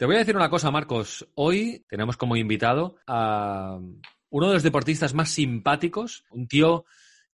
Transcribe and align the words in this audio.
Te 0.00 0.06
voy 0.06 0.16
a 0.16 0.20
decir 0.20 0.34
una 0.34 0.48
cosa, 0.48 0.70
Marcos. 0.70 1.28
Hoy 1.34 1.84
tenemos 1.86 2.16
como 2.16 2.34
invitado 2.34 2.96
a 3.06 3.78
uno 4.30 4.46
de 4.46 4.54
los 4.54 4.62
deportistas 4.62 5.12
más 5.12 5.28
simpáticos, 5.28 6.24
un 6.30 6.48
tío 6.48 6.86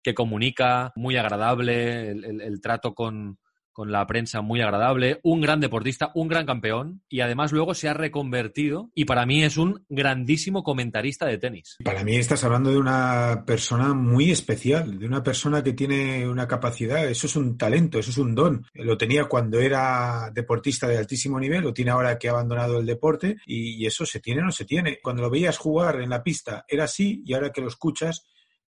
que 0.02 0.14
comunica, 0.14 0.92
muy 0.96 1.16
agradable, 1.16 2.10
el, 2.10 2.60
trato 2.60 2.92
con, 2.92 3.38
con 3.76 3.92
la 3.92 4.06
prensa 4.06 4.40
muy 4.40 4.62
agradable, 4.62 5.20
un 5.22 5.42
gran 5.42 5.60
deportista, 5.60 6.10
un 6.14 6.28
gran 6.28 6.46
campeón 6.46 7.02
y 7.10 7.20
además 7.20 7.52
luego 7.52 7.74
se 7.74 7.90
ha 7.90 7.92
reconvertido 7.92 8.90
y 8.94 9.04
para 9.04 9.26
mí 9.26 9.44
es 9.44 9.58
un 9.58 9.84
grandísimo 9.90 10.64
comentarista 10.64 11.26
de 11.26 11.36
tenis. 11.36 11.76
Para 11.84 12.02
mí 12.02 12.16
estás 12.16 12.42
hablando 12.42 12.70
de 12.70 12.78
una 12.78 13.44
persona 13.46 13.92
muy 13.92 14.30
especial, 14.30 14.98
de 14.98 15.04
una 15.04 15.22
persona 15.22 15.62
que 15.62 15.74
tiene 15.74 16.26
una 16.26 16.48
capacidad, 16.48 17.06
eso 17.06 17.26
es 17.26 17.36
un 17.36 17.58
talento, 17.58 17.98
eso 17.98 18.12
es 18.12 18.16
un 18.16 18.34
don. 18.34 18.64
Lo 18.72 18.96
tenía 18.96 19.26
cuando 19.26 19.60
era 19.60 20.30
deportista 20.32 20.88
de 20.88 20.96
altísimo 20.96 21.38
nivel, 21.38 21.60
lo 21.60 21.74
tiene 21.74 21.90
ahora 21.90 22.18
que 22.18 22.28
ha 22.28 22.30
abandonado 22.30 22.80
el 22.80 22.86
deporte 22.86 23.36
y, 23.44 23.84
eso 23.84 24.06
se 24.06 24.20
tiene 24.20 24.40
o 24.40 24.46
no 24.46 24.52
se 24.52 24.64
tiene. 24.64 25.00
Cuando 25.02 25.20
lo 25.20 25.28
veías 25.28 25.58
jugar 25.58 26.00
en 26.00 26.08
la 26.08 26.22
pista 26.22 26.64
era 26.66 26.84
así 26.84 27.22
y 27.26 27.34
ahora 27.34 27.52
que 27.52 27.60
lo 27.60 27.68
escuchas 27.68 28.24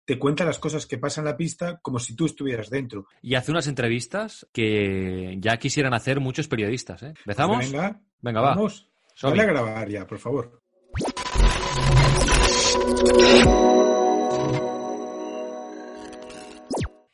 te 0.07 0.17
cuenta 0.17 0.45
las 0.45 0.57
cosas 0.57 0.85
que 0.85 0.97
pasan 0.97 1.25
en 1.25 1.31
la 1.31 1.37
pista 1.37 1.79
como 1.81 1.99
si 1.99 2.15
tú 2.15 2.25
estuvieras 2.25 2.69
dentro. 2.69 3.07
Y 3.21 3.35
hace 3.35 3.51
unas 3.51 3.67
entrevistas 3.67 4.47
que 4.53 5.35
ya 5.39 5.57
quisieran 5.57 5.93
hacer 5.93 6.21
muchos 6.21 6.47
periodistas. 6.47 7.03
¿eh? 7.03 7.13
¿Empezamos? 7.19 7.57
Pues 7.57 7.71
venga, 7.73 8.01
venga, 8.21 8.39
vamos. 8.39 8.89
Va. 9.21 9.29
Dale 9.29 9.41
a 9.41 9.45
grabar 9.45 9.89
ya, 9.89 10.07
por 10.07 10.17
favor. 10.17 10.61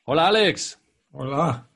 Hola, 0.05 0.27
Alex. 0.27 0.79
Hola. 1.13 1.67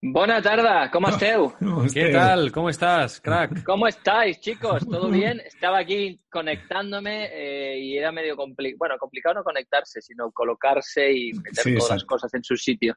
Buena 0.00 0.40
tarde, 0.40 0.90
¿cómo 0.92 1.08
esteu? 1.08 1.52
¿Qué 1.92 2.12
tal? 2.12 2.52
¿Cómo 2.52 2.70
estás, 2.70 3.20
crack? 3.20 3.64
¿Cómo 3.64 3.88
estáis, 3.88 4.38
chicos? 4.38 4.86
¿Todo 4.88 5.10
bien? 5.10 5.40
Estaba 5.40 5.80
aquí 5.80 6.20
conectándome 6.30 7.28
eh, 7.32 7.80
y 7.80 7.98
era 7.98 8.12
medio 8.12 8.36
complicado, 8.36 8.78
bueno, 8.78 8.96
complicado 8.96 9.34
no 9.34 9.42
conectarse, 9.42 10.00
sino 10.00 10.30
colocarse 10.30 11.12
y 11.12 11.32
meter 11.32 11.76
todas 11.76 11.90
las 11.90 12.04
cosas 12.04 12.32
en 12.34 12.44
su 12.44 12.56
sitio. 12.56 12.94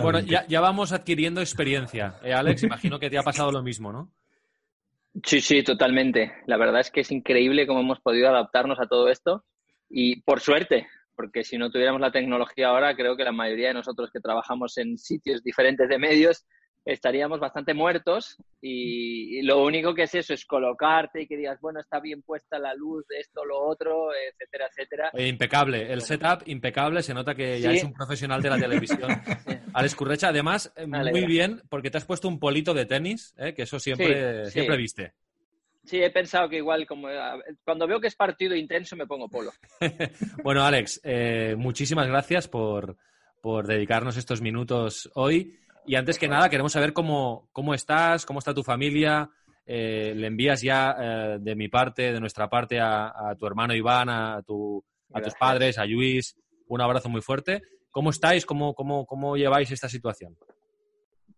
Bueno, 0.00 0.20
ya, 0.20 0.60
vamos 0.60 0.92
adquiriendo 0.92 1.40
experiencia. 1.40 2.20
Eh, 2.22 2.32
Alex, 2.32 2.62
imagino 2.62 3.00
que 3.00 3.10
te 3.10 3.18
ha 3.18 3.22
pasado 3.24 3.50
lo 3.50 3.64
mismo, 3.64 3.90
¿no? 3.92 4.12
Sí, 5.24 5.40
sí, 5.40 5.64
totalmente. 5.64 6.34
La 6.46 6.56
verdad 6.56 6.82
es 6.82 6.92
que 6.92 7.00
es 7.00 7.10
increíble 7.10 7.66
cómo 7.66 7.80
hemos 7.80 7.98
podido 8.00 8.28
adaptarnos 8.28 8.78
a 8.78 8.86
todo 8.86 9.08
esto 9.08 9.44
y 9.90 10.20
por 10.22 10.38
suerte, 10.38 10.86
porque 11.18 11.42
si 11.42 11.58
no 11.58 11.68
tuviéramos 11.68 12.00
la 12.00 12.12
tecnología 12.12 12.68
ahora, 12.68 12.94
creo 12.94 13.16
que 13.16 13.24
la 13.24 13.32
mayoría 13.32 13.68
de 13.68 13.74
nosotros 13.74 14.08
que 14.12 14.20
trabajamos 14.20 14.78
en 14.78 14.96
sitios 14.96 15.42
diferentes 15.42 15.88
de 15.88 15.98
medios 15.98 16.46
estaríamos 16.84 17.40
bastante 17.40 17.74
muertos 17.74 18.36
y, 18.62 19.42
lo 19.42 19.64
único 19.64 19.96
que 19.96 20.04
es 20.04 20.14
eso, 20.14 20.32
es 20.32 20.44
colocarte 20.44 21.22
y 21.22 21.26
que 21.26 21.36
digas, 21.36 21.58
bueno, 21.60 21.80
está 21.80 21.98
bien 21.98 22.22
puesta 22.22 22.60
la 22.60 22.72
luz, 22.72 23.04
esto, 23.10 23.44
lo 23.44 23.58
otro, 23.58 24.10
etcétera, 24.14 24.68
etcétera. 24.70 25.10
impecable, 25.26 25.92
el 25.92 26.02
setup 26.02 26.46
impecable, 26.46 27.02
se 27.02 27.14
nota 27.14 27.34
que 27.34 27.60
ya 27.60 27.72
es 27.72 27.82
un 27.82 27.92
profesional 27.92 28.40
de 28.40 28.50
la 28.50 28.58
televisión. 28.58 29.10
Alex 29.74 29.96
Currecha, 29.96 30.28
además, 30.28 30.72
eh, 30.76 30.86
muy 30.86 31.26
bien, 31.26 31.62
porque 31.68 31.90
te 31.90 31.98
has 31.98 32.04
puesto 32.04 32.28
un 32.28 32.38
polito 32.38 32.74
de 32.74 32.86
tenis, 32.86 33.34
eh, 33.38 33.54
que 33.54 33.62
eso 33.62 33.80
siempre, 33.80 34.46
siempre 34.52 34.76
viste. 34.76 35.14
Sí, 35.88 36.02
he 36.02 36.10
pensado 36.10 36.50
que 36.50 36.58
igual, 36.58 36.86
como 36.86 37.08
cuando 37.64 37.86
veo 37.86 37.98
que 37.98 38.08
es 38.08 38.14
partido 38.14 38.54
intenso, 38.54 38.94
me 38.94 39.06
pongo 39.06 39.26
polo. 39.26 39.52
bueno, 40.44 40.62
Alex, 40.62 41.00
eh, 41.02 41.54
muchísimas 41.56 42.06
gracias 42.06 42.46
por, 42.46 42.98
dedicarnos 43.66 44.18
estos 44.18 44.42
minutos 44.42 45.10
hoy. 45.14 45.58
Y 45.86 45.94
antes 45.94 46.18
que 46.18 46.28
nada, 46.28 46.50
queremos 46.50 46.72
saber 46.72 46.92
cómo, 46.92 47.48
cómo 47.52 47.72
estás, 47.72 48.26
cómo 48.26 48.40
está 48.40 48.52
tu 48.52 48.62
familia. 48.62 49.30
Eh, 49.64 50.12
le 50.14 50.26
envías 50.26 50.60
ya 50.60 50.94
eh, 51.00 51.38
de 51.40 51.54
mi 51.56 51.68
parte, 51.68 52.12
de 52.12 52.20
nuestra 52.20 52.50
parte, 52.50 52.78
a, 52.78 53.34
tu 53.38 53.46
hermano 53.46 53.74
Iván, 53.74 54.10
a, 54.10 54.42
tu, 54.42 54.84
a 55.14 55.22
tus 55.22 55.34
padres, 55.36 55.78
a 55.78 55.86
Luis, 55.86 56.36
un 56.66 56.82
abrazo 56.82 57.08
muy 57.08 57.22
fuerte. 57.22 57.62
¿Cómo 57.90 58.10
estáis? 58.10 58.44
¿Cómo, 58.44 58.74
cómo, 58.74 59.06
cómo 59.06 59.38
lleváis 59.38 59.70
esta 59.70 59.88
situación? 59.88 60.36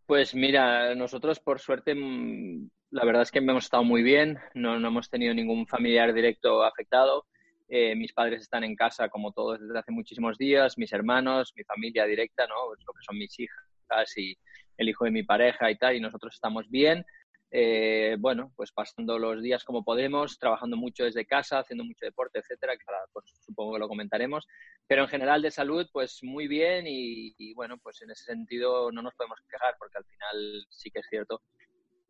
Pues 0.07 0.35
mira, 0.35 0.93
nosotros 0.97 1.39
por 1.39 1.61
suerte 1.61 1.95
mm, 1.95 2.69
la 2.91 3.05
verdad 3.05 3.23
es 3.23 3.31
que 3.31 3.39
hemos 3.39 3.65
estado 3.65 3.85
muy 3.85 4.03
bien, 4.03 4.39
no, 4.55 4.75
hemos 4.75 5.09
tenido 5.11 5.33
ningún 5.35 5.67
familiar 5.67 6.13
directo 6.13 6.65
afectado. 6.65 7.27
Eh, 7.69 7.95
mis 7.95 8.13
padres 8.13 8.43
están 8.43 8.65
en 8.65 8.75
casa 8.75 9.09
como 9.09 9.33
todos 9.33 9.61
desde 9.61 9.79
hace 9.79 9.93
muchísimos 9.93 10.37
días, 10.37 10.77
mis 10.77 10.93
hermanos, 10.93 11.53
mi 11.55 11.63
familia 11.63 12.05
directa, 12.05 12.47
¿no? 12.49 12.55
Pues 12.67 12.81
lo 12.85 12.93
que 12.93 13.03
son 13.03 13.17
mis 13.17 13.39
hijas 13.39 14.17
y 14.17 14.37
el 14.77 14.89
hijo 14.89 15.05
de 15.05 15.13
mi 15.13 15.23
pareja 15.23 15.71
y 15.71 15.77
tal, 15.77 15.95
y 15.95 16.01
nosotros 16.01 16.35
estamos 16.35 16.69
bien. 16.69 17.05
Eh, 17.53 18.17
bueno, 18.21 18.53
pues 18.55 18.71
pasando 18.71 19.19
los 19.19 19.43
días 19.43 19.65
como 19.65 19.85
podemos, 19.85 20.39
trabajando 20.39 20.77
mucho 20.77 21.05
desde 21.05 21.27
casa, 21.27 21.59
haciendo 21.59 21.85
mucho 21.85 22.05
deporte, 22.05 22.39
etcétera, 22.39 22.77
que 22.77 22.85
pues, 23.13 23.27
supongo 23.45 23.75
que 23.75 23.81
lo 23.81 23.89
comentaremos. 23.89 24.47
Pero 24.87 25.03
en 25.03 25.09
general 25.09 25.43
de 25.43 25.51
salud, 25.51 25.87
pues 25.93 26.21
muy 26.23 26.49
bien 26.49 26.85
y, 26.89 27.55
bueno, 27.55 27.79
pues 27.79 28.03
en 28.03 28.11
ese 28.11 28.25
sentido 28.25 28.91
no 28.91 29.03
nos 29.03 29.15
podemos 29.15 29.39
quejar 29.49 29.75
porque 29.79 29.99
al 29.99 30.05
final 30.05 30.67
sí 30.71 30.91
que 30.91 31.01
es 31.01 31.07
cierto 31.09 31.43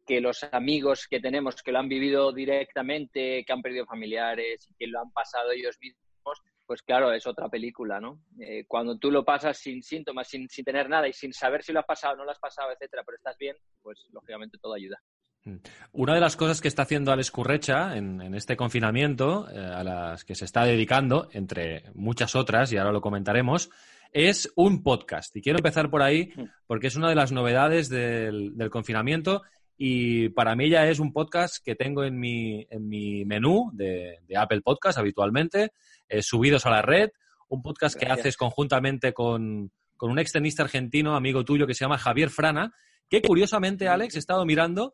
que 0.06 0.20
los 0.20 0.44
amigos 0.52 1.06
que 1.08 1.20
tenemos 1.20 1.62
que 1.62 1.72
lo 1.72 1.78
han 1.78 1.88
vivido 1.88 2.32
directamente, 2.32 3.44
que 3.44 3.52
han 3.52 3.62
perdido 3.62 3.86
familiares 3.86 4.68
y 4.68 4.74
que 4.74 4.86
lo 4.86 5.00
han 5.00 5.12
pasado 5.12 5.52
ellos 5.52 5.76
mismos, 5.80 6.40
pues 6.66 6.82
claro, 6.82 7.12
es 7.12 7.26
otra 7.26 7.48
película, 7.48 8.00
¿no? 8.00 8.20
Eh, 8.40 8.64
cuando 8.68 8.96
tú 8.96 9.10
lo 9.10 9.24
pasas 9.24 9.58
sin 9.58 9.82
síntomas, 9.82 10.28
sin, 10.28 10.48
sin, 10.48 10.64
tener 10.64 10.88
nada 10.88 11.08
y 11.08 11.12
sin 11.12 11.32
saber 11.32 11.64
si 11.64 11.72
lo 11.72 11.80
has 11.80 11.86
pasado 11.86 12.14
o 12.14 12.16
no 12.18 12.24
lo 12.24 12.30
has 12.30 12.38
pasado, 12.38 12.70
etcétera, 12.70 13.02
pero 13.04 13.16
estás 13.16 13.36
bien, 13.38 13.56
pues 13.82 14.06
lógicamente 14.12 14.56
todo 14.58 14.74
ayuda. 14.74 15.00
Mm. 15.44 15.56
Una 15.92 16.14
de 16.14 16.20
las 16.20 16.36
cosas 16.36 16.60
que 16.60 16.68
está 16.68 16.82
haciendo 16.82 17.12
Alex 17.12 17.30
Currecha 17.30 17.96
en, 17.96 18.34
este 18.34 18.56
confinamiento, 18.56 19.48
eh, 19.50 19.58
a 19.58 19.82
las 19.82 20.24
que 20.24 20.34
se 20.34 20.44
está 20.44 20.64
dedicando, 20.64 21.28
entre 21.32 21.84
muchas 21.94 22.36
otras, 22.36 22.72
y 22.72 22.76
ahora 22.76 22.92
lo 22.92 23.00
comentaremos, 23.00 23.70
es 24.12 24.52
un 24.56 24.82
podcast. 24.82 25.34
Y 25.36 25.42
quiero 25.42 25.58
empezar 25.58 25.90
por 25.90 26.02
ahí 26.02 26.32
mm. 26.36 26.44
porque 26.66 26.88
es 26.88 26.96
una 26.96 27.08
de 27.08 27.14
las 27.14 27.32
novedades 27.32 27.88
del, 27.88 28.56
del 28.56 28.70
confinamiento 28.70 29.42
y 29.82 30.28
para 30.28 30.54
mí 30.56 30.68
ya 30.68 30.86
es 30.90 30.98
un 30.98 31.10
podcast 31.10 31.64
que 31.64 31.74
tengo 31.74 32.04
en 32.04 32.20
mi, 32.20 32.66
en 32.68 32.86
mi 32.86 33.24
menú 33.24 33.70
de, 33.72 34.18
Apple 34.36 34.60
Podcast 34.60 34.98
habitualmente, 34.98 35.72
eh, 36.06 36.20
subidos 36.20 36.66
a 36.66 36.70
la 36.70 36.82
red, 36.82 37.08
un 37.48 37.62
podcast 37.62 37.98
que 37.98 38.04
haces 38.04 38.36
conjuntamente 38.36 39.14
con, 39.14 39.72
un 40.02 40.18
extenista 40.18 40.64
argentino, 40.64 41.16
amigo 41.16 41.46
tuyo, 41.46 41.66
que 41.66 41.72
se 41.72 41.86
llama 41.86 41.96
Javier 41.96 42.28
Frana, 42.28 42.74
que 43.08 43.22
curiosamente, 43.22 43.88
Alex, 43.88 44.16
he 44.16 44.18
estado 44.18 44.44
mirando 44.44 44.92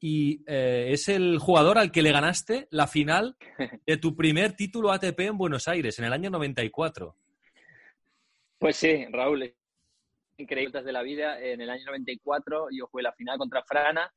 y 0.00 0.42
eh, 0.46 0.86
es 0.92 1.10
el 1.10 1.38
jugador 1.38 1.76
al 1.76 1.92
que 1.92 2.00
le 2.00 2.12
ganaste 2.12 2.68
la 2.70 2.86
final 2.86 3.36
de 3.86 3.96
tu 3.98 4.16
primer 4.16 4.54
título 4.54 4.92
ATP 4.92 5.20
en 5.20 5.36
Buenos 5.36 5.68
Aires, 5.68 5.98
en 5.98 6.06
el 6.06 6.12
año 6.14 6.30
94. 6.30 7.14
Pues 8.58 8.76
sí, 8.76 9.04
Raúl, 9.12 9.54
increíbles 10.38 10.86
de 10.86 10.92
la 10.92 11.02
vida. 11.02 11.38
En 11.38 11.60
el 11.60 11.68
año 11.68 11.84
94 11.84 12.68
yo 12.70 12.86
jugué 12.86 13.02
la 13.02 13.12
final 13.12 13.36
contra 13.36 13.62
Frana 13.62 14.10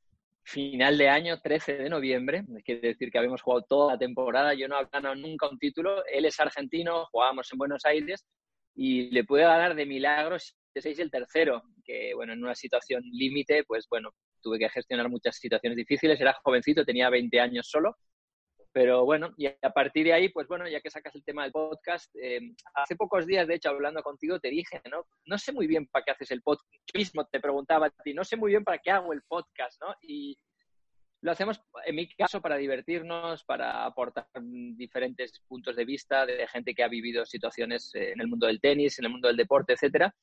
final 0.46 0.96
de 0.96 1.08
año, 1.08 1.40
13 1.40 1.76
de 1.76 1.90
noviembre. 1.90 2.44
Quiere 2.64 2.88
decir 2.88 3.10
que 3.10 3.18
habíamos 3.18 3.42
jugado 3.42 3.62
toda 3.68 3.92
la 3.94 3.98
temporada. 3.98 4.54
Yo 4.54 4.68
no 4.68 4.80
he 4.80 4.86
ganado 4.92 5.16
nunca 5.16 5.48
un 5.48 5.58
título. 5.58 6.04
Él 6.06 6.24
es 6.24 6.38
argentino, 6.38 7.06
jugábamos 7.06 7.52
en 7.52 7.58
Buenos 7.58 7.84
Aires 7.84 8.24
y 8.74 9.10
le 9.10 9.24
pude 9.24 9.42
ganar 9.42 9.74
de 9.74 9.86
milagros 9.86 10.56
seis 10.74 10.98
el 10.98 11.10
tercero, 11.10 11.62
que 11.84 12.14
bueno, 12.14 12.32
en 12.32 12.42
una 12.42 12.54
situación 12.54 13.02
límite, 13.10 13.64
pues 13.64 13.86
bueno, 13.88 14.10
tuve 14.42 14.58
que 14.58 14.68
gestionar 14.68 15.08
muchas 15.08 15.36
situaciones 15.36 15.76
difíciles. 15.76 16.20
Era 16.20 16.34
jovencito, 16.44 16.84
tenía 16.84 17.10
20 17.10 17.40
años 17.40 17.68
solo 17.68 17.96
pero 18.76 19.06
bueno, 19.06 19.32
y 19.38 19.46
a 19.46 19.70
partir 19.70 20.04
de 20.04 20.12
ahí, 20.12 20.28
pues 20.28 20.46
bueno, 20.48 20.68
ya 20.68 20.82
que 20.82 20.90
sacas 20.90 21.14
el 21.14 21.24
tema 21.24 21.44
del 21.44 21.52
podcast, 21.52 22.14
eh, 22.22 22.40
hace 22.74 22.94
pocos 22.94 23.26
días, 23.26 23.48
de 23.48 23.54
hecho, 23.54 23.70
hablando 23.70 24.02
contigo, 24.02 24.38
te 24.38 24.50
dije, 24.50 24.82
¿no? 24.90 25.06
No 25.24 25.38
sé 25.38 25.54
muy 25.54 25.66
bien 25.66 25.86
para 25.86 26.04
qué 26.04 26.10
haces 26.10 26.30
el 26.30 26.42
podcast. 26.42 26.70
Yo 26.92 26.98
mismo 26.98 27.24
te 27.24 27.40
preguntaba 27.40 27.86
a 27.86 27.90
ti, 28.04 28.12
no 28.12 28.22
sé 28.22 28.36
muy 28.36 28.50
bien 28.50 28.64
para 28.64 28.76
qué 28.76 28.90
hago 28.90 29.14
el 29.14 29.22
podcast, 29.22 29.80
¿no? 29.80 29.94
Y 30.02 30.38
lo 31.22 31.32
hacemos, 31.32 31.58
en 31.86 31.96
mi 31.96 32.06
caso, 32.06 32.42
para 32.42 32.58
divertirnos, 32.58 33.44
para 33.44 33.86
aportar 33.86 34.26
diferentes 34.42 35.40
puntos 35.48 35.74
de 35.74 35.84
vista 35.86 36.26
de 36.26 36.46
gente 36.46 36.74
que 36.74 36.84
ha 36.84 36.88
vivido 36.88 37.24
situaciones 37.24 37.94
eh, 37.94 38.12
en 38.12 38.20
el 38.20 38.28
mundo 38.28 38.46
del 38.46 38.60
tenis, 38.60 38.98
en 38.98 39.06
el 39.06 39.10
mundo 39.10 39.28
del 39.28 39.38
deporte, 39.38 39.72
etcétera. 39.72 40.14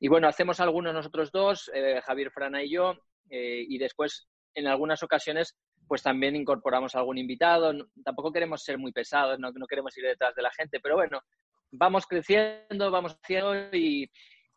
Y 0.00 0.08
bueno, 0.08 0.26
hacemos 0.26 0.58
algunos 0.58 0.92
nosotros 0.92 1.30
dos, 1.30 1.70
eh, 1.72 2.00
Javier 2.04 2.32
Frana 2.32 2.60
y 2.64 2.72
yo, 2.72 2.96
y 3.30 3.78
después, 3.78 4.26
en 4.56 4.66
algunas 4.66 5.04
ocasiones, 5.04 5.56
pues 5.90 6.04
también 6.04 6.36
incorporamos 6.36 6.94
algún 6.94 7.18
invitado. 7.18 7.72
tampoco 8.04 8.30
queremos 8.30 8.62
ser 8.62 8.78
muy 8.78 8.92
pesados, 8.92 9.40
no, 9.40 9.50
queremos 9.68 9.98
ir 9.98 10.04
detrás 10.04 10.36
de 10.36 10.42
la 10.42 10.52
gente, 10.52 10.78
pero 10.80 10.94
bueno, 10.94 11.20
vamos 11.72 12.06
creciendo, 12.06 12.92
vamos 12.92 13.16
haciendo 13.20 13.76
y, 13.76 14.08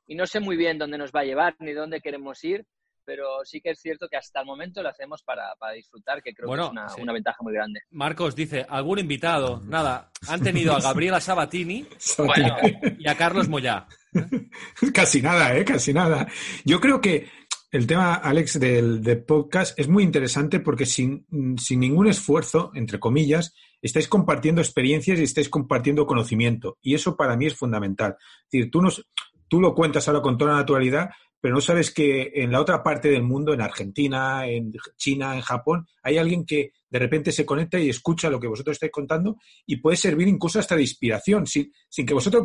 no 0.09 0.27
sé 0.27 0.39
muy 0.39 0.55
bien 0.55 0.77
dónde 0.77 0.99
nos 0.99 1.11
va 1.11 1.21
a 1.21 1.25
llevar 1.25 1.55
ni 1.57 1.73
dónde 1.73 2.01
queremos 2.01 2.43
ir, 2.43 2.67
pero 3.03 3.43
sí 3.45 3.61
que 3.61 3.71
es 3.71 3.79
cierto 3.81 4.07
que 4.07 4.17
hasta 4.17 4.41
el 4.41 4.45
momento 4.45 4.83
lo 4.83 4.89
hacemos 4.89 5.23
para, 5.23 5.55
disfrutar, 5.73 6.21
que 6.21 6.35
creo 6.35 6.47
que 6.47 6.81
es 6.85 6.97
una, 7.01 7.13
ventaja 7.13 7.37
muy 7.41 7.53
grande. 7.53 7.79
Marcos 7.89 8.35
dice, 8.35 8.67
¿algún 8.69 8.99
invitado? 8.99 9.59
Nada, 9.65 10.11
han 10.27 10.43
tenido 10.43 10.75
a 10.75 10.81
Gabriela 10.81 11.19
Sabatini, 11.19 11.87
y 12.99 13.07
a 13.07 13.17
Carlos 13.17 13.49
Moyá. 13.49 13.87
Casi 14.93 15.19
nada, 15.19 15.57
¿eh? 15.57 15.65
Casi 15.65 15.93
nada. 15.93 16.27
Yo 16.63 16.79
creo 16.79 17.01
que 17.01 17.27
el 17.73 17.87
tema, 17.87 18.13
Alex, 18.13 18.59
del, 18.59 19.23
podcast 19.25 19.77
es 19.79 19.87
muy 19.87 20.03
interesante 20.03 20.59
porque 20.59 20.85
sin, 20.85 21.25
sin, 21.57 21.79
ningún 21.79 22.05
esfuerzo, 22.05 22.71
entre 22.75 22.99
comillas, 22.99 23.55
estáis 23.81 24.07
compartiendo 24.07 24.61
experiencias 24.61 25.17
y 25.17 25.23
estáis 25.23 25.49
compartiendo 25.49 26.05
conocimiento. 26.05 26.77
Y 26.83 26.93
eso 26.93 27.17
para 27.17 27.35
mí 27.35 27.47
es 27.47 27.55
fundamental. 27.55 28.15
Es 28.43 28.51
decir, 28.51 28.69
tú, 28.69 28.79
nos, 28.79 29.03
tú 29.47 29.59
lo 29.59 29.73
cuentas 29.73 30.07
ahora 30.07 30.21
con 30.21 30.37
toda 30.37 30.53
naturalidad, 30.53 31.09
pero 31.41 31.55
no 31.55 31.61
sabes 31.61 31.89
que 31.89 32.31
en 32.35 32.51
la 32.51 32.61
otra 32.61 32.83
parte 32.83 33.09
del 33.09 33.23
mundo, 33.23 33.55
en 33.55 33.61
Argentina, 33.61 34.45
en 34.47 34.71
China, 34.95 35.33
en 35.33 35.41
Japón, 35.41 35.87
hay 36.03 36.19
alguien 36.19 36.45
que 36.45 36.73
de 36.91 36.99
repente 36.99 37.31
se 37.31 37.43
conecta 37.43 37.79
y 37.79 37.89
escucha 37.89 38.29
lo 38.29 38.39
que 38.39 38.47
vosotros 38.47 38.75
estáis 38.75 38.91
contando 38.91 39.37
y 39.65 39.77
puede 39.77 39.97
servir 39.97 40.27
incluso 40.27 40.59
hasta 40.59 40.75
de 40.75 40.83
inspiración, 40.83 41.47
sin, 41.47 41.73
sin 41.89 42.05
que 42.05 42.13
vosotros 42.13 42.43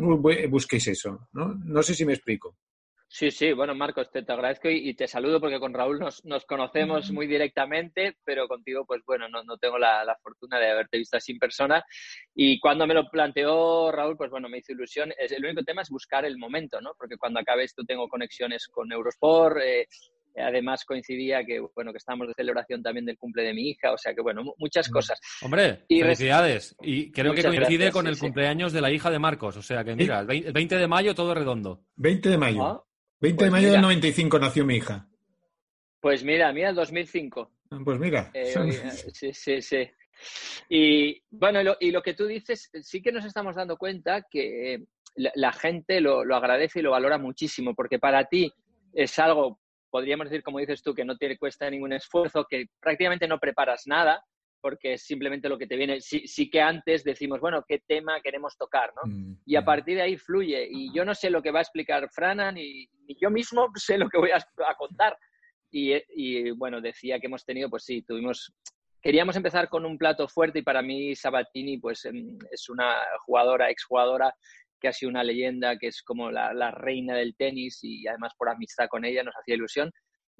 busquéis 0.49 0.87
eso. 0.87 1.27
¿no? 1.33 1.53
no 1.53 1.83
sé 1.83 1.93
si 1.93 2.03
me 2.03 2.13
explico. 2.13 2.57
Sí, 3.11 3.31
sí, 3.31 3.53
bueno, 3.53 3.73
Marcos, 3.73 4.11
te, 4.11 4.19
agradezco 4.19 4.69
y, 4.69 4.93
te 4.93 5.07
saludo 5.07 5.41
porque 5.41 5.59
con 5.59 5.73
Raúl 5.73 5.97
nos, 5.97 6.23
nos 6.25 6.45
conocemos 6.45 7.11
muy 7.11 7.25
directamente, 7.25 8.17
pero 8.23 8.47
contigo, 8.47 8.85
pues 8.85 9.01
bueno, 9.03 9.27
no, 9.27 9.43
no 9.43 9.57
tengo 9.57 9.79
la, 9.79 10.05
la, 10.05 10.15
fortuna 10.21 10.59
de 10.59 10.69
haberte 10.69 10.99
visto 10.99 11.17
así 11.17 11.31
en 11.31 11.39
persona. 11.39 11.83
Y 12.35 12.59
cuando 12.59 12.85
me 12.85 12.93
lo 12.93 13.09
planteó 13.09 13.91
Raúl, 13.91 14.15
pues 14.15 14.29
bueno, 14.29 14.47
me 14.47 14.59
hizo 14.59 14.73
ilusión. 14.73 15.11
Es, 15.17 15.31
el 15.31 15.43
único 15.43 15.63
tema 15.63 15.81
es 15.81 15.89
buscar 15.89 16.23
el 16.23 16.37
momento, 16.37 16.79
¿no? 16.81 16.91
Porque 16.99 17.17
cuando 17.17 17.39
acabe 17.39 17.63
esto 17.63 17.83
tengo 17.83 18.07
conexiones 18.07 18.67
con 18.67 18.91
Eurosport, 18.91 19.57
eh, 19.57 19.87
además 20.37 20.85
coincidía 20.85 21.43
que 21.43 21.59
bueno 21.59 21.91
que 21.91 21.97
estamos 21.97 22.27
de 22.27 22.33
celebración 22.35 22.83
también 22.83 23.05
del 23.05 23.17
cumple 23.17 23.41
de 23.41 23.53
mi 23.55 23.69
hija, 23.69 23.91
o 23.91 23.97
sea 23.97 24.13
que 24.13 24.21
bueno, 24.21 24.43
muchas 24.57 24.87
mm. 24.87 24.93
cosas. 24.93 25.19
Hombre, 25.41 25.83
felicidades. 25.87 26.75
Y 26.81 27.11
creo 27.11 27.33
que 27.33 27.43
coincide 27.43 27.91
con 27.91 28.05
el 28.05 28.19
cumpleaños 28.19 28.71
de 28.71 28.81
la 28.81 28.91
hija 28.91 29.09
de 29.09 29.17
Marcos, 29.17 29.57
o 29.57 29.63
sea 29.63 29.83
que 29.83 29.95
mira, 29.95 30.19
el 30.19 30.53
20 30.53 30.77
de 30.77 30.87
mayo 30.87 31.15
todo 31.15 31.33
redondo. 31.33 31.81
20 31.95 32.29
de 32.29 32.37
mayo. 32.37 32.63
Ah, 32.63 32.83
20 33.21 33.43
de 33.43 33.49
pues 33.49 33.51
mayo 33.51 33.71
del 33.71 33.81
95 33.81 34.39
nació 34.39 34.65
mi 34.65 34.75
hija. 34.75 35.07
Pues 35.99 36.23
mira, 36.23 36.53
mira, 36.53 36.69
el 36.69 36.75
2005. 36.75 37.51
Ah, 37.71 37.79
pues 37.83 37.99
mira. 37.99 38.31
Eh, 38.33 38.53
sí, 39.13 39.33
sí, 39.33 39.61
sí. 39.61 39.89
Y 40.69 41.21
bueno, 41.29 41.59
y 41.79 41.91
lo 41.91 42.01
que 42.01 42.13
tú 42.13 42.25
dices, 42.25 42.69
sí 42.81 43.01
que 43.01 43.11
nos 43.11 43.25
estamos 43.25 43.55
dando 43.55 43.77
cuenta 43.77 44.25
que 44.29 44.83
la, 45.15 45.51
gente 45.51 46.01
lo, 46.01 46.21
agradece 46.35 46.79
y 46.79 46.81
lo 46.81 46.91
valora 46.91 47.17
muchísimo, 47.17 47.73
porque 47.73 47.99
para 47.99 48.25
ti 48.25 48.53
es 48.93 49.17
algo, 49.19 49.59
podríamos 49.89 50.29
decir, 50.29 50.43
como 50.43 50.59
dices 50.59 50.81
tú, 50.81 50.93
que 50.93 51.05
no 51.05 51.17
te 51.17 51.37
cuesta 51.37 51.69
ningún 51.69 51.93
esfuerzo, 51.93 52.45
que 52.49 52.67
prácticamente 52.79 53.27
no 53.27 53.39
preparas 53.39 53.83
nada, 53.85 54.23
porque 54.61 54.93
es 54.93 55.03
simplemente 55.03 55.49
lo 55.49 55.57
que 55.57 55.67
te 55.67 55.75
viene. 55.75 56.01
Sí, 56.01 56.27
sí, 56.27 56.49
que 56.49 56.61
antes 56.61 57.03
decimos, 57.03 57.39
bueno, 57.39 57.63
¿qué 57.67 57.79
tema 57.79 58.21
queremos 58.21 58.57
tocar? 58.57 58.91
¿no? 58.95 59.11
Mm, 59.11 59.37
y 59.45 59.55
a 59.55 59.61
mm. 59.61 59.65
partir 59.65 59.95
de 59.95 60.03
ahí 60.03 60.17
fluye. 60.17 60.67
Y 60.69 60.93
yo 60.93 61.05
no 61.05 61.15
sé 61.15 61.29
lo 61.29 61.41
que 61.41 61.51
va 61.51 61.59
a 61.59 61.63
explicar 61.63 62.09
Frana, 62.11 62.51
ni, 62.51 62.89
yo 63.19 63.29
mismo 63.29 63.67
sé 63.75 63.97
lo 63.97 64.09
que 64.09 64.17
voy 64.17 64.31
a, 64.31 64.75
contar. 64.75 65.17
Y, 65.71 65.93
y, 66.15 66.51
bueno, 66.51 66.81
decía 66.81 67.19
que 67.19 67.27
hemos 67.27 67.45
tenido, 67.45 67.69
pues 67.69 67.83
sí, 67.83 68.01
tuvimos... 68.01 68.53
Queríamos 69.01 69.37
empezar 69.37 69.69
con 69.69 69.85
un 69.85 69.97
plato 69.97 70.27
fuerte 70.27 70.59
y 70.59 70.61
para 70.61 70.81
mí 70.81 71.15
Sabatini 71.15 71.77
pues 71.77 72.03
em, 72.03 72.37
es 72.51 72.67
una 72.67 72.97
jugadora, 73.25 73.69
exjugadora 73.69 74.35
que 74.77 74.89
ha 74.89 74.93
sido 74.93 75.09
una 75.09 75.23
leyenda, 75.23 75.77
que 75.77 75.87
es 75.87 76.03
como 76.03 76.31
la, 76.31 76.53
la 76.53 76.71
reina 76.71 77.15
del 77.15 77.33
tenis 77.37 77.79
y 77.81 78.05
además 78.07 78.33
por 78.37 78.49
amistad 78.49 78.89
con 78.89 79.05
ella 79.05 79.23
nos 79.23 79.35
hacía 79.35 79.55
ilusión. 79.55 79.89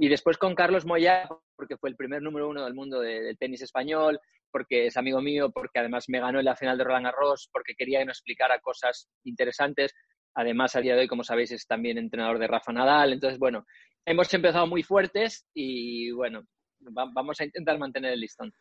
Y 0.01 0.07
después 0.07 0.37
con 0.37 0.55
Carlos 0.55 0.85
Moya, 0.85 1.27
porque 1.57 1.75
fue 1.75 1.89
el 1.89 1.97
primer 1.97 2.21
número 2.21 2.47
uno 2.47 2.63
del 2.63 2.73
mundo 2.73 3.01
del 3.01 3.37
tenis 3.37 3.61
español, 3.61 4.17
porque 4.49 4.85
es 4.85 4.95
amigo 4.95 5.21
mío, 5.21 5.51
porque 5.51 5.79
además 5.79 6.05
me 6.07 6.21
ganó 6.21 6.39
en 6.39 6.45
la 6.45 6.55
final 6.55 6.77
de 6.77 6.85
Roland 6.85 7.07
Garros, 7.07 7.49
porque 7.51 7.75
quería 7.75 7.99
que 7.99 8.05
nos 8.05 8.17
explicara 8.17 8.61
cosas 8.61 9.09
interesantes. 9.25 9.93
Además, 10.35 10.73
a 10.77 10.79
día 10.79 10.95
de 10.95 11.01
hoy, 11.01 11.07
como 11.09 11.25
sabéis, 11.25 11.51
es 11.51 11.67
también 11.67 11.97
entrenador 11.97 12.39
de 12.39 12.47
Rafa 12.47 12.71
Nadal. 12.71 13.11
Entonces, 13.11 13.37
bueno, 13.39 13.65
hemos 14.05 14.33
empezado 14.33 14.65
muy 14.67 14.83
fuertes 14.83 15.45
y 15.53 16.11
bueno, 16.11 16.45
vamos 16.79 17.41
a 17.41 17.43
intentar 17.43 17.77
mantener 17.77 18.13
el 18.13 18.21
listón. 18.21 18.53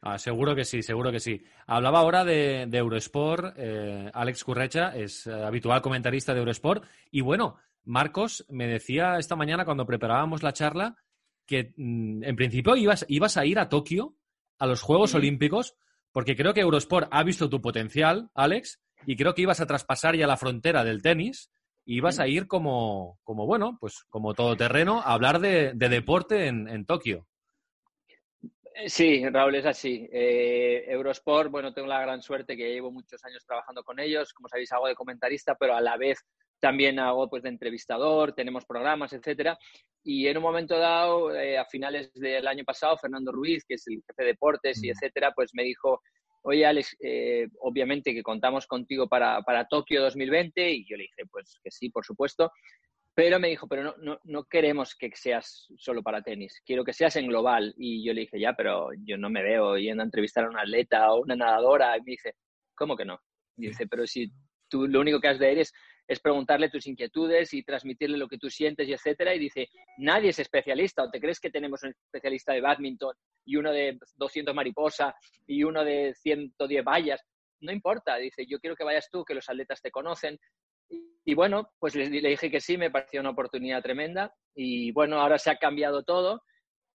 Ah, 0.00 0.16
seguro 0.16 0.54
que 0.54 0.64
sí, 0.64 0.82
seguro 0.82 1.10
que 1.10 1.18
sí. 1.18 1.42
Hablaba 1.66 1.98
ahora 1.98 2.24
de, 2.24 2.68
Eurosport, 2.70 3.56
eh, 3.56 4.08
Alex 4.14 4.44
Currecha 4.44 4.94
es 4.94 5.26
eh, 5.26 5.32
habitual 5.32 5.82
comentarista 5.82 6.32
de 6.32 6.38
Eurosport 6.38 6.84
y 7.10 7.20
bueno, 7.20 7.56
Marcos 7.88 8.44
me 8.48 8.66
decía 8.66 9.16
esta 9.18 9.34
mañana 9.34 9.64
cuando 9.64 9.86
preparábamos 9.86 10.42
la 10.42 10.52
charla 10.52 10.96
que 11.46 11.72
mm, 11.76 12.22
en 12.22 12.36
principio 12.36 12.76
ibas, 12.76 13.04
ibas 13.08 13.36
a 13.36 13.46
ir 13.46 13.58
a 13.58 13.68
Tokio 13.68 14.14
a 14.58 14.66
los 14.66 14.82
Juegos 14.82 15.14
Olímpicos 15.14 15.74
porque 16.12 16.36
creo 16.36 16.52
que 16.52 16.60
Eurosport 16.60 17.08
ha 17.10 17.22
visto 17.22 17.48
tu 17.48 17.60
potencial, 17.60 18.30
Alex, 18.34 18.80
y 19.06 19.16
creo 19.16 19.34
que 19.34 19.42
ibas 19.42 19.60
a 19.60 19.66
traspasar 19.66 20.16
ya 20.16 20.26
la 20.26 20.36
frontera 20.36 20.84
del 20.84 21.02
tenis 21.02 21.50
y 21.84 21.96
ibas 21.96 22.18
a 22.18 22.26
ir 22.26 22.46
como, 22.46 23.18
como 23.24 23.46
bueno, 23.46 23.78
pues 23.80 24.04
como 24.10 24.34
todoterreno 24.34 25.00
a 25.00 25.14
hablar 25.14 25.38
de, 25.38 25.72
deporte 25.74 26.46
en, 26.46 26.84
Tokio. 26.84 27.26
Sí, 28.86 29.26
Raúl, 29.28 29.54
es 29.54 29.66
así. 29.66 30.08
Eh, 30.12 30.84
Eurosport, 30.88 31.50
bueno, 31.50 31.72
tengo 31.72 31.88
la 31.88 32.00
gran 32.00 32.20
suerte 32.20 32.56
que 32.56 32.72
llevo 32.72 32.90
muchos 32.90 33.24
años 33.24 33.44
trabajando 33.46 33.82
con 33.82 33.98
ellos, 33.98 34.32
como 34.34 34.48
sabéis, 34.48 34.72
hago 34.72 34.86
de 34.86 34.94
comentarista, 34.94 35.54
pero 35.54 35.74
a 35.74 35.80
la 35.80 35.96
vez 35.96 36.24
también 36.60 36.98
hago 36.98 37.28
pues 37.28 37.42
de 37.42 37.48
entrevistador, 37.48 38.32
tenemos 38.32 38.64
programas, 38.64 39.12
etcétera. 39.12 39.58
Y 40.02 40.26
en 40.26 40.36
un 40.36 40.42
momento 40.42 40.78
dado, 40.78 41.34
eh, 41.34 41.58
a 41.58 41.64
finales 41.66 42.12
del 42.14 42.46
año 42.46 42.64
pasado, 42.64 42.96
Fernando 42.96 43.32
Ruiz, 43.32 43.64
que 43.66 43.74
es 43.74 43.86
el 43.86 44.02
jefe 44.06 44.22
de 44.22 44.28
deportes 44.28 44.82
y 44.82 44.90
etcétera, 44.90 45.32
pues 45.34 45.50
me 45.54 45.64
dijo, 45.64 46.00
oye 46.42 46.64
Alex, 46.66 46.96
eh, 47.00 47.48
obviamente 47.60 48.14
que 48.14 48.22
contamos 48.22 48.66
contigo 48.66 49.08
para, 49.08 49.42
para, 49.42 49.66
Tokio 49.66 50.02
2020 50.02 50.70
y 50.70 50.86
yo 50.88 50.96
le 50.96 51.04
dije, 51.04 51.26
pues 51.30 51.58
que 51.62 51.70
sí, 51.70 51.90
por 51.90 52.04
supuesto. 52.04 52.50
Pero 53.14 53.40
me 53.40 53.48
dijo, 53.48 53.66
pero 53.66 53.82
no, 53.82 53.94
no, 53.98 54.20
no 54.24 54.44
queremos 54.44 54.94
que 54.94 55.10
seas 55.14 55.66
solo 55.76 56.04
para 56.04 56.22
tenis, 56.22 56.62
quiero 56.64 56.84
que 56.84 56.92
seas 56.92 57.16
en 57.16 57.26
global. 57.26 57.74
Y 57.76 58.04
yo 58.04 58.12
le 58.12 58.20
dije, 58.22 58.38
ya, 58.38 58.54
pero 58.54 58.90
yo 59.04 59.18
no 59.18 59.28
me 59.28 59.42
veo 59.42 59.76
yendo 59.76 60.02
a 60.02 60.06
entrevistar 60.06 60.44
a 60.44 60.50
un 60.50 60.58
atleta 60.58 61.12
o 61.12 61.22
una 61.22 61.34
nadadora. 61.34 61.96
Y 61.96 62.02
me 62.02 62.12
dice, 62.12 62.34
¿cómo 62.76 62.96
que 62.96 63.04
no? 63.04 63.20
Y 63.56 63.66
dice, 63.66 63.88
pero 63.88 64.06
si 64.06 64.30
tú 64.68 64.86
lo 64.86 65.00
único 65.00 65.20
que 65.20 65.28
has 65.28 65.38
de 65.40 65.52
ir 65.52 65.66
es 66.08 66.20
preguntarle 66.20 66.70
tus 66.70 66.86
inquietudes 66.86 67.52
y 67.52 67.62
transmitirle 67.62 68.16
lo 68.16 68.28
que 68.28 68.38
tú 68.38 68.48
sientes 68.48 68.88
y 68.88 68.94
etcétera. 68.94 69.34
Y 69.34 69.38
dice, 69.38 69.68
nadie 69.98 70.30
es 70.30 70.38
especialista. 70.38 71.02
¿O 71.02 71.10
te 71.10 71.20
crees 71.20 71.38
que 71.38 71.50
tenemos 71.50 71.82
un 71.82 71.90
especialista 71.90 72.54
de 72.54 72.62
badminton 72.62 73.14
y 73.44 73.56
uno 73.56 73.70
de 73.70 73.98
200 74.16 74.54
mariposa 74.54 75.14
y 75.46 75.62
uno 75.62 75.84
de 75.84 76.14
110 76.14 76.82
vallas? 76.82 77.20
No 77.60 77.72
importa. 77.72 78.16
Dice, 78.16 78.46
yo 78.46 78.58
quiero 78.58 78.74
que 78.74 78.84
vayas 78.84 79.10
tú, 79.10 79.22
que 79.22 79.34
los 79.34 79.48
atletas 79.50 79.82
te 79.82 79.90
conocen. 79.90 80.38
Y, 81.26 81.34
bueno, 81.34 81.68
pues 81.78 81.94
le, 81.94 82.08
dije 82.08 82.50
que 82.50 82.60
sí, 82.60 82.78
me 82.78 82.90
pareció 82.90 83.20
una 83.20 83.30
oportunidad 83.30 83.82
tremenda. 83.82 84.34
Y 84.54 84.92
bueno, 84.92 85.20
ahora 85.20 85.38
se 85.38 85.50
ha 85.50 85.56
cambiado 85.56 86.02
todo 86.02 86.42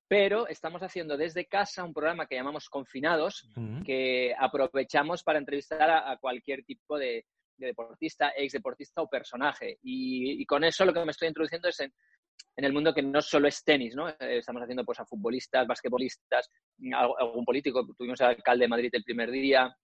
pero 0.05 0.47
estamos 0.47 0.83
haciendo 0.83 1.17
desde 1.17 1.47
casa 1.47 1.83
un 1.83 1.93
programa 1.93 2.27
que 2.27 2.35
llamamos 2.35 2.69
Confinados, 2.69 3.49
que 3.83 4.35
aprovechamos 4.37 5.23
para 5.23 5.39
entrevistar 5.39 5.89
a 5.89 6.17
cualquier 6.17 6.63
tipo 6.65 6.99
de, 6.99 7.25
de 7.57 7.67
deportista, 7.67 8.33
ex 8.35 8.53
deportista 8.53 9.01
o 9.01 9.09
personaje. 9.09 9.77
Y, 9.83 10.45
con 10.45 10.63
eso 10.63 10.85
lo 10.85 10.93
que 10.93 11.05
me 11.05 11.11
estoy 11.11 11.27
introduciendo 11.27 11.69
es 11.69 11.79
en, 11.79 11.93
el 12.55 12.73
mundo 12.73 12.93
que 12.93 13.01
no 13.01 13.21
solo 13.21 13.47
es 13.47 13.63
tenis, 13.63 13.95
¿no? 13.95 14.09
Eh, 14.09 14.37
estamos 14.37 14.61
haciendo 14.61 14.85
pues 14.85 14.99
a 14.99 15.05
futbolistas, 15.05 15.67
basquetbolistas, 15.67 16.49
algún 16.93 17.45
político, 17.45 17.85
tuvimos 17.97 18.21
al 18.21 18.29
alcalde 18.29 18.65
de 18.65 18.69
Madrid 18.69 18.89
el 18.93 19.03
primer 19.03 19.31
día, 19.31 19.75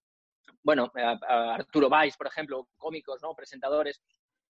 bueno, 0.64 0.92
a, 0.96 1.56
Arturo 1.56 1.90
Valls, 1.90 2.18
por 2.18 2.28
ejemplo, 2.28 2.68
cómicos, 2.78 3.22
¿no? 3.22 3.34
Presentadores. 3.34 4.02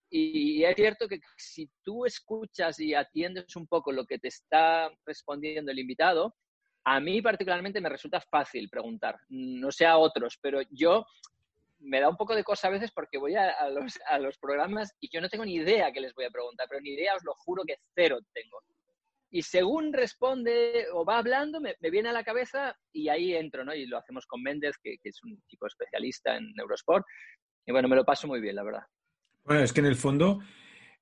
Y, 0.09 0.63
es 0.63 0.75
cierto 0.75 1.07
que 1.07 1.19
si 1.37 1.69
tú 1.83 2.05
escuchas 2.05 2.79
y 2.79 2.93
atiendes 2.93 3.55
un 3.55 3.67
poco 3.67 3.91
lo 3.91 4.05
que 4.05 4.19
te 4.19 4.29
está 4.29 4.89
respondiendo 5.05 5.71
el 5.71 5.79
invitado, 5.79 6.35
a 6.85 6.99
mí 6.99 7.21
particularmente 7.21 7.81
me 7.81 7.89
resulta 7.89 8.19
fácil 8.21 8.69
preguntar, 8.69 9.19
no 9.29 9.71
sé 9.71 9.85
a 9.85 9.97
otros, 9.97 10.39
pero 10.41 10.61
yo 10.71 11.05
me 11.79 11.99
da 11.99 12.09
un 12.09 12.17
poco 12.17 12.35
de 12.35 12.43
cosa 12.43 12.67
a 12.67 12.71
veces 12.71 12.91
porque 12.91 13.17
voy 13.17 13.35
a, 13.35 13.69
los, 13.69 13.99
a, 14.07 14.19
los, 14.19 14.37
programas 14.37 14.93
y 14.99 15.09
yo 15.11 15.21
no 15.21 15.29
tengo 15.29 15.45
ni 15.45 15.55
idea 15.55 15.91
qué 15.91 16.01
les 16.01 16.13
voy 16.13 16.25
a 16.25 16.29
preguntar, 16.29 16.67
pero 16.69 16.81
ni 16.81 16.91
idea 16.91 17.15
os 17.15 17.23
lo 17.23 17.33
juro 17.35 17.63
que 17.65 17.77
cero 17.95 18.19
tengo. 18.33 18.59
Y 19.31 19.43
según 19.43 19.93
responde 19.93 20.87
o 20.91 21.05
va 21.05 21.19
hablando, 21.19 21.61
me, 21.61 21.75
viene 21.91 22.09
a 22.09 22.13
la 22.13 22.23
cabeza 22.23 22.75
y 22.91 23.09
ahí 23.09 23.35
entro, 23.35 23.63
¿no? 23.63 23.75
Y 23.75 23.85
lo 23.85 23.97
hacemos 23.97 24.25
con 24.25 24.41
Méndez, 24.41 24.75
que, 24.81 24.97
es 25.03 25.23
un 25.23 25.39
tipo 25.47 25.67
especialista 25.67 26.35
en 26.35 26.51
Eurosport. 26.57 27.05
Y 27.65 27.71
bueno, 27.71 27.87
me 27.87 27.95
lo 27.95 28.03
paso 28.03 28.27
muy 28.27 28.41
bien, 28.41 28.55
la 28.55 28.63
verdad. 28.63 28.83
Bueno, 29.43 29.61
es 29.61 29.71
que 29.71 29.81
en 29.81 29.85
el 29.85 29.95
fondo, 29.95 30.39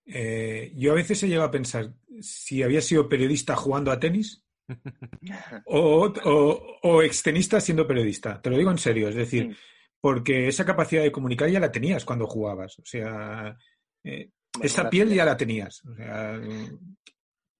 eh, 0.05 0.73
yo 0.75 0.91
a 0.91 0.95
veces 0.95 1.23
he 1.23 1.27
llegado 1.29 1.47
a 1.47 1.51
pensar 1.51 1.93
si 2.19 2.63
había 2.63 2.81
sido 2.81 3.07
periodista 3.07 3.55
jugando 3.55 3.91
a 3.91 3.99
tenis 3.99 4.43
o, 5.65 6.13
o, 6.25 6.79
o 6.83 7.01
extenista 7.01 7.61
siendo 7.61 7.87
periodista. 7.87 8.41
Te 8.41 8.49
lo 8.49 8.57
digo 8.57 8.71
en 8.71 8.77
serio, 8.77 9.07
es 9.07 9.15
decir, 9.15 9.47
mm 9.47 9.55
porque 9.99 10.47
esa 10.47 10.65
capacidad 10.65 11.03
de 11.03 11.11
comunicar 11.11 11.49
ya 11.49 11.59
la 11.59 11.71
tenías 11.71 12.05
cuando 12.05 12.27
jugabas. 12.27 12.77
O 12.79 12.85
sea, 12.85 13.57
eh, 14.03 14.29
esa 14.61 14.89
piel 14.89 15.13
ya 15.13 15.25
la 15.25 15.37
tenías. 15.37 15.83
O 15.85 15.95
sea, 15.95 16.39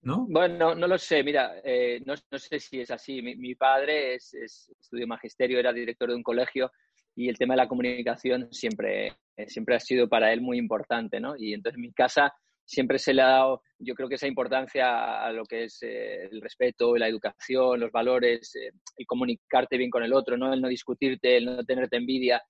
¿no? 0.01 0.25
Bueno, 0.29 0.75
no 0.75 0.87
lo 0.87 0.97
sé. 0.97 1.23
Mira, 1.23 1.59
eh, 1.63 2.01
no, 2.05 2.15
sé 2.37 2.59
si 2.59 2.81
es 2.81 2.91
así. 2.91 3.21
Mi, 3.21 3.55
padre 3.55 4.15
es, 4.15 4.33
estudió 4.33 5.07
magisterio, 5.07 5.59
era 5.59 5.73
director 5.73 6.09
de 6.09 6.15
un 6.15 6.23
colegio 6.23 6.71
y 7.15 7.29
el 7.29 7.37
tema 7.37 7.55
de 7.55 7.63
la 7.63 7.67
comunicación 7.67 8.47
siempre, 8.51 9.13
siempre 9.47 9.75
ha 9.75 9.79
sido 9.79 10.07
para 10.07 10.31
él 10.31 10.41
muy 10.41 10.59
importante, 10.59 11.19
¿no? 11.19 11.35
Y 11.35 11.53
entonces 11.53 11.77
en 11.77 11.81
mi 11.81 11.91
casa 11.91 12.31
siempre 12.67 12.99
se 12.99 13.13
le 13.13 13.21
ha 13.21 13.27
dado, 13.29 13.61
yo 13.79 13.95
creo 13.95 14.09
que 14.09 14.15
esa 14.15 14.27
importancia 14.27 15.23
a 15.23 15.31
lo 15.31 15.45
que 15.45 15.63
es 15.63 15.79
eh, 15.83 16.25
el 16.29 16.41
respeto, 16.41 16.97
la 16.97 17.07
educación, 17.07 17.79
los 17.79 17.91
valores, 17.91 18.53
eh, 18.55 18.71
el 18.97 19.05
comunicarte 19.05 19.77
bien 19.77 19.89
con 19.89 20.03
el 20.03 20.13
otro, 20.13 20.37
¿no? 20.37 20.53
el 20.53 20.61
no 20.61 20.67
discutirte, 20.67 21.37
el 21.37 21.45
no 21.45 21.63
tenerte 21.63 21.95
envidia. 21.95 22.43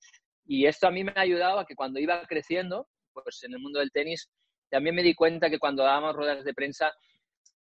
Y 0.45 0.65
esto 0.65 0.88
a 0.88 0.91
mí 0.91 1.03
me 1.03 1.13
ha 1.15 1.21
ayudado 1.21 1.59
a 1.59 1.65
que 1.65 1.75
cuando 1.75 2.00
iba 2.00 2.25
creciendo, 2.25 2.88
pues 3.13 3.43
en 3.43 3.53
el 3.53 3.59
mundo 3.59 3.79
del 3.79 3.91
tenis, 3.91 4.29
también 4.69 4.95
me 4.95 5.03
di 5.03 5.13
cuenta 5.13 5.50
que 5.50 5.59
cuando 5.59 5.83
dábamos 5.83 6.15
ruedas 6.15 6.43
de 6.43 6.53
prensa 6.53 6.91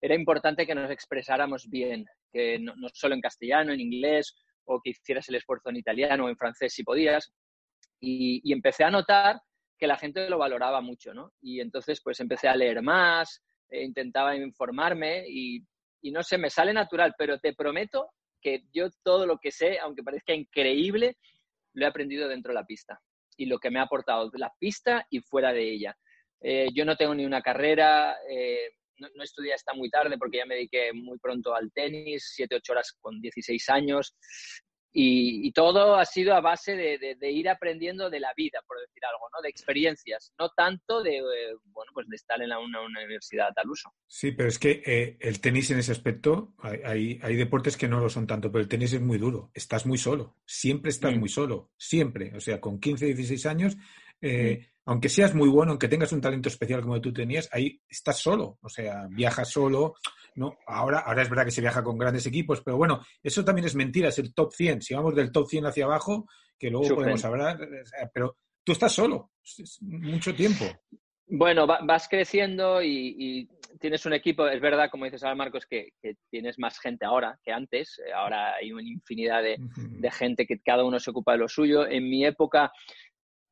era 0.02 0.16
importante 0.16 0.66
que 0.66 0.76
nos 0.76 0.92
expresáramos 0.92 1.70
bien, 1.70 2.06
que 2.34 2.60
no, 2.60 2.74
solo 2.94 3.16
en 3.16 3.22
castellano, 3.22 3.72
en 3.72 3.80
inglés, 3.80 4.36
o 4.66 4.82
que 4.82 4.92
hicieras 4.92 5.28
el 5.30 5.36
esfuerzo 5.36 5.70
en 5.70 5.78
italiano 5.78 6.26
o 6.26 6.30
en 6.30 6.38
francés 6.38 6.74
si 6.74 6.84
podías. 6.84 7.32
Y, 8.00 8.52
empecé 8.52 8.84
a 8.84 8.90
notar 8.90 9.40
que 9.82 9.88
la 9.88 9.98
gente 9.98 10.30
lo 10.30 10.38
valoraba 10.38 10.80
mucho, 10.80 11.12
¿no? 11.12 11.34
Y 11.42 11.60
entonces 11.60 12.02
pues 12.04 12.20
empecé 12.20 12.48
a 12.48 12.56
leer 12.56 12.84
más, 12.84 13.42
e 13.68 13.84
intentaba 13.84 14.36
informarme 14.36 15.26
y, 15.28 15.66
y 16.04 16.12
no 16.12 16.22
sé, 16.22 16.38
me 16.38 16.52
sale 16.52 16.72
natural, 16.72 17.16
pero 17.18 17.40
te 17.40 17.56
prometo 17.56 18.12
que 18.40 18.66
yo 18.72 18.90
todo 19.02 19.26
lo 19.26 19.40
que 19.40 19.50
sé, 19.50 19.80
aunque 19.80 20.04
parezca 20.04 20.36
increíble, 20.36 21.18
lo 21.74 21.84
he 21.84 21.88
aprendido 21.90 22.28
dentro 22.28 22.52
de 22.52 22.60
la 22.60 22.66
pista 22.66 23.02
y 23.36 23.48
lo 23.48 23.58
que 23.58 23.72
me 23.72 23.80
ha 23.80 23.84
aportado 23.84 24.30
la 24.36 24.54
pista 24.60 25.08
y 25.10 25.20
fuera 25.22 25.52
de 25.52 25.68
ella. 25.68 25.98
Eh, 26.42 26.68
yo 26.76 26.86
no 26.86 26.96
tengo 26.96 27.16
ni 27.16 27.26
una 27.26 27.42
carrera, 27.42 28.18
eh, 28.30 28.74
no, 29.00 29.24
estudié 29.24 29.56
hasta 29.56 29.74
muy 29.74 29.90
tarde 29.90 30.16
porque 30.20 30.38
ya 30.38 30.46
me 30.46 30.56
dediqué 30.56 30.94
muy 30.94 31.18
pronto 31.18 31.56
al 31.56 31.72
tenis, 31.72 32.34
7, 32.36 32.54
8 32.58 32.72
horas 32.74 32.96
con 33.02 33.20
16 33.20 33.68
años. 33.70 34.16
Y, 34.94 35.52
todo 35.54 35.96
ha 35.96 36.06
sido 36.06 36.34
a 36.34 36.42
base 36.42 36.76
de, 36.76 37.32
ir 37.32 37.50
aprendiendo 37.50 38.10
de 38.10 38.20
la 38.20 38.34
vida, 38.36 38.60
por 38.68 38.80
decir 38.80 39.04
algo, 39.06 39.30
¿no? 39.34 39.42
De 39.42 39.50
experiencias, 39.50 40.34
no 40.40 40.50
tanto 40.50 41.02
de, 41.02 41.18
eh, 41.18 41.56
bueno, 41.66 41.92
pues 41.94 42.08
de 42.10 42.16
estar 42.16 42.42
en 42.42 42.52
una, 42.52 42.82
universidad 42.82 43.50
al 43.56 43.70
uso. 43.70 43.94
Sí, 44.08 44.32
pero 44.32 44.50
es 44.50 44.60
que 44.60 44.82
eh, 44.86 45.18
el 45.20 45.40
tenis 45.40 45.72
en 45.72 45.80
ese 45.80 45.92
aspecto, 45.92 46.54
hay, 46.62 47.20
hay, 47.22 47.36
deportes 47.36 47.78
que 47.78 47.88
no 47.88 48.00
lo 48.00 48.10
son 48.10 48.28
tanto, 48.28 48.52
pero 48.52 48.62
el 48.62 48.70
tenis 48.70 48.94
es 48.94 49.02
muy 49.02 49.18
duro, 49.18 49.52
estás 49.54 49.86
muy 49.86 49.98
solo, 49.98 50.38
siempre 50.46 50.92
estás 50.92 51.16
mm. 51.16 51.20
muy 51.20 51.30
solo, 51.30 51.72
siempre. 51.78 52.34
O 52.36 52.40
sea, 52.40 52.60
con 52.60 52.80
15, 52.80 53.06
16 53.06 53.46
años, 53.46 53.78
eh, 54.22 54.60
mm 54.60 54.71
aunque 54.86 55.10
seas 55.10 55.36
muy 55.36 55.50
bueno, 55.50 55.72
aunque 55.72 55.88
tengas 55.88 56.12
un 56.12 56.22
talento 56.22 56.50
especial 56.50 56.82
como 56.82 57.00
tú 57.00 57.14
tenías, 57.14 57.50
ahí 57.52 57.80
estás 57.88 58.20
solo, 58.20 58.58
o 58.62 58.70
sea, 58.70 59.08
viajas 59.10 59.50
solo, 59.50 59.96
¿no? 60.36 60.58
Ahora, 60.66 61.00
ahora 61.00 61.22
es 61.22 61.30
verdad 61.30 61.46
que 61.46 61.52
se 61.52 61.62
viaja 61.62 61.84
con 61.84 61.98
grandes 61.98 62.26
equipos, 62.26 62.62
pero 62.62 62.78
bueno, 62.78 63.02
eso 63.22 63.46
también 63.46 63.68
es 63.68 63.76
mentira, 63.76 64.10
es 64.10 64.20
el 64.20 64.34
top 64.34 64.54
100. 64.54 64.82
Si 64.82 64.94
vamos 64.94 65.16
del 65.16 65.32
top 65.32 65.48
100 65.48 65.68
hacia 65.68 65.86
abajo, 65.86 66.26
que 66.58 66.70
luego 66.70 66.96
podemos 66.96 67.24
hablar, 67.26 67.60
pero 68.14 68.38
tú 68.64 68.72
estás 68.72 68.92
solo, 68.92 69.32
mucho 69.82 70.34
tiempo. 70.34 70.66
Bueno, 71.28 71.66
vas 71.66 72.08
creciendo 72.10 72.84
y, 72.84 73.48
tienes 73.80 74.06
un 74.06 74.14
equipo, 74.14 74.48
es 74.48 74.60
verdad, 74.60 74.90
como 74.92 75.06
dices 75.06 75.24
ahora, 75.24 75.36
Marcos, 75.36 75.66
que, 75.66 75.94
tienes 76.30 76.60
más 76.60 76.78
gente 76.80 77.06
ahora 77.06 77.40
que 77.44 77.52
antes. 77.52 78.02
Ahora 78.14 78.56
hay 78.56 78.74
una 78.74 78.84
infinidad 78.84 79.42
de, 79.42 79.58
de, 79.78 80.12
gente 80.12 80.46
que 80.46 80.60
cada 80.60 80.84
uno 80.84 81.00
se 81.00 81.10
ocupa 81.10 81.32
de 81.32 81.38
lo 81.38 81.48
suyo. 81.48 81.88
En 81.88 82.10
mi 82.10 82.26
época 82.26 82.72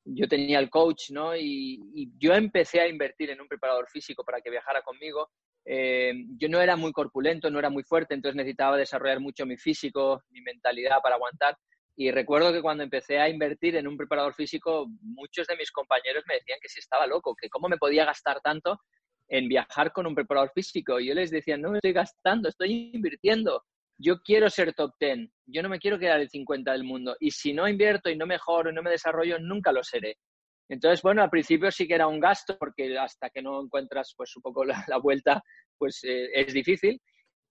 yo 0.05 0.27
tenía 0.27 0.59
el 0.59 0.69
coach, 0.69 1.11
¿no? 1.11 1.35
Y, 1.35 2.11
yo 2.17 2.33
empecé 2.33 2.81
a 2.81 2.87
invertir 2.87 3.29
en 3.29 3.41
un 3.41 3.47
preparador 3.47 3.87
físico 3.89 4.23
para 4.23 4.41
que 4.41 4.49
viajara 4.49 4.81
conmigo. 4.81 5.29
Eh, 5.65 6.13
yo 6.37 6.49
no 6.49 6.61
era 6.61 6.75
muy 6.75 6.91
corpulento, 6.91 7.49
no 7.49 7.59
era 7.59 7.69
muy 7.69 7.83
fuerte, 7.83 8.13
entonces 8.13 8.35
necesitaba 8.35 8.77
desarrollar 8.77 9.19
mucho 9.19 9.45
mi 9.45 9.57
físico, 9.57 10.23
mi 10.29 10.41
mentalidad 10.41 11.01
para 11.01 11.15
aguantar. 11.15 11.57
Y 11.95 12.11
recuerdo 12.11 12.53
que 12.53 12.61
cuando 12.61 12.83
empecé 12.83 13.19
a 13.19 13.29
invertir 13.29 13.75
en 13.75 13.87
un 13.87 13.97
preparador 13.97 14.33
físico, 14.33 14.87
muchos 15.01 15.47
de 15.47 15.57
mis 15.57 15.71
compañeros 15.71 16.23
me 16.27 16.35
decían 16.35 16.59
que 16.61 16.69
si 16.69 16.79
estaba 16.79 17.05
loco, 17.05 17.35
que 17.35 17.49
cómo 17.49 17.67
me 17.67 17.77
podía 17.77 18.05
gastar 18.05 18.39
tanto 18.41 18.79
en 19.27 19.47
viajar 19.47 19.91
con 19.91 20.07
un 20.07 20.15
preparador 20.15 20.51
físico. 20.53 20.99
Y 20.99 21.07
yo 21.07 21.13
les 21.13 21.29
decía, 21.29 21.57
no 21.57 21.71
me 21.71 21.77
estoy 21.77 21.93
gastando, 21.93 22.49
estoy 22.49 22.91
invirtiendo 22.93 23.63
yo 23.99 24.21
quiero 24.21 24.49
ser 24.49 24.73
top 24.73 24.93
10, 24.99 25.29
yo 25.45 25.61
no 25.61 25.69
me 25.69 25.77
quiero 25.77 25.99
quedar 25.99 26.21
el 26.21 26.29
50 26.29 26.71
del 26.71 26.85
mundo 26.85 27.17
y 27.19 27.31
si 27.31 27.53
no 27.53 27.67
invierto 27.67 28.09
y 28.09 28.15
no 28.15 28.25
mejoro 28.25 28.69
y 28.69 28.73
no 28.73 28.81
me 28.81 28.89
desarrollo, 28.89 29.37
nunca 29.39 29.71
lo 29.71 29.83
seré. 29.83 30.17
Entonces, 30.69 31.01
bueno, 31.01 31.21
al 31.21 31.29
principio 31.29 31.69
sí 31.71 31.87
que 31.87 31.95
era 31.95 32.07
un 32.07 32.19
gasto 32.19 32.57
porque 32.57 32.97
hasta 32.97 33.29
que 33.29 33.41
no 33.41 33.61
encuentras 33.61 34.13
pues 34.15 34.35
un 34.37 34.41
poco 34.41 34.63
la, 34.63 34.97
vuelta, 35.01 35.43
pues 35.77 36.03
eh, 36.03 36.29
es 36.33 36.53
difícil, 36.53 37.01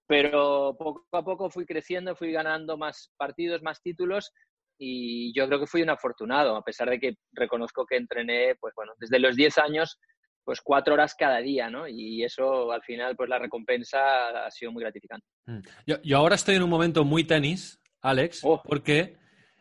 pero 0.07 0.75
poco 0.79 1.07
a 1.13 1.23
poco 1.23 1.51
fui 1.51 1.67
creciendo, 1.67 2.17
fui 2.17 2.33
ganando 2.33 2.79
más 2.79 3.13
partidos, 3.19 3.63
más 3.63 3.83
títulos 3.83 4.33
y 4.79 5.35
yo 5.35 5.47
creo 5.49 5.61
que 5.61 5.67
fui 5.67 5.83
un 5.83 5.91
afortunado, 5.91 6.57
a 6.57 6.63
pesar 6.63 6.89
de 6.89 6.99
que 6.99 7.17
reconozco 7.33 7.85
que 7.85 7.97
entrené, 7.97 8.55
pues 8.59 8.73
bueno, 8.75 8.95
desde 8.99 9.19
los 9.19 9.37
10 9.37 9.59
años 9.59 9.99
pues 10.49 10.63
cuatro 10.63 10.95
horas 10.95 11.15
cada 11.15 11.43
día, 11.43 11.69
¿no? 11.69 11.87
Y 11.87 12.25
eso 12.25 12.73
al 12.73 12.81
final, 12.81 13.15
pues 13.15 13.29
la 13.29 13.39
recompensa 13.39 14.47
ha 14.47 14.51
sido 14.51 14.73
muy 14.73 14.83
gratificante. 14.83 15.27
Mm. 15.45 15.59
Yo, 16.03 16.17
ahora 16.17 16.37
estoy 16.37 16.55
en 16.55 16.63
un 16.63 16.71
momento 16.71 17.05
muy 17.05 17.25
tenis, 17.25 17.79
Alex, 18.01 18.41
oh. 18.45 18.63
porque 18.65 19.19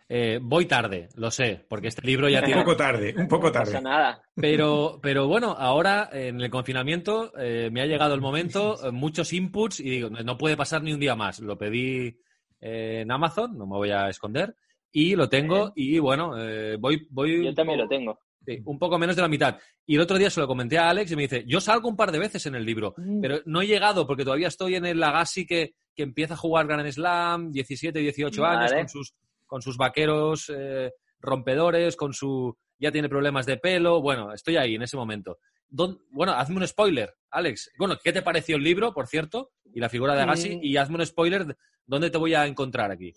eh, 0.08 0.40
voy 0.42 0.66
tarde, 0.66 1.10
lo 1.16 1.30
sé, 1.30 1.66
porque 1.68 1.90
este 1.90 2.08
libro 2.08 2.30
ya 2.30 2.42
tiene... 2.42 2.62
Un 2.62 2.66
poco 2.66 2.78
tarde, 2.78 3.14
un 3.18 3.28
poco 3.28 3.52
tarde. 3.52 3.74
No 3.74 3.80
pasa 3.80 3.90
nada. 3.90 4.22
Pero, 4.34 5.00
pero 5.04 5.28
bueno, 5.28 5.58
ahora 5.60 6.08
en 6.14 6.40
el 6.40 6.50
confinamiento 6.50 7.34
eh, 7.38 7.70
me 7.70 7.82
ha 7.82 7.86
llegado 7.86 8.14
el 8.14 8.22
momento, 8.22 8.78
eh, 8.88 8.92
muchos 8.92 9.34
inputs 9.34 9.82
y 9.82 9.90
digo, 9.90 10.10
no 10.10 10.38
puede 10.38 10.56
pasar 10.56 10.84
ni 10.84 10.94
un 10.94 11.02
día 11.02 11.18
más. 11.18 11.42
Lo 11.42 11.58
pedí 11.58 12.18
en 12.62 13.12
Amazon, 13.12 13.58
no 13.58 13.66
me 13.66 13.76
voy 13.76 13.92
a 13.92 14.08
esconder, 14.08 14.56
y 14.90 15.18
lo 15.18 15.28
tengo 15.28 15.74
y 15.76 16.00
bueno, 16.00 16.32
voy, 16.80 17.06
voy... 17.10 17.44
Yo 17.44 17.54
también 17.54 17.80
lo 17.80 17.90
tengo. 17.90 18.22
Sí, 18.48 18.62
un 18.64 18.80
poco 18.80 18.98
menos 18.98 19.18
de 19.18 19.22
la 19.22 19.28
mitad. 19.28 19.58
Y 19.86 19.96
el 19.96 20.02
otro 20.02 20.18
día 20.18 20.30
se 20.30 20.40
lo 20.40 20.48
comenté 20.48 20.78
a 20.78 20.90
Alex 20.90 21.12
y 21.12 21.18
me 21.18 21.24
dice, 21.24 21.44
yo 21.46 21.60
salgo 21.60 21.90
un 21.90 21.98
par 21.98 22.14
de 22.14 22.20
veces 22.20 22.46
en 22.46 22.56
el 22.56 22.64
libro, 22.66 22.94
mm. 22.96 23.20
pero 23.20 23.42
no 23.46 23.62
he 23.62 23.68
llegado 23.68 24.08
porque 24.08 24.24
todavía 24.24 24.48
estoy 24.48 24.76
en 24.76 24.86
el 24.86 25.04
Agassi 25.04 25.46
que, 25.46 25.74
que 25.94 26.04
empieza 26.04 26.36
a 26.36 26.38
jugar 26.38 26.66
Grand 26.66 26.90
Slam, 26.90 27.52
17, 27.52 28.00
18 28.00 28.46
años, 28.46 28.72
con 28.72 28.88
sus, 28.88 29.14
con 29.46 29.62
sus 29.62 29.76
vaqueros 29.76 30.50
eh, 30.56 30.94
rompedores, 31.20 31.98
con 31.98 32.14
su... 32.14 32.58
ya 32.80 32.90
tiene 32.90 33.10
problemas 33.10 33.46
de 33.46 33.58
pelo. 33.58 34.02
Bueno, 34.02 34.32
estoy 34.32 34.56
ahí 34.56 34.76
en 34.76 34.84
ese 34.84 34.96
momento. 34.96 35.40
bueno, 35.68 36.32
hazme 36.32 36.56
un 36.56 36.68
spoiler, 36.70 37.14
Alex. 37.32 37.72
Bueno, 37.78 37.98
¿qué 38.02 38.14
te 38.14 38.22
pareció 38.22 38.56
el 38.56 38.64
libro, 38.64 38.94
por 38.94 39.08
cierto? 39.08 39.52
Y 39.74 39.82
la 39.82 39.90
figura 39.90 40.16
de 40.16 40.22
Agassi. 40.22 40.58
Y 40.62 40.78
hazme 40.78 40.96
un 40.96 41.06
spoiler, 41.06 41.58
¿dónde 41.86 42.10
te 42.10 42.18
voy 42.18 42.34
a 42.34 42.48
encontrar 42.48 42.92
aquí? 42.92 43.12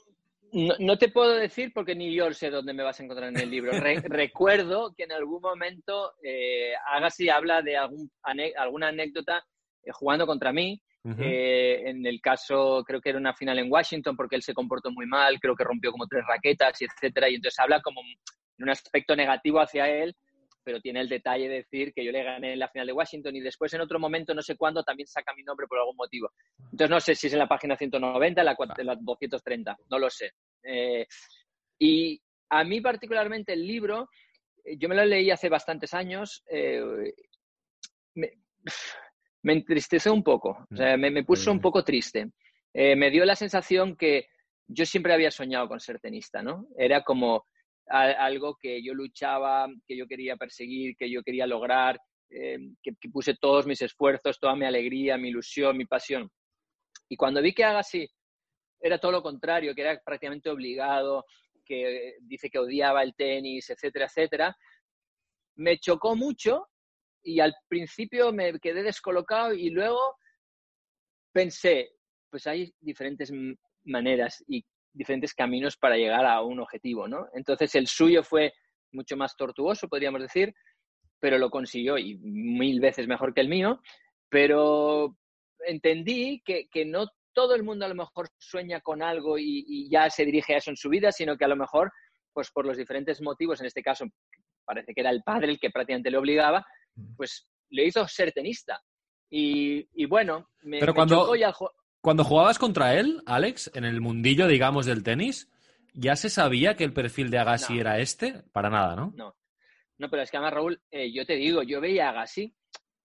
No, 0.52 0.98
te 0.98 1.08
puedo 1.08 1.34
decir 1.34 1.72
porque 1.72 1.94
ni 1.94 2.14
yo 2.14 2.32
sé 2.32 2.50
dónde 2.50 2.72
me 2.72 2.82
vas 2.82 2.98
a 2.98 3.04
encontrar 3.04 3.28
en 3.28 3.38
el 3.38 3.50
libro. 3.50 3.72
recuerdo 4.04 4.92
que 4.96 5.04
en 5.04 5.12
algún 5.12 5.40
momento 5.40 6.12
eh, 6.22 6.72
Agassi 6.92 7.28
habla 7.28 7.62
de 7.62 7.76
algún, 7.76 8.10
alguna 8.56 8.88
anécdota 8.88 9.44
eh, 9.82 9.90
jugando 9.92 10.26
contra 10.26 10.52
mí. 10.52 10.80
Eh, 11.18 11.82
en 11.86 12.04
el 12.04 12.20
caso, 12.20 12.84
creo 12.86 13.00
que 13.00 13.08
era 13.08 13.18
una 13.18 13.32
final 13.32 13.58
en 13.58 13.72
Washington 13.72 14.14
porque 14.16 14.36
él 14.36 14.42
se 14.42 14.52
comportó 14.52 14.90
muy 14.90 15.06
mal, 15.06 15.40
creo 15.40 15.56
que 15.56 15.64
rompió 15.64 15.92
como 15.92 16.06
tres 16.06 16.24
raquetas 16.26 16.80
y 16.80 16.84
etcétera. 16.84 17.28
Y 17.30 17.36
entonces 17.36 17.58
habla 17.58 17.80
como 17.80 18.02
en 18.02 18.64
un 18.64 18.70
aspecto 18.70 19.16
negativo 19.16 19.60
hacia 19.60 19.88
él, 19.88 20.14
pero 20.62 20.80
tiene 20.80 21.00
el 21.00 21.08
detalle 21.08 21.48
de 21.48 21.56
decir 21.56 21.92
que 21.92 22.04
yo 22.04 22.12
le 22.12 22.22
gané 22.22 22.52
en 22.52 22.58
la 22.58 22.68
final 22.68 22.86
de 22.86 22.92
Washington 22.92 23.34
y 23.36 23.40
después 23.40 23.72
en 23.74 23.80
otro 23.80 23.98
momento, 23.98 24.34
no 24.34 24.42
sé 24.42 24.56
cuándo, 24.56 24.82
también 24.82 25.06
saca 25.06 25.34
mi 25.34 25.42
nombre 25.42 25.66
por 25.66 25.78
algún 25.78 25.96
motivo. 25.96 26.30
Entonces 26.58 26.90
no 26.90 27.00
sé 27.00 27.14
si 27.14 27.26
es 27.26 27.32
en 27.32 27.38
la 27.38 27.48
página 27.48 27.76
190, 27.76 28.40
en 28.40 28.44
la, 28.44 28.56
en 28.78 28.86
la 28.86 28.96
230, 28.96 29.76
no 29.90 29.98
lo 29.98 30.10
sé. 30.10 30.32
Eh, 30.62 31.06
y 31.78 32.20
a 32.50 32.64
mí 32.64 32.80
particularmente 32.80 33.52
el 33.52 33.66
libro, 33.66 34.08
eh, 34.64 34.76
yo 34.78 34.88
me 34.88 34.94
lo 34.94 35.04
leí 35.04 35.30
hace 35.30 35.48
bastantes 35.48 35.94
años, 35.94 36.42
eh, 36.50 36.82
me, 38.14 38.32
me, 39.42 39.52
entristeció 39.52 40.12
un 40.12 40.22
poco, 40.22 40.66
o 40.70 40.76
sea, 40.76 40.96
me, 40.96 41.24
puso 41.24 41.50
un 41.50 41.60
poco 41.60 41.82
triste. 41.82 42.30
me 42.74 43.10
dio 43.10 43.24
la 43.24 43.36
sensación 43.36 43.96
que 43.96 44.26
yo 44.66 44.84
siempre 44.86 45.12
había 45.12 45.30
soñado 45.30 45.68
con 45.68 45.80
ser 45.80 45.98
tenista, 45.98 46.42
¿no? 46.42 46.66
Era 46.76 47.02
como 47.02 47.46
algo 47.90 48.56
que 48.56 48.82
yo 48.82 48.94
luchaba, 48.94 49.68
que 49.86 49.96
yo 49.96 50.06
quería 50.06 50.36
perseguir, 50.36 50.96
que 50.96 51.10
yo 51.10 51.22
quería 51.22 51.46
lograr, 51.46 52.00
que, 52.28 52.92
puse 53.12 53.34
todos 53.34 53.66
mis 53.66 53.82
esfuerzos, 53.82 54.38
toda 54.38 54.54
mi 54.54 54.64
alegría, 54.64 55.18
mi 55.18 55.28
ilusión, 55.28 55.76
mi 55.76 55.86
pasión. 55.86 56.30
Y 57.08 57.16
cuando 57.16 57.42
vi 57.42 57.52
que 57.52 57.64
haga 57.64 57.80
así 57.80 58.08
era 58.80 58.98
todo 58.98 59.12
lo 59.12 59.22
contrario, 59.22 59.74
que 59.74 59.82
era 59.82 60.00
prácticamente 60.00 60.48
obligado, 60.48 61.26
que 61.64 62.16
dice 62.22 62.48
que 62.48 62.58
odiaba 62.58 63.02
el 63.02 63.14
tenis, 63.14 63.68
etcétera, 63.68 64.06
etcétera. 64.06 64.56
Me 65.56 65.78
chocó 65.78 66.16
mucho 66.16 66.68
y 67.22 67.40
al 67.40 67.54
principio 67.68 68.32
me 68.32 68.58
quedé 68.58 68.82
descolocado 68.82 69.52
y 69.52 69.70
luego 69.70 70.16
pensé, 71.32 71.90
pues 72.30 72.46
hay 72.46 72.72
diferentes 72.80 73.30
maneras 73.84 74.42
y 74.48 74.64
diferentes 74.92 75.34
caminos 75.34 75.76
para 75.76 75.96
llegar 75.96 76.26
a 76.26 76.42
un 76.42 76.60
objetivo, 76.60 77.08
¿no? 77.08 77.28
Entonces 77.34 77.74
el 77.74 77.86
suyo 77.86 78.22
fue 78.22 78.52
mucho 78.92 79.16
más 79.16 79.36
tortuoso, 79.36 79.88
podríamos 79.88 80.20
decir, 80.20 80.54
pero 81.20 81.38
lo 81.38 81.50
consiguió 81.50 81.98
y 81.98 82.16
mil 82.18 82.80
veces 82.80 83.06
mejor 83.06 83.34
que 83.34 83.40
el 83.40 83.48
mío, 83.48 83.80
pero 84.28 85.16
entendí 85.66 86.42
que, 86.44 86.68
que 86.68 86.84
no 86.84 87.06
todo 87.32 87.54
el 87.54 87.62
mundo 87.62 87.84
a 87.84 87.88
lo 87.88 87.94
mejor 87.94 88.28
sueña 88.38 88.80
con 88.80 89.02
algo 89.02 89.38
y, 89.38 89.88
ya 89.90 90.10
se 90.10 90.24
dirige 90.24 90.54
a 90.54 90.58
eso 90.58 90.70
en 90.70 90.76
su 90.76 90.88
vida, 90.88 91.12
sino 91.12 91.36
que 91.36 91.44
a 91.44 91.48
lo 91.48 91.56
mejor, 91.56 91.92
pues 92.32 92.50
por 92.50 92.66
los 92.66 92.76
diferentes 92.76 93.20
motivos, 93.20 93.60
en 93.60 93.66
este 93.66 93.82
caso 93.82 94.06
parece 94.64 94.94
que 94.94 95.00
era 95.00 95.10
el 95.10 95.22
padre 95.22 95.50
el 95.50 95.58
que 95.58 95.70
prácticamente 95.70 96.10
le 96.10 96.18
obligaba, 96.18 96.64
pues 97.16 97.48
le 97.70 97.86
hizo 97.86 98.06
ser 98.06 98.32
tenista. 98.32 98.80
Y, 99.32 100.04
bueno, 100.06 100.50
me, 100.62 100.80
Pero 100.80 100.92
cuando, 100.92 101.32
cuando 102.00 102.24
jugabas 102.24 102.58
contra 102.58 102.98
él, 102.98 103.22
Alex, 103.26 103.70
en 103.74 103.84
el 103.84 104.00
mundillo, 104.00 104.46
digamos, 104.46 104.86
del 104.86 105.02
tenis, 105.02 105.50
¿ya 105.92 106.16
se 106.16 106.30
sabía 106.30 106.74
que 106.74 106.84
el 106.84 106.92
perfil 106.92 107.30
de 107.30 107.38
Agassi 107.38 107.78
era 107.78 107.98
este? 107.98 108.42
Para 108.52 108.70
nada, 108.70 108.96
¿no? 108.96 109.12
No. 109.16 109.36
No, 109.98 110.08
pero 110.08 110.22
es 110.22 110.30
que 110.30 110.38
además, 110.38 110.54
Raúl, 110.54 110.82
eh, 110.90 111.12
yo 111.12 111.26
te 111.26 111.34
digo, 111.34 111.62
yo 111.62 111.80
veía 111.80 112.06
a 112.06 112.10
Agassi 112.10 112.54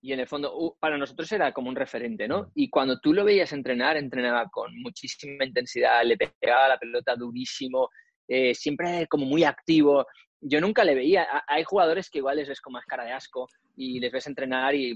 y 0.02 0.14
en 0.14 0.20
el 0.20 0.28
fondo 0.28 0.56
uh, 0.56 0.78
para 0.80 0.98
nosotros 0.98 1.30
era 1.32 1.52
como 1.52 1.68
un 1.68 1.76
referente, 1.76 2.28
¿no? 2.28 2.52
Y 2.56 2.70
cuando 2.70 3.00
tú 3.00 3.12
lo 3.12 3.26
veías 3.26 3.52
entrenar, 3.52 3.98
entrenaba 3.98 4.48
con 4.50 4.72
muchísima 4.82 5.44
intensidad, 5.44 6.04
le 6.06 6.16
pegaba 6.16 6.70
la 6.70 6.78
pelota 6.78 7.16
durísimo, 7.16 7.90
eh, 8.28 8.54
siempre 8.54 9.08
como 9.08 9.26
muy 9.26 9.44
activo. 9.44 10.06
Yo 10.40 10.62
nunca 10.62 10.84
le 10.84 10.96
veía. 10.96 11.28
Hay 11.48 11.64
jugadores 11.64 12.10
que 12.10 12.20
igual 12.20 12.38
les 12.38 12.48
ves 12.48 12.62
con 12.62 12.74
más 12.74 12.86
cara 12.86 13.04
de 13.04 13.14
asco 13.14 13.50
y 13.76 14.00
les 14.00 14.12
ves 14.12 14.28
entrenar 14.28 14.76
y, 14.76 14.96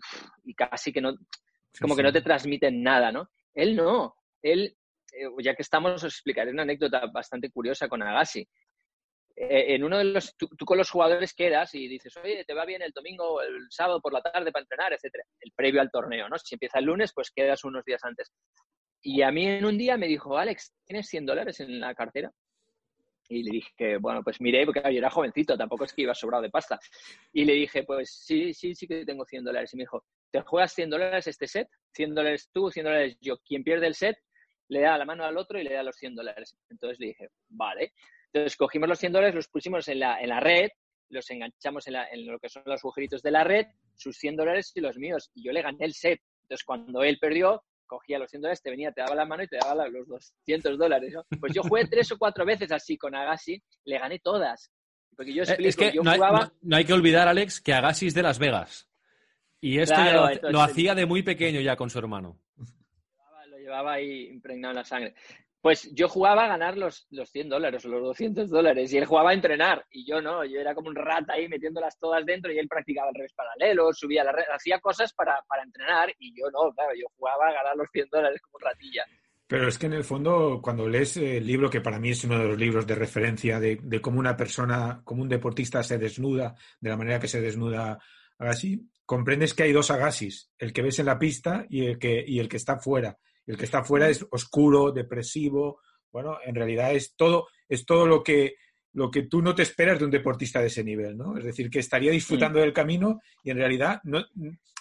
casi 0.56 0.94
que 0.94 1.02
no, 1.02 1.16
como 1.82 1.96
que 1.96 2.04
no 2.04 2.14
te 2.14 2.22
transmiten 2.22 2.84
nada, 2.84 3.12
¿no? 3.12 3.30
Él 3.62 3.76
no. 3.76 4.16
Él, 4.42 4.76
eh, 5.14 5.28
ya 5.44 5.56
que 5.56 5.62
estamos, 5.62 6.04
os 6.04 6.14
explicaré 6.14 6.52
una 6.52 6.64
anécdota 6.64 7.06
bastante 7.08 7.50
curiosa 7.52 7.88
con 7.88 8.02
Agassi. 8.02 8.48
Eh, 9.36 9.76
en 9.76 9.84
uno 9.84 9.98
de 9.98 10.04
los, 10.04 10.36
tú, 10.36 10.50
con 10.66 10.78
los 10.78 10.90
jugadores 10.90 11.34
quedas 11.34 11.74
y 11.74 11.88
dices, 11.88 12.16
oye, 12.18 12.44
te 12.46 12.54
va 12.54 12.66
bien 12.66 12.82
el 12.82 12.92
domingo 12.92 13.42
el 13.42 13.68
sábado 13.70 14.02
por 14.02 14.12
la 14.12 14.22
tarde 14.22 14.52
para 14.52 14.64
entrenar, 14.64 14.92
etcétera, 14.92 15.24
el 15.40 15.52
previo 15.54 15.80
al 15.80 15.92
torneo, 15.92 16.28
¿no? 16.28 16.38
Si 16.38 16.56
empieza 16.56 16.80
el 16.80 16.86
lunes, 16.86 17.14
pues 17.14 17.32
quedas 17.32 17.64
unos 17.64 17.86
días 17.86 18.04
antes. 18.04 18.34
Y 19.02 19.22
a 19.22 19.32
mí 19.32 19.46
en 19.48 19.66
un 19.66 19.78
día 19.78 19.98
me 19.98 20.08
dijo, 20.08 20.38
Alex, 20.38 20.74
¿tienes 20.86 21.08
100 21.08 21.26
dólares 21.26 21.60
en 21.62 21.80
la 21.80 21.96
cartera? 21.96 22.32
Y 23.30 23.44
le 23.44 23.52
dije, 23.52 23.98
bueno, 23.98 24.24
pues 24.24 24.42
miré, 24.42 24.66
porque 24.66 24.82
yo 24.82 24.98
era 24.98 25.10
jovencito, 25.10 25.58
tampoco 25.58 25.86
es 25.86 25.94
que 25.94 26.02
iba 26.02 26.16
sobrado 26.16 26.44
de 26.44 26.50
pasta. 26.50 26.80
Y 27.32 27.46
le 27.46 27.54
dije, 27.54 27.84
pues 27.84 28.12
sí, 28.26 28.54
sí, 28.54 28.76
sí 28.76 28.88
que 28.88 29.06
tengo 29.06 29.24
100 29.24 29.46
dólares. 29.46 29.74
Y 29.74 29.78
me 29.78 29.84
dijo, 29.84 30.04
¿te 30.32 30.42
juegas 30.42 30.74
100 30.74 30.90
dólares 30.90 31.28
este 31.28 31.48
set? 31.48 31.68
100 31.94 32.16
dólares 32.16 32.50
tú, 32.52 32.70
100 32.70 32.86
dólares 32.86 33.18
yo. 33.22 33.38
Quien 33.40 33.64
pierde 33.64 33.88
el 33.88 33.96
set, 33.96 34.18
le 34.68 34.82
da 34.82 34.98
la 34.98 35.06
mano 35.06 35.24
al 35.26 35.38
otro 35.38 35.60
y 35.60 35.64
le 35.64 35.74
da 35.74 35.84
los 35.84 35.96
100 35.96 36.16
dólares. 36.16 36.56
Entonces 36.70 37.00
le 37.00 37.08
dije, 37.08 37.30
vale. 37.50 37.94
Entonces 38.32 38.56
cogimos 38.58 38.90
los 38.90 39.00
100 39.00 39.14
dólares, 39.14 39.36
los 39.36 39.48
pusimos 39.48 39.88
en 39.88 40.00
la, 40.00 40.20
en 40.22 40.30
la 40.30 40.40
red, 40.40 40.70
los 41.10 41.30
enganchamos 41.32 41.88
en, 41.88 41.96
en, 41.96 42.28
lo 42.28 42.40
que 42.40 42.50
son 42.50 42.64
los 42.66 42.80
agujeritos 42.82 43.22
de 43.24 43.32
la 43.32 43.44
red, 43.44 43.66
sus 43.96 44.18
100 44.18 44.36
dólares 44.36 44.72
y 44.76 44.82
los 44.82 44.98
míos. 44.98 45.32
Y 45.34 45.44
yo 45.44 45.52
le 45.52 45.62
gané 45.62 45.86
el 45.86 45.94
set. 45.94 46.22
Entonces 46.44 46.64
cuando 46.64 47.04
él 47.04 47.18
perdió, 47.20 47.64
cogía 47.90 48.20
los 48.20 48.30
100 48.30 48.42
dólares, 48.44 48.62
te 48.62 48.70
venía, 48.70 48.92
te 48.92 49.02
daba 49.02 49.16
la 49.16 49.26
mano 49.26 49.44
y 49.44 49.48
te 49.48 49.58
daba 49.58 49.88
los 49.88 50.08
200 50.08 50.78
dólares. 50.78 51.14
Pues 51.40 51.54
yo 51.54 51.64
jugué 51.64 51.86
tres 51.86 52.12
o 52.12 52.18
cuatro 52.18 52.46
veces 52.46 52.72
así 52.72 52.98
con 52.98 53.16
Agassi, 53.16 53.62
le 53.86 54.00
gané 54.00 54.20
todas. 54.20 54.72
Porque 55.16 55.34
yo 55.34 55.44
eh, 55.44 55.58
es 55.60 55.76
que 55.76 55.94
no, 55.96 56.12
hay, 56.76 56.86
que 56.86 56.94
olvidar, 56.94 57.28
Alex, 57.28 57.60
que 57.60 57.74
Agassi 57.74 58.08
es 58.08 58.14
de 58.14 58.24
Las 58.24 58.40
Vegas. 58.40 58.89
Y 59.62 59.80
esto 59.80 59.96
lo, 60.50 60.62
hacía 60.62 60.96
de 60.96 61.06
muy 61.06 61.24
pequeño 61.24 61.60
ya 61.60 61.76
con 61.76 61.90
su 61.90 62.00
hermano. 62.00 62.40
Lo 63.48 63.58
llevaba, 63.58 63.94
ahí 63.94 64.28
impregnado 64.30 64.72
en 64.72 64.78
la 64.78 64.86
sangre. 64.86 65.16
Pues 65.62 65.94
yo 65.94 66.08
jugaba 66.08 66.46
a 66.46 66.48
ganar 66.48 66.78
los, 66.78 67.06
los 67.10 67.30
100 67.30 67.50
dólares 67.50 67.84
o 67.84 67.90
los 67.90 68.02
200 68.02 68.50
dólares 68.50 68.94
y 68.94 68.98
él 68.98 69.06
jugaba 69.06 69.32
a 69.32 69.34
entrenar 69.34 69.86
y 69.92 70.06
yo 70.06 70.22
no, 70.22 70.46
yo 70.46 70.58
era 70.58 70.74
como 70.74 70.88
un 70.88 70.96
rata 70.96 71.34
ahí 71.34 71.50
metiéndolas 71.50 72.00
todas 72.00 72.26
dentro 72.26 72.50
y 72.50 72.58
él 72.58 72.70
practicaba 72.70 73.10
el 73.10 73.16
revés 73.16 73.34
paralelo, 73.34 73.92
subía 73.92 74.24
la 74.24 74.32
red, 74.32 74.46
hacía 74.54 74.80
cosas 74.80 75.12
para, 75.12 75.44
para, 75.50 75.64
entrenar 75.64 76.14
y 76.18 76.34
yo 76.34 76.50
no, 76.50 76.72
claro, 76.74 76.92
yo 76.96 77.08
jugaba 77.18 77.50
a 77.50 77.54
ganar 77.54 77.76
los 77.76 77.90
100 77.92 78.08
dólares 78.10 78.42
como 78.42 78.60
ratilla. 78.60 79.04
Pero 79.48 79.68
es 79.68 79.78
que 79.78 79.88
en 79.88 79.94
el 79.94 80.06
fondo, 80.06 80.62
cuando 80.64 80.88
lees 80.88 81.18
el 81.18 81.46
libro, 81.46 81.70
que 81.70 81.82
para 81.82 82.00
mí 82.00 82.12
es 82.12 82.24
uno 82.24 82.40
de 82.40 82.48
los 82.48 82.58
libros 82.58 82.88
de 82.88 82.96
referencia 82.96 83.60
de, 83.60 83.80
de 83.82 84.00
cómo 84.00 84.20
una 84.20 84.38
persona, 84.38 85.02
como 85.04 85.24
un 85.24 85.28
deportista 85.28 85.84
se 85.84 85.98
desnuda, 85.98 86.56
de 86.80 86.90
la 86.90 86.96
manera 86.96 87.20
que 87.20 87.28
se 87.28 87.42
desnuda 87.42 88.00
Agassi, 88.38 88.80
comprendes 89.10 89.56
que 89.56 89.64
hay 89.64 89.72
dos 89.72 89.90
Agassis, 89.90 90.52
el 90.60 90.72
que 90.72 90.84
ves 90.84 91.00
en 91.00 91.08
la 91.08 91.18
pista 91.18 91.66
y 91.68 91.84
el 91.84 91.98
que, 91.98 92.24
y 92.28 92.38
el 92.38 92.48
que 92.48 92.58
está 92.58 92.78
fuera. 92.78 93.18
El 93.48 93.58
que 93.58 93.66
está 93.66 93.80
afuera 93.80 94.08
es 94.08 94.24
oscuro, 94.30 94.92
depresivo. 94.92 95.82
Bueno, 96.12 96.38
en 96.46 96.54
realidad 96.54 96.94
es 96.94 97.16
todo, 97.16 97.48
es 97.68 97.88
todo 97.88 98.06
lo 98.06 98.22
que, 98.22 98.58
lo 98.94 99.10
que 99.10 99.24
tú 99.24 99.42
no 99.42 99.56
te 99.56 99.64
esperas 99.64 99.98
de 99.98 100.06
un 100.06 100.12
deportista 100.12 100.62
de 100.62 100.68
ese 100.68 100.84
nivel, 100.84 101.18
¿no? 101.18 101.36
Es 101.40 101.44
decir, 101.44 101.72
que 101.72 101.80
estaría 101.80 102.12
disfrutando 102.12 102.60
del 102.60 102.72
camino 102.72 103.20
y 103.44 103.50
en 103.50 103.58
realidad 103.58 104.00
no, 104.04 104.24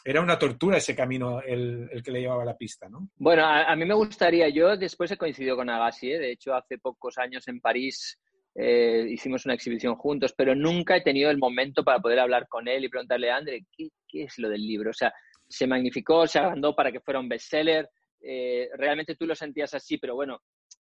era 0.05 0.21
una 0.21 0.39
tortura 0.39 0.77
ese 0.77 0.95
camino 0.95 1.41
el, 1.41 1.89
que 2.05 2.11
le 2.11 2.21
llevaba 2.21 2.43
a 2.43 2.47
la 2.53 2.57
pista, 2.59 2.87
¿no? 2.91 3.09
Bueno, 3.17 3.47
a, 3.47 3.75
mí 3.77 3.87
me 3.87 3.95
gustaría, 3.95 4.51
yo 4.51 4.77
después 4.77 5.11
he 5.11 5.17
coincidido 5.17 5.57
con 5.57 5.71
Agassi, 5.71 6.13
¿eh? 6.13 6.19
de 6.19 6.33
hecho 6.33 6.55
hace 6.55 6.77
pocos 6.77 7.17
años 7.17 7.49
en 7.49 7.63
París 7.63 8.19
eh, 8.55 9.07
hicimos 9.09 9.45
una 9.45 9.55
exhibición 9.55 9.95
juntos, 9.97 10.35
pero 10.37 10.55
nunca 10.55 10.97
he 10.97 11.03
tenido 11.03 11.31
el 11.31 11.39
momento 11.39 11.85
para 11.85 12.01
poder 12.01 12.19
hablar 12.19 12.49
con 12.49 12.69
él 12.69 12.85
y 12.85 12.89
preguntarle, 12.89 13.31
André, 13.31 13.67
¿qué, 13.77 13.89
qué 14.07 14.25
es 14.25 14.39
lo 14.39 14.49
del 14.49 14.67
libro? 14.67 14.91
O 14.91 14.95
sea, 14.95 15.13
se 15.49 15.67
magnificó, 15.67 16.27
se 16.27 16.39
agrandó 16.39 16.75
para 16.75 16.93
que 16.93 17.01
fuera 17.01 17.21
un 17.21 17.29
bestseller, 17.29 17.89
eh, 18.21 18.69
realmente 18.75 19.15
tú 19.17 19.27
lo 19.27 19.35
sentías 19.35 19.75
así, 19.75 19.99
pero 19.99 20.15
bueno, 20.15 20.41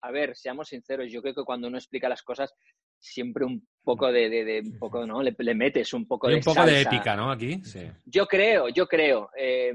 a 0.02 0.10
ver, 0.10 0.36
seamos 0.36 0.68
sinceros, 0.68 1.10
yo 1.10 1.20
creo 1.20 1.34
que 1.34 1.44
cuando 1.44 1.68
uno 1.68 1.78
explica 1.78 2.08
las 2.08 2.22
cosas, 2.22 2.54
siempre 2.98 3.44
un 3.44 3.66
poco 3.82 4.10
de, 4.12 4.28
de, 4.28 4.60
un 4.64 4.78
poco, 4.78 5.06
¿no? 5.06 5.22
Le, 5.22 5.54
metes 5.54 5.92
un 5.92 6.06
poco 6.06 6.28
de 6.28 6.36
un 6.36 6.40
poco 6.42 6.64
de 6.64 6.82
épica, 6.82 7.16
¿no? 7.16 7.30
Aquí, 7.30 7.62
sí. 7.64 7.80
Yo 8.04 8.26
creo, 8.26 8.68
yo 8.68 8.86
creo, 8.86 9.30
eh, 9.36 9.72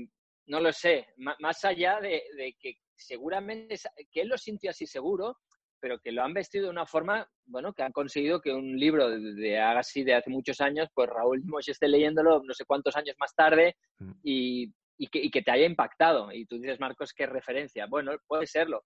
no 0.47 0.59
lo 0.59 0.71
sé, 0.71 1.07
más 1.17 1.63
allá 1.65 1.99
de, 1.99 2.23
que 2.59 2.77
seguramente, 2.95 3.75
que 4.11 4.21
él 4.21 4.29
lo 4.29 4.37
sintió 4.37 4.71
así 4.71 4.85
seguro, 4.85 5.37
pero 5.81 5.99
que 5.99 6.11
lo 6.11 6.23
han 6.23 6.33
vestido 6.33 6.65
de 6.65 6.71
una 6.71 6.85
forma, 6.85 7.27
bueno, 7.45 7.73
que 7.73 7.83
han 7.83 7.91
conseguido 7.91 8.39
que 8.39 8.53
un 8.53 8.77
libro 8.77 9.09
de, 9.09 9.33
de 9.33 9.59
Agassi 9.59 10.03
de 10.03 10.13
hace 10.13 10.29
muchos 10.29 10.61
años, 10.61 10.87
pues 10.93 11.09
Raúl 11.09 11.41
Mosch 11.45 11.69
esté 11.69 11.87
leyéndolo 11.87 12.41
no 12.43 12.53
sé 12.53 12.63
cuántos 12.65 12.95
años 12.95 13.15
más 13.19 13.33
tarde 13.35 13.75
mm. 13.99 14.11
y 14.23 14.71
y 15.01 15.31
que, 15.31 15.41
te 15.41 15.51
haya 15.51 15.65
impactado. 15.65 16.31
Y 16.31 16.45
tú 16.45 16.57
dices, 16.59 16.79
Marcos, 16.79 17.11
¿qué 17.11 17.25
referencia? 17.25 17.87
Bueno, 17.87 18.11
puede 18.27 18.45
serlo. 18.45 18.83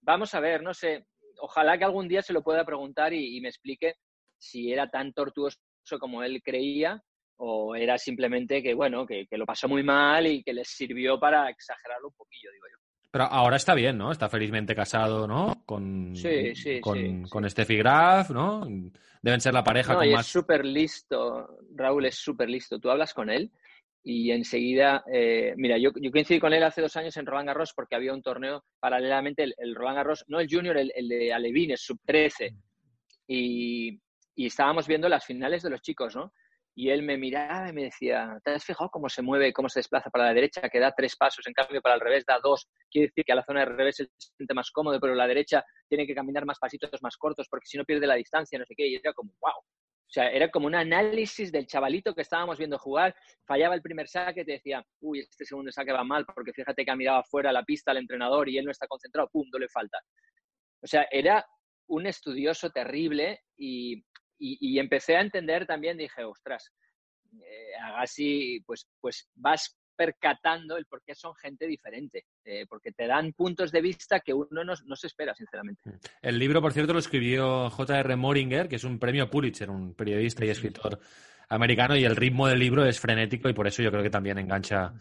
Vamos 0.00 0.32
a 0.34 0.40
ver, 0.40 0.62
no 0.62 0.72
sé, 0.72 1.06
ojalá 1.40 1.76
que 1.76 1.84
algún 1.84 2.06
día 2.06 2.22
se 2.22 2.32
lo 2.32 2.44
pueda 2.44 2.64
preguntar 2.64 3.12
y, 3.12 3.40
me 3.40 3.48
explique 3.48 3.94
si 4.38 4.72
era 4.72 4.88
tan 4.88 5.12
tortuoso 5.12 5.58
como 5.98 6.22
él 6.22 6.40
creía 6.44 7.02
o 7.38 7.74
era 7.74 7.98
simplemente 7.98 8.62
que, 8.62 8.72
bueno, 8.72 9.04
que, 9.04 9.26
lo 9.32 9.46
pasó 9.46 9.66
muy 9.66 9.82
mal 9.82 10.28
y 10.28 10.44
que 10.44 10.52
les 10.52 10.68
sirvió 10.68 11.18
para 11.18 11.50
exagerarlo 11.50 12.06
un 12.06 12.14
poquillo, 12.14 12.52
digo 12.52 12.66
yo. 12.70 12.87
Pero 13.10 13.24
ahora 13.24 13.56
está 13.56 13.74
bien, 13.74 13.96
¿no? 13.96 14.12
Está 14.12 14.28
felizmente 14.28 14.74
casado, 14.74 15.26
¿no? 15.26 15.62
Con, 15.64 16.14
sí, 16.14 16.54
sí, 16.54 16.80
con, 16.80 17.22
con 17.24 17.48
Steffi 17.48 17.76
Graf, 17.76 18.30
¿no? 18.30 18.66
Deben 19.22 19.40
ser 19.40 19.54
la 19.54 19.64
pareja 19.64 19.94
no, 19.94 20.00
con 20.00 20.08
y 20.08 20.12
más... 20.12 20.26
es 20.26 20.32
súper 20.32 20.64
listo, 20.64 21.58
Raúl 21.74 22.06
es 22.06 22.16
súper 22.16 22.50
listo. 22.50 22.78
Tú 22.78 22.90
hablas 22.90 23.14
con 23.14 23.30
él 23.30 23.50
y 24.02 24.30
enseguida, 24.30 25.04
eh, 25.12 25.54
mira, 25.56 25.76
yo, 25.78 25.90
yo, 26.00 26.10
coincidí 26.10 26.38
con 26.38 26.52
él 26.52 26.62
hace 26.62 26.80
dos 26.80 26.96
años 26.96 27.16
en 27.16 27.26
Roland 27.26 27.48
Garros 27.48 27.72
porque 27.74 27.94
había 27.94 28.14
un 28.14 28.22
torneo 28.22 28.64
paralelamente, 28.78 29.52
el, 29.56 29.74
Roland 29.74 29.96
Garros, 29.96 30.24
no 30.28 30.40
el 30.40 30.48
Junior, 30.50 30.76
el, 30.76 30.92
el 30.94 31.08
de 31.08 31.32
Alevines, 31.32 31.80
sub 31.80 31.98
13, 32.04 32.54
y, 33.26 34.00
y, 34.34 34.46
estábamos 34.46 34.86
viendo 34.86 35.08
las 35.08 35.26
finales 35.26 35.62
de 35.62 35.70
los 35.70 35.82
chicos, 35.82 36.16
¿no? 36.16 36.32
Y 36.80 36.90
él 36.90 37.02
me 37.02 37.18
miraba 37.18 37.70
y 37.70 37.72
me 37.72 37.82
decía, 37.82 38.38
¿te 38.44 38.52
has 38.52 38.64
fijado 38.64 38.88
cómo 38.88 39.08
se 39.08 39.20
mueve, 39.20 39.52
cómo 39.52 39.68
se 39.68 39.80
desplaza 39.80 40.10
para 40.10 40.26
la 40.26 40.32
derecha, 40.32 40.68
que 40.68 40.78
da 40.78 40.94
tres 40.96 41.16
pasos, 41.16 41.44
en 41.48 41.52
cambio 41.52 41.82
para 41.82 41.96
el 41.96 42.00
revés 42.00 42.24
da 42.24 42.38
dos? 42.40 42.68
Quiere 42.88 43.08
decir 43.08 43.24
que 43.24 43.32
a 43.32 43.34
la 43.34 43.42
zona 43.42 43.60
de 43.60 43.66
revés 43.66 43.96
se 43.96 44.06
siente 44.16 44.54
más 44.54 44.70
cómodo, 44.70 45.00
pero 45.00 45.16
la 45.16 45.26
derecha 45.26 45.64
tiene 45.88 46.06
que 46.06 46.14
caminar 46.14 46.46
más 46.46 46.60
pasitos 46.60 47.02
más 47.02 47.16
cortos 47.16 47.48
porque 47.50 47.66
si 47.66 47.78
no 47.78 47.84
pierde 47.84 48.06
la 48.06 48.14
distancia, 48.14 48.60
no 48.60 48.64
sé 48.64 48.74
qué, 48.76 48.86
y 48.86 48.94
era 48.94 49.12
como, 49.12 49.32
wow, 49.40 49.54
o 49.58 50.10
sea, 50.10 50.30
era 50.30 50.52
como 50.52 50.68
un 50.68 50.76
análisis 50.76 51.50
del 51.50 51.66
chavalito 51.66 52.14
que 52.14 52.22
estábamos 52.22 52.58
viendo 52.58 52.78
jugar. 52.78 53.12
Fallaba 53.44 53.74
el 53.74 53.82
primer 53.82 54.06
saque, 54.06 54.44
te 54.44 54.52
decía, 54.52 54.80
uy, 55.00 55.18
este 55.18 55.46
segundo 55.46 55.72
saque 55.72 55.90
va 55.90 56.04
mal 56.04 56.24
porque 56.26 56.52
fíjate 56.52 56.84
que 56.84 56.90
ha 56.92 56.96
mirado 56.96 57.18
afuera 57.18 57.50
la 57.50 57.64
pista 57.64 57.90
al 57.90 57.96
entrenador 57.96 58.48
y 58.48 58.56
él 58.56 58.64
no 58.64 58.70
está 58.70 58.86
concentrado, 58.86 59.28
pum, 59.32 59.48
no 59.52 59.58
le 59.58 59.68
falta. 59.68 59.98
O 60.80 60.86
sea, 60.86 61.08
era 61.10 61.44
un 61.88 62.06
estudioso 62.06 62.70
terrible 62.70 63.40
y, 63.56 64.04
empecé 64.40 65.16
a 65.16 65.20
entender 65.20 65.66
también, 65.66 65.96
dije, 65.98 66.24
ostras, 66.24 66.72
eh, 67.32 67.74
Agassi, 67.82 68.62
pues, 68.66 68.86
pues 69.00 69.28
vas 69.34 69.76
percatando 69.98 70.76
el 70.76 70.86
por 70.86 71.02
qué 71.02 71.14
son 71.14 71.34
gente 71.34 71.66
diferente, 71.66 72.24
eh, 72.44 72.66
porque 72.68 72.92
te 72.92 73.08
dan 73.08 73.32
puntos 73.32 73.72
de 73.72 73.80
vista 73.80 74.20
que 74.20 74.32
uno 74.32 74.62
no, 74.64 74.96
se 74.96 75.08
espera, 75.08 75.34
sinceramente. 75.34 75.82
Mm. 75.84 75.94
El 76.22 76.38
libro, 76.38 76.62
por 76.62 76.72
cierto, 76.72 76.92
lo 76.92 77.00
escribió 77.00 77.68
J.R. 77.68 78.16
Moringer, 78.16 78.68
que 78.68 78.76
es 78.76 78.84
un 78.84 79.00
premio 79.00 79.28
Pulitzer, 79.28 79.68
un 79.68 79.94
periodista 79.94 80.44
y 80.44 80.50
escritor 80.50 81.00
americano, 81.48 81.96
y 81.96 82.04
el 82.04 82.14
ritmo 82.14 82.46
del 82.46 82.60
libro 82.60 82.86
es 82.86 83.00
frenético 83.00 83.48
y 83.48 83.54
por 83.54 83.66
eso 83.66 83.82
yo 83.82 83.90
creo 83.90 84.02
que 84.02 84.10
también 84.10 84.38
engancha, 84.38 84.94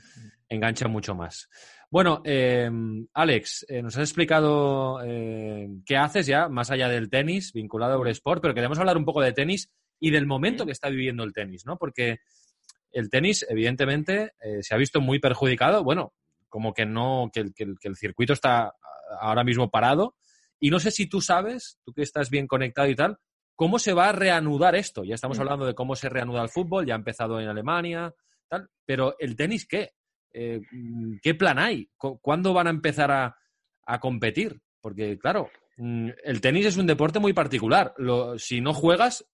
engancha 0.50 0.88
mucho 0.88 1.14
más. 1.14 1.48
Bueno, 1.90 2.22
eh, 2.26 2.70
Alex, 3.14 3.66
eh, 3.70 3.82
nos 3.82 3.96
has 3.96 4.10
explicado 4.10 5.00
qué 5.86 5.98
haces 5.98 6.26
ya, 6.28 6.50
más 6.50 6.70
allá 6.70 6.90
del 6.90 7.10
tenis, 7.10 7.54
vinculado 7.54 7.94
a 7.94 7.96
Eurosport, 7.96 8.42
pero 8.42 8.54
queremos 8.54 8.78
hablar 8.78 8.98
un 8.98 9.06
poco 9.06 9.22
de 9.22 9.32
tenis 9.32 9.70
y 10.00 10.12
del 10.12 10.26
momento 10.26 10.66
que 10.66 10.72
está 10.72 10.90
viviendo 10.90 11.24
el 11.24 11.34
tenis, 11.34 11.66
¿no? 11.66 11.78
Porque 11.78 12.20
el 12.92 13.10
tenis, 13.10 13.46
evidentemente, 13.50 14.34
eh, 14.42 14.64
se 14.64 14.74
ha 14.74 14.78
visto 14.78 15.02
muy 15.02 15.20
perjudicado. 15.20 15.84
Bueno, 15.84 16.14
como 16.50 16.74
que 16.74 16.86
no, 16.86 17.30
que, 17.32 17.42
el 17.58 17.96
circuito 17.96 18.34
está 18.34 18.74
ahora 19.20 19.44
mismo 19.44 19.70
parado. 19.70 20.16
Y 20.60 20.72
no 20.72 20.80
sé 20.80 20.92
si 20.92 21.08
tú 21.08 21.22
sabes, 21.22 21.80
tú 21.84 21.94
que 21.94 22.02
estás 22.02 22.30
bien 22.30 22.48
conectado 22.48 22.88
y 22.88 22.96
tal, 22.96 23.18
cómo 23.56 23.80
se 23.80 23.94
va 23.94 24.10
a 24.10 24.14
reanudar 24.14 24.76
esto. 24.76 25.04
Ya 25.04 25.16
estamos 25.16 25.40
hablando 25.40 25.66
de 25.66 25.76
cómo 25.76 25.96
se 25.96 26.10
reanuda 26.10 26.42
el 26.42 26.50
fútbol, 26.50 26.86
ya 26.86 26.94
ha 26.94 26.98
empezado 26.98 27.40
en 27.40 27.48
Alemania, 27.48 28.14
tal. 28.48 28.70
Pero 28.86 29.16
el 29.20 29.36
tenis, 29.36 29.68
¿qué? 29.68 29.92
Eh, 30.34 30.62
¿Qué 31.22 31.36
plan 31.36 31.60
hay? 31.60 31.90
¿Cuándo 31.98 32.54
van 32.54 32.68
a 32.68 32.72
empezar 32.72 33.12
a, 33.12 34.00
competir? 34.00 34.60
Porque, 34.82 35.18
claro, 35.18 35.50
mm, 35.78 36.10
el 36.24 36.42
tenis 36.42 36.66
es 36.66 36.78
un 36.78 36.88
deporte 36.88 37.20
muy 37.20 37.34
particular. 37.34 37.94
si 38.38 38.62
no 38.62 38.74
juegas, 38.74 39.26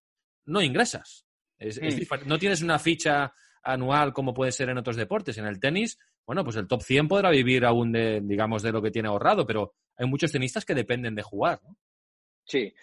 no 0.46 0.62
ingresas. 0.62 1.26
Mm. 1.60 2.28
no 2.28 2.38
tienes 2.38 2.62
una 2.62 2.78
ficha 2.78 3.34
anual 3.64 4.12
como 4.12 4.34
puede 4.34 4.52
ser 4.52 4.70
en 4.70 4.78
otros 4.78 4.96
deportes. 4.96 5.38
En 5.38 5.46
el 5.46 5.60
tenis, 5.60 5.98
bueno, 6.26 6.44
pues 6.44 6.56
el 6.58 6.68
top 6.68 6.82
100 6.82 7.08
podrá 7.08 7.30
vivir 7.30 7.66
aún 7.66 7.92
de, 7.92 8.22
digamos, 8.22 8.62
de 8.62 8.72
lo 8.72 8.82
que 8.82 8.92
tiene 8.92 9.08
ahorrado, 9.08 9.46
pero 9.46 9.74
hay 9.96 10.08
muchos 10.08 10.32
tenistas 10.32 10.66
que 10.66 10.76
dependen 10.76 11.16
de 11.16 11.22
jugar, 11.22 11.60
¿no? 11.64 11.78
Sí. 12.46 12.74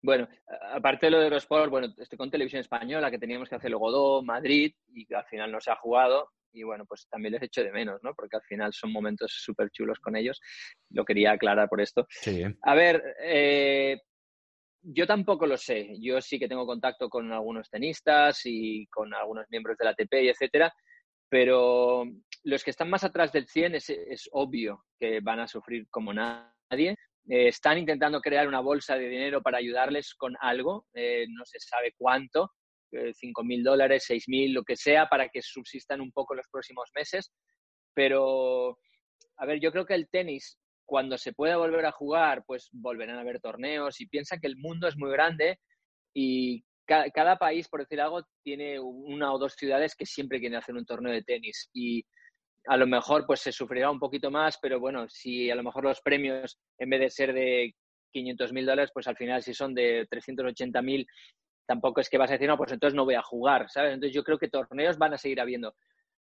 Bueno, 0.00 0.26
aparte 0.72 1.06
de 1.06 1.10
lo 1.10 1.18
de 1.18 1.24
Eurosport, 1.24 1.70
bueno, 1.70 1.94
estoy 1.98 2.18
con 2.18 2.30
Televisión 2.30 2.60
Española, 2.60 3.10
que 3.10 3.18
teníamos 3.18 3.48
que 3.48 3.54
hacer 3.54 3.70
el 3.70 3.76
Godó, 3.76 4.22
Madrid, 4.22 4.74
y 4.92 5.12
al 5.14 5.24
final 5.26 5.52
no 5.52 5.60
se 5.60 5.70
ha 5.70 5.76
jugado. 5.76 6.30
Y 6.52 6.62
bueno, 6.62 6.84
pues 6.86 7.06
también 7.08 7.32
les 7.32 7.42
echo 7.42 7.62
de 7.62 7.72
menos, 7.72 8.00
¿no? 8.02 8.14
Porque 8.14 8.36
al 8.36 8.42
final 8.42 8.72
son 8.72 8.92
momentos 8.92 9.32
súper 9.34 9.70
chulos 9.70 9.98
con 9.98 10.16
ellos. 10.16 10.40
Lo 10.90 11.04
quería 11.04 11.32
aclarar 11.32 11.68
por 11.68 11.80
esto. 11.80 12.06
Sí. 12.08 12.42
A 12.62 12.74
ver, 12.74 13.02
eh, 13.22 14.00
yo 14.82 15.06
tampoco 15.06 15.46
lo 15.46 15.56
sé. 15.56 15.96
Yo 16.00 16.20
sí 16.20 16.38
que 16.38 16.48
tengo 16.48 16.66
contacto 16.66 17.08
con 17.08 17.32
algunos 17.32 17.70
tenistas 17.70 18.42
y 18.44 18.86
con 18.88 19.14
algunos 19.14 19.46
miembros 19.50 19.76
de 19.78 19.84
la 19.84 19.90
ATP 19.92 20.22
y 20.22 20.28
etcétera, 20.28 20.72
pero 21.28 22.04
los 22.44 22.64
que 22.64 22.70
están 22.70 22.90
más 22.90 23.04
atrás 23.04 23.32
del 23.32 23.46
100 23.46 23.76
es, 23.76 23.90
es 23.90 24.28
obvio 24.32 24.84
que 24.98 25.20
van 25.20 25.40
a 25.40 25.48
sufrir 25.48 25.86
como 25.88 26.12
nadie. 26.12 26.96
Eh, 27.28 27.48
están 27.48 27.78
intentando 27.78 28.20
crear 28.20 28.48
una 28.48 28.60
bolsa 28.60 28.96
de 28.96 29.08
dinero 29.08 29.42
para 29.42 29.58
ayudarles 29.58 30.14
con 30.14 30.34
algo, 30.40 30.86
eh, 30.92 31.24
no 31.28 31.44
se 31.44 31.60
sabe 31.60 31.94
cuánto, 31.96 32.50
cinco 33.14 33.44
mil 33.44 33.62
dólares, 33.62 34.04
seis 34.06 34.28
mil, 34.28 34.52
lo 34.52 34.64
que 34.64 34.76
sea, 34.76 35.06
para 35.06 35.28
que 35.28 35.42
subsistan 35.42 36.00
un 36.00 36.12
poco 36.12 36.34
los 36.34 36.46
próximos 36.50 36.90
meses. 36.94 37.32
Pero, 37.94 38.78
a 39.36 39.46
ver, 39.46 39.60
yo 39.60 39.72
creo 39.72 39.86
que 39.86 39.94
el 39.94 40.08
tenis 40.08 40.58
cuando 40.84 41.16
se 41.16 41.32
pueda 41.32 41.56
volver 41.56 41.86
a 41.86 41.92
jugar, 41.92 42.44
pues 42.46 42.68
volverán 42.72 43.16
a 43.16 43.22
haber 43.22 43.40
torneos 43.40 44.00
y 44.00 44.06
piensa 44.06 44.38
que 44.38 44.46
el 44.46 44.56
mundo 44.56 44.88
es 44.88 44.96
muy 44.96 45.10
grande 45.10 45.58
y 46.14 46.64
cada 46.86 47.36
país, 47.36 47.68
por 47.68 47.80
decir 47.80 48.00
algo, 48.00 48.26
tiene 48.42 48.78
una 48.78 49.32
o 49.32 49.38
dos 49.38 49.54
ciudades 49.54 49.94
que 49.94 50.04
siempre 50.04 50.40
quieren 50.40 50.58
hacer 50.58 50.74
un 50.74 50.84
torneo 50.84 51.12
de 51.12 51.22
tenis 51.22 51.70
y 51.72 52.04
a 52.66 52.76
lo 52.76 52.86
mejor 52.86 53.24
pues 53.26 53.40
se 53.40 53.52
sufrirá 53.52 53.90
un 53.90 53.98
poquito 53.98 54.30
más, 54.30 54.58
pero 54.60 54.78
bueno, 54.78 55.08
si 55.08 55.50
a 55.50 55.54
lo 55.54 55.62
mejor 55.62 55.84
los 55.84 56.00
premios 56.02 56.58
en 56.78 56.90
vez 56.90 57.00
de 57.00 57.10
ser 57.10 57.32
de 57.32 57.74
500 58.12 58.52
mil 58.52 58.66
dólares, 58.66 58.90
pues 58.92 59.06
al 59.06 59.16
final 59.16 59.42
si 59.42 59.54
son 59.54 59.74
de 59.74 60.06
380 60.10 60.82
mil, 60.82 61.06
tampoco 61.66 62.00
es 62.00 62.08
que 62.08 62.18
vas 62.18 62.30
a 62.30 62.34
decir, 62.34 62.48
no, 62.48 62.56
pues 62.56 62.72
entonces 62.72 62.94
no 62.94 63.04
voy 63.04 63.14
a 63.14 63.22
jugar, 63.22 63.70
¿sabes? 63.70 63.94
Entonces 63.94 64.14
yo 64.14 64.24
creo 64.24 64.38
que 64.38 64.48
torneos 64.48 64.98
van 64.98 65.14
a 65.14 65.18
seguir 65.18 65.40
habiendo. 65.40 65.74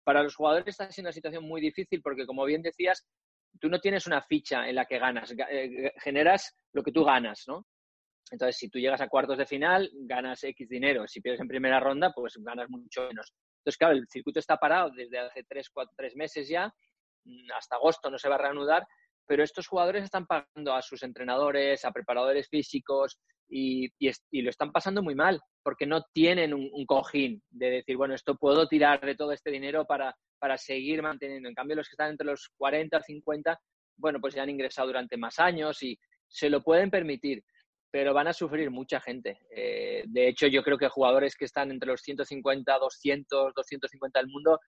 Para 0.03 0.23
los 0.23 0.35
jugadores 0.35 0.67
está 0.67 0.89
siendo 0.91 1.09
una 1.09 1.13
situación 1.13 1.43
muy 1.43 1.61
difícil 1.61 2.01
porque, 2.01 2.25
como 2.25 2.45
bien 2.45 2.61
decías, 2.61 3.05
tú 3.59 3.69
no 3.69 3.79
tienes 3.79 4.07
una 4.07 4.21
ficha 4.21 4.67
en 4.67 4.75
la 4.75 4.85
que 4.85 4.99
ganas, 4.99 5.33
eh, 5.49 5.91
generas 5.97 6.55
lo 6.73 6.83
que 6.83 6.91
tú 6.91 7.03
ganas, 7.03 7.43
¿no? 7.47 7.65
Entonces, 8.31 8.57
si 8.57 8.69
tú 8.69 8.79
llegas 8.79 9.01
a 9.01 9.09
cuartos 9.09 9.37
de 9.37 9.45
final, 9.45 9.89
ganas 9.93 10.43
X 10.43 10.69
dinero. 10.69 11.05
Si 11.07 11.19
pierdes 11.19 11.41
en 11.41 11.49
primera 11.49 11.79
ronda, 11.81 12.13
pues 12.15 12.37
ganas 12.37 12.69
mucho 12.69 13.07
menos. 13.07 13.33
Entonces, 13.57 13.77
claro, 13.77 13.95
el 13.95 14.07
circuito 14.07 14.39
está 14.39 14.57
parado 14.57 14.89
desde 14.91 15.19
hace 15.19 15.43
tres, 15.43 15.69
cuatro, 15.69 15.93
tres 15.97 16.15
meses 16.15 16.47
ya, 16.47 16.73
mm, 17.25 17.51
hasta 17.55 17.75
agosto 17.75 18.09
no 18.09 18.17
se 18.17 18.29
va 18.29 18.35
a 18.35 18.37
reanudar, 18.37 18.87
pero 19.27 19.43
estos 19.43 19.67
jugadores 19.67 20.05
están 20.05 20.25
pagando 20.25 20.73
a 20.73 20.81
sus 20.81 21.03
entrenadores, 21.03 21.83
a 21.83 21.91
preparadores 21.91 22.47
físicos 22.47 23.19
y, 23.51 23.91
lo 24.41 24.49
están 24.49 24.71
pasando 24.71 25.03
muy 25.03 25.13
mal 25.13 25.41
porque 25.61 25.85
no 25.85 26.03
tienen 26.13 26.53
un, 26.53 26.85
cojín 26.85 27.43
de 27.49 27.69
decir, 27.69 27.97
bueno, 27.97 28.15
esto 28.15 28.35
puedo 28.35 28.67
tirar 28.67 29.01
de 29.01 29.15
todo 29.15 29.33
este 29.33 29.51
dinero 29.51 29.85
para, 29.85 30.15
para 30.39 30.57
seguir 30.57 31.01
manteniendo. 31.03 31.49
En 31.49 31.55
cambio, 31.55 31.75
los 31.75 31.87
que 31.87 31.93
están 31.93 32.11
entre 32.11 32.25
los 32.25 32.49
40 32.57 32.97
y 32.97 33.03
50, 33.03 33.59
bueno, 33.97 34.19
pues 34.19 34.33
ya 34.33 34.43
han 34.43 34.49
ingresado 34.49 34.87
durante 34.87 35.17
más 35.17 35.37
años 35.39 35.83
y 35.83 35.99
se 36.27 36.49
lo 36.49 36.63
pueden 36.63 36.89
permitir, 36.89 37.43
pero 37.91 38.13
van 38.13 38.27
a 38.27 38.33
sufrir 38.33 38.71
mucha 38.71 39.01
gente. 39.01 39.39
Eh, 39.55 40.05
de 40.07 40.27
hecho, 40.29 40.47
yo 40.47 40.63
creo 40.63 40.77
que 40.77 40.87
jugadores 40.87 41.35
que 41.35 41.45
están 41.45 41.71
entre 41.71 41.91
los 41.91 42.01
150, 42.01 42.79
200, 42.79 43.53
250 43.53 44.19
del 44.19 44.29
mundo, 44.29 44.59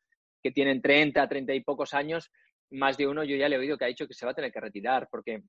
que 0.43 0.51
tienen 0.51 0.81
30, 0.81 1.25
30 1.27 1.53
y 1.53 1.61
pocos 1.61 1.93
años, 1.93 2.29
más 2.69 2.97
de 2.97 3.07
uno 3.07 3.23
yo 3.23 3.35
ya 3.37 3.47
le 3.47 3.55
he 3.55 3.59
oído 3.59 3.77
que 3.77 3.85
ha 3.85 3.87
dicho 3.87 4.07
que 4.07 4.13
se 4.13 4.25
va 4.25 4.31
a 4.31 4.35
tener 4.35 4.51
que 4.51 4.59
retirar 4.59 5.07
porque 5.09 5.43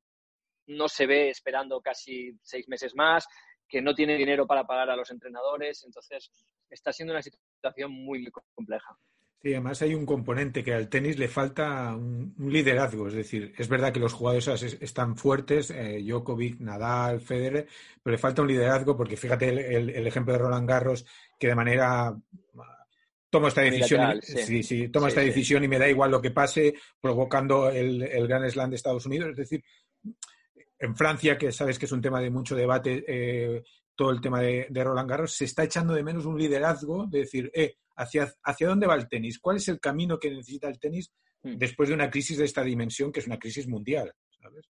no 0.66 0.88
se 0.88 1.06
ve 1.06 1.30
esperando 1.30 1.80
casi 1.80 2.36
seis 2.42 2.68
meses 2.68 2.94
más, 2.94 3.26
que 3.68 3.82
no 3.82 3.94
tiene 3.94 4.16
dinero 4.16 4.46
para 4.46 4.66
pagar 4.66 4.90
a 4.90 4.96
los 4.96 5.10
entrenadores. 5.10 5.84
Entonces, 5.84 6.30
está 6.70 6.92
siendo 6.92 7.12
una 7.12 7.22
situación 7.22 7.92
muy 7.92 8.30
compleja. 8.54 8.96
Sí, 9.44 9.52
además 9.52 9.82
hay 9.82 9.94
un 9.94 10.06
componente 10.06 10.64
que 10.64 10.72
al 10.72 10.88
tenis 10.88 11.18
le 11.18 11.28
falta 11.28 11.94
un, 11.94 12.34
liderazgo. 12.38 13.08
Es 13.08 13.14
decir, 13.14 13.52
es 13.58 13.68
verdad 13.68 13.92
que 13.92 14.00
los 14.00 14.14
jugadores 14.14 14.78
están 14.80 15.16
fuertes, 15.16 15.70
eh, 15.70 16.00
Djokovic, 16.02 16.60
Nadal, 16.60 17.20
Federer, 17.20 17.68
pero 18.02 18.12
le 18.12 18.18
falta 18.18 18.40
un 18.40 18.48
liderazgo 18.48 18.96
porque 18.96 19.18
fíjate 19.18 19.76
el, 19.76 20.06
ejemplo 20.06 20.32
de 20.32 20.38
Roland 20.38 20.66
Garros, 20.66 21.04
que 21.38 21.48
de 21.48 21.54
manera 21.54 22.16
toma 23.28 23.48
esta 23.48 23.60
decisión, 23.60 24.18
sí. 24.22 24.62
Sí, 24.62 24.88
toma 24.88 25.08
esta 25.08 25.20
decisión 25.20 25.62
y 25.62 25.68
me 25.68 25.78
da 25.78 25.90
igual 25.90 26.10
lo 26.10 26.22
que 26.22 26.30
pase, 26.30 26.74
provocando 26.98 27.68
el, 27.68 28.02
el 28.02 28.26
Gran 28.26 28.50
Slam 28.50 28.70
de 28.70 28.76
Estados 28.76 29.04
Unidos. 29.04 29.28
Es 29.32 29.36
decir, 29.36 29.62
en 30.78 30.96
Francia, 30.96 31.38
que 31.38 31.52
sabes 31.52 31.78
que 31.78 31.86
es 31.86 31.92
un 31.92 32.02
tema 32.02 32.20
de 32.20 32.30
mucho 32.30 32.54
debate, 32.56 33.04
eh, 33.06 33.62
todo 33.94 34.10
el 34.10 34.20
tema 34.20 34.40
de, 34.40 34.66
de, 34.68 34.84
Roland 34.84 35.08
Garros, 35.08 35.36
se 35.36 35.44
está 35.44 35.64
echando 35.64 35.94
de 35.94 36.02
menos 36.02 36.26
un 36.26 36.38
liderazgo 36.38 37.06
de 37.06 37.20
decir, 37.20 37.50
eh, 37.54 37.76
hacia, 37.96 38.32
hacia 38.42 38.68
dónde 38.68 38.86
va 38.86 38.94
el 38.94 39.08
tenis, 39.08 39.38
cuál 39.38 39.56
es 39.56 39.68
el 39.68 39.80
camino 39.80 40.18
que 40.18 40.30
necesita 40.30 40.68
el 40.68 40.78
tenis 40.78 41.12
hmm. 41.42 41.56
después 41.56 41.88
de 41.88 41.94
una 41.94 42.10
crisis 42.10 42.38
de 42.38 42.44
esta 42.44 42.62
dimensión, 42.62 43.12
que 43.12 43.20
es 43.20 43.26
una 43.26 43.38
crisis 43.38 43.68
mundial, 43.68 44.12
¿sabes? 44.40 44.68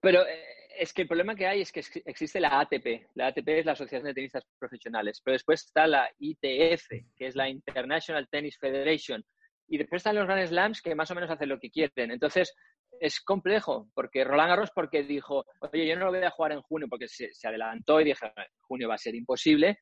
Pero 0.00 0.26
eh, 0.26 0.44
es 0.78 0.92
que 0.92 1.02
el 1.02 1.08
problema 1.08 1.34
que 1.34 1.46
hay 1.46 1.62
es 1.62 1.72
que 1.72 1.82
existe 2.04 2.40
la 2.40 2.60
ATP. 2.60 3.08
La 3.14 3.28
ATP 3.28 3.48
es 3.48 3.66
la 3.66 3.72
Asociación 3.72 4.04
de 4.04 4.14
Tenistas 4.14 4.44
Profesionales, 4.58 5.20
pero 5.24 5.32
después 5.32 5.64
está 5.64 5.86
la 5.86 6.10
ITF, 6.18 6.88
que 7.16 7.26
es 7.26 7.36
la 7.36 7.48
International 7.48 8.28
Tennis 8.28 8.58
Federation, 8.58 9.24
y 9.68 9.78
después 9.78 10.00
están 10.00 10.16
los 10.16 10.26
Grand 10.26 10.46
Slams 10.46 10.82
que 10.82 10.94
más 10.94 11.10
o 11.10 11.14
menos 11.14 11.30
hacen 11.30 11.48
lo 11.48 11.58
que 11.58 11.70
quieren. 11.70 12.10
Entonces, 12.10 12.52
es 13.02 13.20
complejo, 13.20 13.90
porque 13.94 14.22
Roland 14.22 14.50
Garros 14.50 14.70
porque 14.72 15.02
dijo, 15.02 15.44
oye, 15.58 15.88
yo 15.88 15.96
no 15.96 16.04
lo 16.04 16.12
voy 16.12 16.22
a 16.22 16.30
jugar 16.30 16.52
en 16.52 16.62
junio, 16.62 16.86
porque 16.88 17.08
se, 17.08 17.32
se 17.32 17.48
adelantó 17.48 18.00
y 18.00 18.04
dije, 18.04 18.32
junio 18.60 18.88
va 18.88 18.94
a 18.94 18.98
ser 18.98 19.16
imposible, 19.16 19.80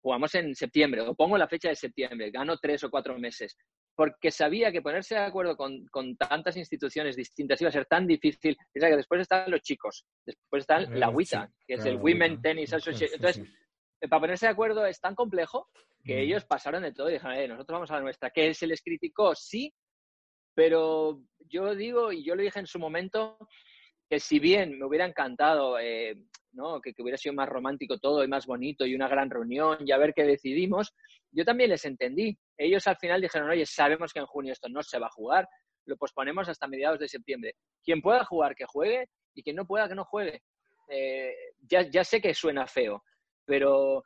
jugamos 0.00 0.32
en 0.36 0.54
septiembre, 0.54 1.00
o 1.00 1.14
pongo 1.16 1.36
la 1.36 1.48
fecha 1.48 1.68
de 1.68 1.74
septiembre, 1.74 2.30
gano 2.30 2.56
tres 2.58 2.84
o 2.84 2.90
cuatro 2.90 3.18
meses, 3.18 3.56
porque 3.96 4.30
sabía 4.30 4.70
que 4.70 4.82
ponerse 4.82 5.16
de 5.16 5.22
acuerdo 5.22 5.56
con, 5.56 6.16
tantas 6.16 6.56
instituciones 6.56 7.16
distintas 7.16 7.60
iba 7.60 7.70
a 7.70 7.72
ser 7.72 7.86
tan 7.86 8.06
difícil. 8.06 8.56
que 8.72 8.96
después 8.96 9.22
están 9.22 9.50
los 9.50 9.62
chicos, 9.62 10.06
después 10.24 10.62
está 10.62 10.78
la 10.80 11.10
WITA, 11.10 11.50
que 11.66 11.74
es 11.74 11.84
el 11.84 11.96
Women 11.96 12.40
Tennis 12.40 12.72
Association. 12.72 13.16
Entonces, 13.16 13.52
eh, 14.00 14.08
para 14.08 14.20
ponerse 14.20 14.46
de 14.46 14.52
acuerdo 14.52 14.86
es 14.86 15.00
tan 15.00 15.16
complejo 15.16 15.68
que 16.04 16.20
ellos 16.22 16.44
pasaron 16.44 16.82
de 16.82 16.92
todo 16.92 17.10
y 17.10 17.14
dijeron, 17.14 17.36
eh, 17.36 17.48
nosotros 17.48 17.74
vamos 17.74 17.90
a 17.90 17.96
la 17.96 18.02
nuestra. 18.02 18.30
¿Que 18.30 18.54
se 18.54 18.68
les 18.68 18.80
criticó? 18.80 19.34
Sí, 19.34 19.74
pero 20.54 21.22
yo 21.48 21.74
digo, 21.74 22.12
y 22.12 22.24
yo 22.24 22.34
lo 22.34 22.42
dije 22.42 22.60
en 22.60 22.66
su 22.66 22.78
momento, 22.78 23.38
que 24.08 24.20
si 24.20 24.38
bien 24.38 24.78
me 24.78 24.86
hubiera 24.86 25.06
encantado 25.06 25.78
eh, 25.78 26.16
¿no? 26.52 26.80
Que, 26.80 26.94
hubiera 26.98 27.16
sido 27.16 27.34
más 27.34 27.48
romántico 27.48 27.98
todo 27.98 28.24
y 28.24 28.28
más 28.28 28.46
bonito 28.46 28.86
y 28.86 28.94
una 28.94 29.08
gran 29.08 29.30
reunión 29.30 29.78
y 29.86 29.92
a 29.92 29.98
ver 29.98 30.12
qué 30.14 30.24
decidimos, 30.24 30.94
yo 31.30 31.44
también 31.44 31.70
les 31.70 31.84
entendí. 31.84 32.36
Ellos 32.56 32.86
al 32.86 32.96
final 32.96 33.20
dijeron, 33.20 33.50
oye, 33.50 33.66
sabemos 33.66 34.12
que 34.12 34.20
en 34.20 34.26
junio 34.26 34.52
esto 34.52 34.68
no 34.68 34.82
se 34.82 34.98
va 34.98 35.06
a 35.06 35.12
jugar, 35.12 35.48
lo 35.86 35.96
posponemos 35.96 36.48
hasta 36.48 36.66
mediados 36.66 36.98
de 36.98 37.08
septiembre. 37.08 37.54
Quien 37.84 38.02
pueda 38.02 38.24
jugar, 38.24 38.54
que 38.54 38.66
juegue, 38.66 39.08
y 39.34 39.42
quien 39.42 39.56
no 39.56 39.66
pueda, 39.66 39.88
que 39.88 39.94
no 39.94 40.04
juegue. 40.04 40.42
Eh, 40.88 41.34
ya, 41.60 41.82
ya, 41.82 42.04
sé 42.04 42.20
que 42.20 42.34
suena 42.34 42.66
feo, 42.66 43.04
pero 43.44 44.04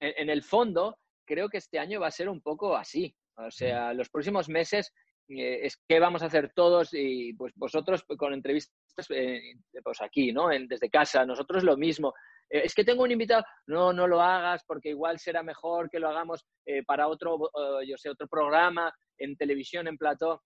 en, 0.00 0.30
el 0.30 0.42
fondo 0.42 0.96
creo 1.26 1.48
que 1.50 1.58
este 1.58 1.78
año 1.78 2.00
va 2.00 2.06
a 2.06 2.12
ser 2.12 2.28
un 2.28 2.40
poco 2.40 2.74
así. 2.74 3.14
O 3.36 3.50
sea, 3.50 3.92
los 3.92 4.08
próximos 4.08 4.48
meses 4.48 4.92
eh, 5.28 5.60
es 5.66 5.76
que 5.88 6.00
vamos 6.00 6.22
a 6.22 6.26
hacer 6.26 6.52
todos 6.54 6.90
y 6.92 7.32
pues 7.34 7.52
vosotros 7.56 8.04
con 8.16 8.32
entrevistas 8.34 8.72
eh, 9.10 9.54
pues 9.82 10.00
aquí, 10.00 10.32
¿no? 10.32 10.48
desde 10.48 10.90
casa, 10.90 11.24
nosotros 11.24 11.64
lo 11.64 11.76
mismo. 11.76 12.12
Eh, 12.50 12.62
es 12.64 12.74
que 12.74 12.84
tengo 12.84 13.02
un 13.02 13.10
invitado, 13.10 13.44
no, 13.66 13.92
no 13.92 14.06
lo 14.06 14.20
hagas 14.20 14.62
porque 14.66 14.90
igual 14.90 15.18
será 15.18 15.42
mejor 15.42 15.88
que 15.90 16.00
lo 16.00 16.08
hagamos 16.08 16.44
para 16.86 17.08
otro, 17.08 17.50
yo 17.86 17.96
sé, 17.96 18.10
otro 18.10 18.28
programa 18.28 18.92
en 19.18 19.36
televisión, 19.36 19.88
en 19.88 19.96
plató. 19.96 20.42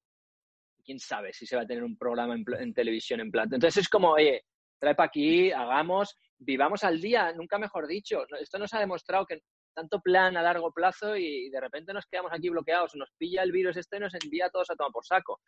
¿Quién 0.85 1.01
sabe 1.01 1.33
si 1.33 1.47
se 1.47 1.57
va 1.57 1.63
a 1.63 1.67
tener 1.67 1.83
un 1.83 1.97
programa 1.97 2.35
en, 2.35 2.45
en 2.59 2.73
televisión, 2.73 3.21
en 3.21 3.31
plató? 3.31 3.57
Entonces 3.57 3.83
es 3.83 3.89
como, 3.89 4.11
oye, 4.13 4.45
trae 4.79 4.95
para 4.95 5.09
aquí, 5.09 5.51
hagamos, 5.51 6.17
vivamos 6.39 6.85
al 6.85 7.01
día, 7.01 7.33
nunca 7.33 7.59
mejor 7.59 7.87
dicho. 7.87 8.25
Esto 8.39 8.59
nos 8.59 8.73
ha 8.75 8.79
demostrado 8.79 9.27
que 9.27 9.41
tanto 9.77 10.01
plan 10.01 10.37
a 10.39 10.43
largo 10.43 10.73
plazo 10.73 11.17
y 11.17 11.51
de 11.51 11.61
repente 11.61 11.93
nos 11.93 12.07
quedamos 12.07 12.33
aquí 12.33 12.49
bloqueados, 12.49 12.95
nos 12.95 13.11
pilla 13.19 13.43
el 13.43 13.53
virus 13.53 13.77
este 13.77 13.99
y 13.99 14.01
nos 14.01 14.15
envía 14.15 14.47
a 14.47 14.51
todos 14.51 14.71
a 14.71 14.75
tomar 14.75 14.91
por 14.91 15.05
saco. 15.05 15.41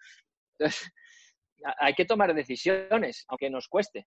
Entonces, 0.58 0.92
hay 1.80 1.94
que 1.94 2.04
tomar 2.04 2.34
decisiones, 2.34 3.24
aunque 3.28 3.48
nos 3.48 3.68
cueste. 3.68 4.06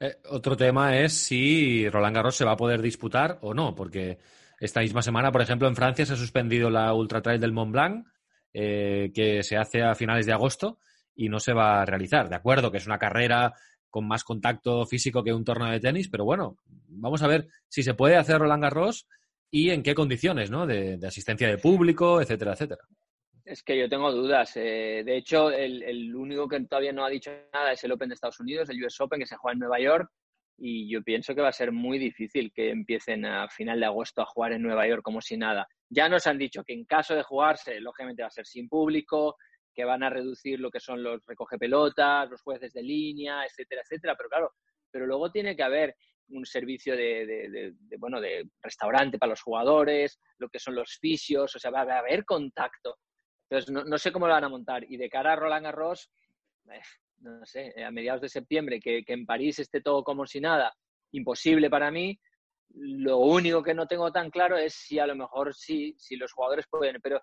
Eh, 0.00 0.16
otro 0.30 0.56
tema 0.56 0.98
es 0.98 1.12
si 1.12 1.88
Roland 1.90 2.16
Garros 2.16 2.36
se 2.36 2.46
va 2.46 2.52
a 2.52 2.56
poder 2.56 2.80
disputar 2.80 3.38
o 3.42 3.52
no, 3.52 3.74
porque 3.74 4.18
esta 4.58 4.80
misma 4.80 5.02
semana, 5.02 5.30
por 5.30 5.42
ejemplo, 5.42 5.68
en 5.68 5.76
Francia 5.76 6.06
se 6.06 6.14
ha 6.14 6.16
suspendido 6.16 6.70
la 6.70 6.94
Ultra 6.94 7.20
Trail 7.20 7.40
del 7.40 7.52
Mont 7.52 7.72
Blanc, 7.72 8.06
eh, 8.54 9.12
que 9.14 9.42
se 9.42 9.58
hace 9.58 9.82
a 9.82 9.94
finales 9.94 10.24
de 10.24 10.32
agosto 10.32 10.78
y 11.14 11.28
no 11.28 11.40
se 11.40 11.52
va 11.52 11.82
a 11.82 11.84
realizar. 11.84 12.30
De 12.30 12.36
acuerdo, 12.36 12.70
que 12.70 12.78
es 12.78 12.86
una 12.86 12.98
carrera 12.98 13.52
con 13.90 14.06
más 14.06 14.24
contacto 14.24 14.86
físico 14.86 15.22
que 15.22 15.32
un 15.32 15.44
torneo 15.44 15.70
de 15.70 15.80
tenis, 15.80 16.08
pero 16.08 16.24
bueno, 16.24 16.56
vamos 16.88 17.22
a 17.22 17.26
ver 17.26 17.48
si 17.68 17.82
se 17.82 17.94
puede 17.94 18.16
hacer 18.16 18.38
Roland 18.38 18.62
Garros 18.62 19.06
y 19.50 19.70
en 19.70 19.82
qué 19.82 19.94
condiciones, 19.94 20.50
¿no? 20.50 20.66
De, 20.66 20.98
asistencia 21.06 21.48
de 21.48 21.58
público, 21.58 22.20
etcétera, 22.20 22.52
etcétera. 22.52 22.82
Es 23.44 23.62
que 23.62 23.78
yo 23.78 23.88
tengo 23.88 24.12
dudas. 24.12 24.52
Eh, 24.56 25.02
de 25.04 25.16
hecho, 25.16 25.50
el, 25.50 26.14
único 26.14 26.46
que 26.46 26.60
todavía 26.60 26.92
no 26.92 27.04
ha 27.04 27.10
dicho 27.10 27.30
nada 27.52 27.72
es 27.72 27.82
el 27.82 27.92
Open 27.92 28.10
de 28.10 28.14
Estados 28.14 28.40
Unidos, 28.40 28.68
el 28.68 28.84
US 28.84 29.00
Open, 29.00 29.20
que 29.20 29.26
se 29.26 29.36
juega 29.36 29.54
en 29.54 29.60
Nueva 29.60 29.80
York. 29.80 30.10
Y 30.58 30.90
yo 30.90 31.02
pienso 31.02 31.34
que 31.34 31.40
va 31.40 31.48
a 31.48 31.52
ser 31.52 31.72
muy 31.72 31.98
difícil 31.98 32.52
que 32.52 32.70
empiecen 32.70 33.24
a 33.24 33.48
final 33.48 33.80
de 33.80 33.86
agosto 33.86 34.20
a 34.20 34.26
jugar 34.26 34.52
en 34.52 34.62
Nueva 34.62 34.86
York 34.86 35.02
como 35.02 35.20
si 35.20 35.36
nada. 35.36 35.66
Ya 35.88 36.08
nos 36.08 36.26
han 36.26 36.36
dicho 36.36 36.62
que 36.64 36.74
en 36.74 36.84
caso 36.84 37.14
de 37.14 37.22
jugarse, 37.22 37.80
lógicamente 37.80 38.22
va 38.22 38.28
a 38.28 38.32
ser 38.32 38.44
sin 38.44 38.68
público, 38.68 39.36
que 39.78 39.84
van 39.84 40.02
a 40.02 40.10
reducir 40.10 40.58
lo 40.58 40.72
que 40.72 40.80
son 40.80 41.04
los 41.04 41.24
recoge 41.24 41.56
pelotas, 41.56 42.28
los 42.28 42.42
jueces 42.42 42.72
de 42.72 42.82
línea, 42.82 43.44
etcétera, 43.46 43.82
etcétera. 43.82 44.16
Pero 44.16 44.28
claro, 44.28 44.54
pero 44.90 45.06
luego 45.06 45.30
tiene 45.30 45.54
que 45.54 45.62
haber 45.62 45.94
un 46.30 46.44
servicio 46.44 46.96
de, 46.96 47.76
bueno, 47.96 48.20
de 48.20 48.50
restaurante 48.60 49.20
para 49.20 49.30
los 49.30 49.40
jugadores, 49.40 50.18
lo 50.38 50.48
que 50.48 50.58
son 50.58 50.74
los 50.74 50.98
fisios, 51.00 51.54
o 51.54 51.60
sea, 51.60 51.70
va 51.70 51.82
a 51.82 51.98
haber 52.00 52.24
contacto. 52.24 52.96
Entonces, 53.48 53.72
no, 53.72 53.98
sé 53.98 54.10
cómo 54.10 54.26
lo 54.26 54.32
van 54.32 54.42
a 54.42 54.48
montar. 54.48 54.82
Y 54.82 54.96
de 54.96 55.08
cara 55.08 55.34
a 55.34 55.36
Roland 55.36 55.66
Garros, 55.66 56.10
eh, 56.72 56.80
no 57.20 57.46
sé, 57.46 57.72
a 57.80 57.92
mediados 57.92 58.22
de 58.22 58.30
septiembre, 58.30 58.80
que, 58.80 59.04
que 59.04 59.12
en 59.12 59.26
París 59.26 59.60
esté 59.60 59.80
todo 59.80 60.02
como 60.02 60.26
si 60.26 60.40
nada, 60.40 60.74
imposible 61.12 61.70
para 61.70 61.92
mí. 61.92 62.18
Lo 62.70 63.18
único 63.18 63.62
que 63.62 63.74
no 63.74 63.86
tengo 63.86 64.10
tan 64.10 64.28
claro 64.28 64.56
es 64.56 64.74
si 64.74 64.98
a 64.98 65.06
lo 65.06 65.14
mejor 65.14 65.54
sí, 65.54 65.94
si 65.98 66.16
los 66.16 66.32
jugadores 66.32 66.66
pueden, 66.68 67.00
pero 67.00 67.22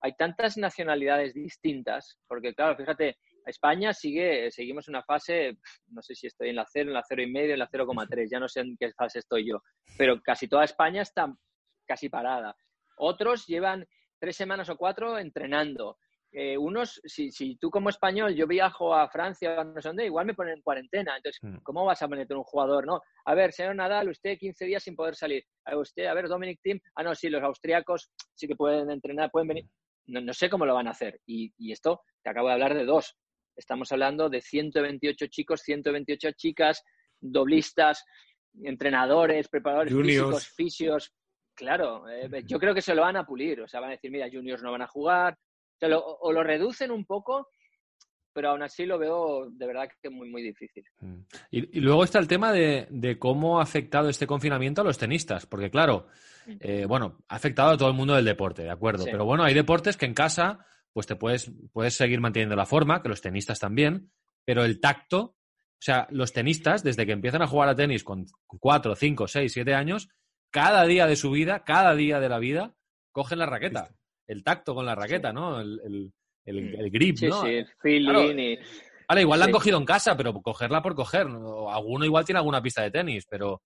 hay 0.00 0.14
tantas 0.16 0.56
nacionalidades 0.56 1.34
distintas, 1.34 2.18
porque 2.26 2.54
claro, 2.54 2.76
fíjate, 2.76 3.16
España 3.46 3.92
sigue, 3.92 4.50
seguimos 4.50 4.88
una 4.88 5.02
fase, 5.02 5.56
no 5.88 6.02
sé 6.02 6.14
si 6.14 6.26
estoy 6.26 6.50
en 6.50 6.56
la 6.56 6.66
0, 6.66 6.90
en 6.90 6.94
la 6.94 7.04
0 7.06 7.22
y 7.22 7.30
medio, 7.30 7.52
en 7.52 7.60
la 7.60 7.68
0,3, 7.68 8.28
ya 8.30 8.40
no 8.40 8.48
sé 8.48 8.60
en 8.60 8.76
qué 8.78 8.92
fase 8.92 9.20
estoy 9.20 9.48
yo, 9.48 9.62
pero 9.96 10.20
casi 10.20 10.48
toda 10.48 10.64
España 10.64 11.02
está 11.02 11.32
casi 11.86 12.08
parada. 12.08 12.56
Otros 12.98 13.46
llevan 13.46 13.86
tres 14.18 14.36
semanas 14.36 14.68
o 14.68 14.76
cuatro 14.76 15.18
entrenando. 15.18 15.98
Eh, 16.32 16.58
unos, 16.58 17.00
si, 17.04 17.30
si, 17.30 17.56
tú 17.56 17.70
como 17.70 17.88
español, 17.88 18.34
yo 18.34 18.46
viajo 18.46 18.94
a 18.94 19.08
Francia, 19.08 19.62
no 19.64 19.80
sé 19.80 19.88
dónde, 19.88 20.06
igual 20.06 20.26
me 20.26 20.34
ponen 20.34 20.54
en 20.56 20.62
cuarentena. 20.62 21.16
Entonces, 21.16 21.40
mm. 21.42 21.62
¿cómo 21.62 21.84
vas 21.84 22.02
a 22.02 22.08
ponerte 22.08 22.34
un 22.34 22.42
jugador? 22.42 22.84
No, 22.86 23.00
a 23.24 23.34
ver, 23.34 23.52
señor 23.52 23.76
Nadal, 23.76 24.10
usted 24.10 24.36
15 24.36 24.64
días 24.66 24.82
sin 24.82 24.96
poder 24.96 25.14
salir. 25.14 25.44
A 25.64 25.76
usted, 25.78 26.06
a 26.06 26.14
ver, 26.14 26.28
Dominic 26.28 26.60
Team, 26.62 26.80
ah, 26.96 27.02
no, 27.02 27.14
sí, 27.14 27.30
los 27.30 27.42
austriacos 27.42 28.10
sí 28.34 28.46
que 28.46 28.56
pueden 28.56 28.90
entrenar, 28.90 29.30
pueden 29.30 29.48
venir. 29.48 29.64
No, 30.06 30.32
sé 30.32 30.48
cómo 30.48 30.66
lo 30.66 30.74
van 30.74 30.88
a 30.88 30.92
hacer. 30.92 31.20
Y, 31.26 31.52
y, 31.58 31.72
esto, 31.72 32.02
te 32.22 32.30
acabo 32.30 32.48
de 32.48 32.54
hablar 32.54 32.74
de 32.74 32.84
dos. 32.84 33.16
Estamos 33.56 33.90
hablando 33.92 34.28
de 34.28 34.40
128 34.40 35.26
chicos, 35.28 35.62
128 35.62 36.32
chicas, 36.32 36.82
doblistas, 37.20 38.04
entrenadores, 38.62 39.48
preparadores 39.48 39.94
físicos, 39.94 40.48
fisios. 40.48 41.12
Claro, 41.54 42.08
eh, 42.08 42.42
yo 42.44 42.58
creo 42.58 42.74
que 42.74 42.82
se 42.82 42.94
lo 42.94 43.02
van 43.02 43.16
a 43.16 43.24
pulir. 43.24 43.62
O 43.62 43.68
sea, 43.68 43.80
van 43.80 43.90
a 43.90 43.92
decir, 43.92 44.10
mira, 44.10 44.28
juniors 44.30 44.62
no 44.62 44.72
van 44.72 44.82
a 44.82 44.86
jugar. 44.86 45.36
O, 45.82 46.32
lo, 46.32 46.42
reducen 46.42 46.90
un 46.90 47.04
poco, 47.04 47.48
pero 48.36 48.50
aún 48.50 48.62
así 48.62 48.84
lo 48.84 48.98
veo 48.98 49.48
de 49.50 49.66
verdad 49.66 49.88
que 50.02 50.10
muy, 50.10 50.28
muy 50.28 50.42
difícil. 50.42 50.84
Mm. 51.00 51.20
Y, 51.50 51.80
luego 51.80 52.04
está 52.04 52.18
el 52.18 52.28
tema 52.28 52.52
de, 52.52 53.16
cómo 53.18 53.58
ha 53.58 53.62
afectado 53.62 54.10
este 54.10 54.26
confinamiento 54.26 54.82
a 54.82 54.84
los 54.84 54.98
tenistas, 54.98 55.46
porque 55.46 55.70
claro, 55.70 56.08
eh, 56.60 56.84
bueno, 56.86 57.24
ha 57.28 57.36
afectado 57.36 57.70
a 57.70 57.78
todo 57.78 57.88
el 57.88 57.94
mundo 57.94 58.14
del 58.14 58.26
deporte, 58.26 58.62
de 58.62 58.70
acuerdo, 58.70 59.06
pero 59.06 59.24
bueno, 59.24 59.42
hay 59.42 59.54
deportes 59.54 59.96
que 59.96 60.04
en 60.04 60.12
casa 60.12 60.66
pues 60.92 61.06
te 61.06 61.16
puedes, 61.16 61.50
puedes 61.72 61.94
seguir 61.94 62.20
manteniendo 62.20 62.56
la 62.56 62.66
forma, 62.66 63.02
que 63.02 63.08
los 63.08 63.22
tenistas 63.22 63.58
también, 63.58 64.12
pero 64.44 64.66
el 64.66 64.80
tacto, 64.80 65.18
o 65.20 65.80
sea, 65.80 66.06
los 66.10 66.34
tenistas, 66.34 66.84
desde 66.84 67.06
que 67.06 67.12
empiezan 67.12 67.40
a 67.40 67.46
jugar 67.46 67.70
a 67.70 67.74
tenis 67.74 68.04
con 68.04 68.26
4, 68.46 68.96
5, 68.96 69.28
6, 69.28 69.50
7 69.50 69.74
años, 69.74 70.10
cada 70.50 70.84
día 70.84 71.06
de 71.06 71.16
su 71.16 71.30
vida, 71.30 71.64
cada 71.64 71.94
día 71.94 72.20
de 72.20 72.28
la 72.28 72.38
vida, 72.38 72.74
cogen 73.12 73.38
la 73.38 73.46
raqueta, 73.46 73.94
el 74.26 74.44
tacto 74.44 74.74
con 74.74 74.84
la 74.84 74.94
raqueta, 74.94 75.32
¿no? 75.32 75.58
El, 75.58 75.80
el, 75.82 76.12
grip, 76.46 77.20
¿no? 77.22 77.42
Sí, 77.42 77.64
feeling 77.80 78.38
y... 78.38 78.58
Vale, 79.08 79.20
igual 79.20 79.38
la 79.38 79.46
han 79.46 79.52
cogido 79.52 79.78
en 79.78 79.84
casa, 79.84 80.16
pero 80.16 80.32
cogerla 80.34 80.82
por 80.82 80.94
coger. 80.94 81.26
Alguno 81.26 82.04
igual 82.04 82.24
tiene 82.24 82.38
alguna 82.38 82.60
pista 82.60 82.82
de 82.82 82.90
tenis, 82.90 83.26
pero... 83.28 83.62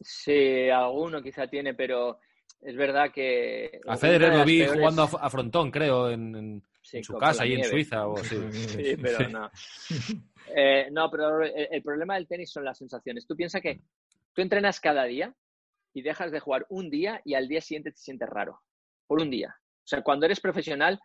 Sí, 0.00 0.68
alguno 0.68 1.22
quizá 1.22 1.46
tiene, 1.46 1.74
pero 1.74 2.18
es 2.60 2.76
verdad 2.76 3.10
que... 3.10 3.80
A 3.86 3.96
Federer 3.96 4.34
lo 4.34 4.44
vi 4.44 4.66
jugando 4.66 5.02
a, 5.02 5.30
frontón, 5.30 5.70
creo, 5.70 6.10
en, 6.10 6.62
en 6.92 7.04
su 7.04 7.14
casa, 7.16 7.44
ahí 7.44 7.54
en 7.54 7.64
Suiza. 7.64 8.06
O, 8.06 8.16
sí. 8.24 8.36
sí, 8.52 8.96
pero 9.00 9.28
no. 9.28 9.50
Eh, 10.54 10.88
no, 10.90 11.08
pero 11.10 11.40
el, 11.40 11.82
problema 11.82 12.16
del 12.16 12.26
tenis 12.26 12.50
son 12.50 12.64
las 12.64 12.76
sensaciones. 12.76 13.26
Tú 13.26 13.36
piensas 13.36 13.62
que 13.62 13.80
tú 14.34 14.42
entrenas 14.42 14.80
cada 14.80 15.04
día 15.04 15.34
y 15.94 16.02
dejas 16.02 16.30
de 16.30 16.40
jugar 16.40 16.66
un 16.68 16.90
día 16.90 17.22
y 17.24 17.34
al 17.34 17.48
día 17.48 17.60
siguiente 17.62 17.92
te 17.92 17.98
sientes 17.98 18.28
raro. 18.28 18.60
Por 19.06 19.22
un 19.22 19.30
día. 19.30 19.54
O 19.58 19.86
sea, 19.86 20.02
cuando 20.02 20.26
eres 20.26 20.40
profesional, 20.40 21.00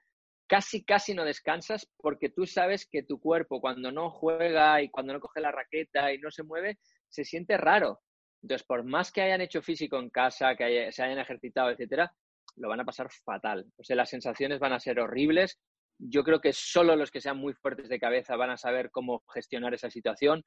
casi, 0.47 0.83
casi 0.83 1.13
no 1.13 1.25
descansas 1.25 1.88
porque 1.97 2.29
tú 2.29 2.45
sabes 2.45 2.88
que 2.89 3.03
tu 3.03 3.19
cuerpo 3.19 3.62
cuando 3.62 3.91
no 3.91 4.10
juega 4.10 4.81
y 4.81 4.89
cuando 4.89 5.13
no 5.13 5.19
coge 5.19 5.41
la 5.41 5.51
raqueta 5.51 6.13
y 6.13 6.19
no 6.19 6.31
se 6.31 6.43
mueve, 6.43 6.79
se 7.10 7.23
siente 7.23 7.57
raro. 7.57 8.01
Entonces, 8.41 8.65
por 8.65 8.83
más 8.83 9.12
que 9.12 9.21
hayan 9.21 9.41
hecho 9.41 9.62
físico 9.62 9.97
en 9.99 10.10
casa, 10.10 10.55
que 10.55 10.91
se 10.91 11.03
hayan 11.03 11.19
ejercitado, 11.19 11.69
etcétera, 11.69 12.12
lo 12.55 12.69
van 12.69 12.79
a 12.79 12.86
pasar 12.86 13.10
fatal. 13.23 13.65
O 13.77 13.83
sea, 13.83 13.95
las 13.95 14.10
sensaciones 14.10 14.60
van 14.60 14.73
a 14.73 14.79
ser 14.79 14.99
horribles. 14.99 15.60
Yo 15.97 16.23
creo 16.23 16.39
que 16.39 16.53
solo 16.53 16.95
los 16.95 17.12
que 17.12 17.21
sean 17.21 17.38
muy 17.38 17.53
fuertes 17.53 17.89
de 17.89 17.99
cabeza 17.99 18.36
van 18.36 18.51
a 18.51 18.57
saber 18.57 18.91
cómo 18.91 19.23
gestionar 19.33 19.73
esa 19.73 19.89
situación. 19.89 20.43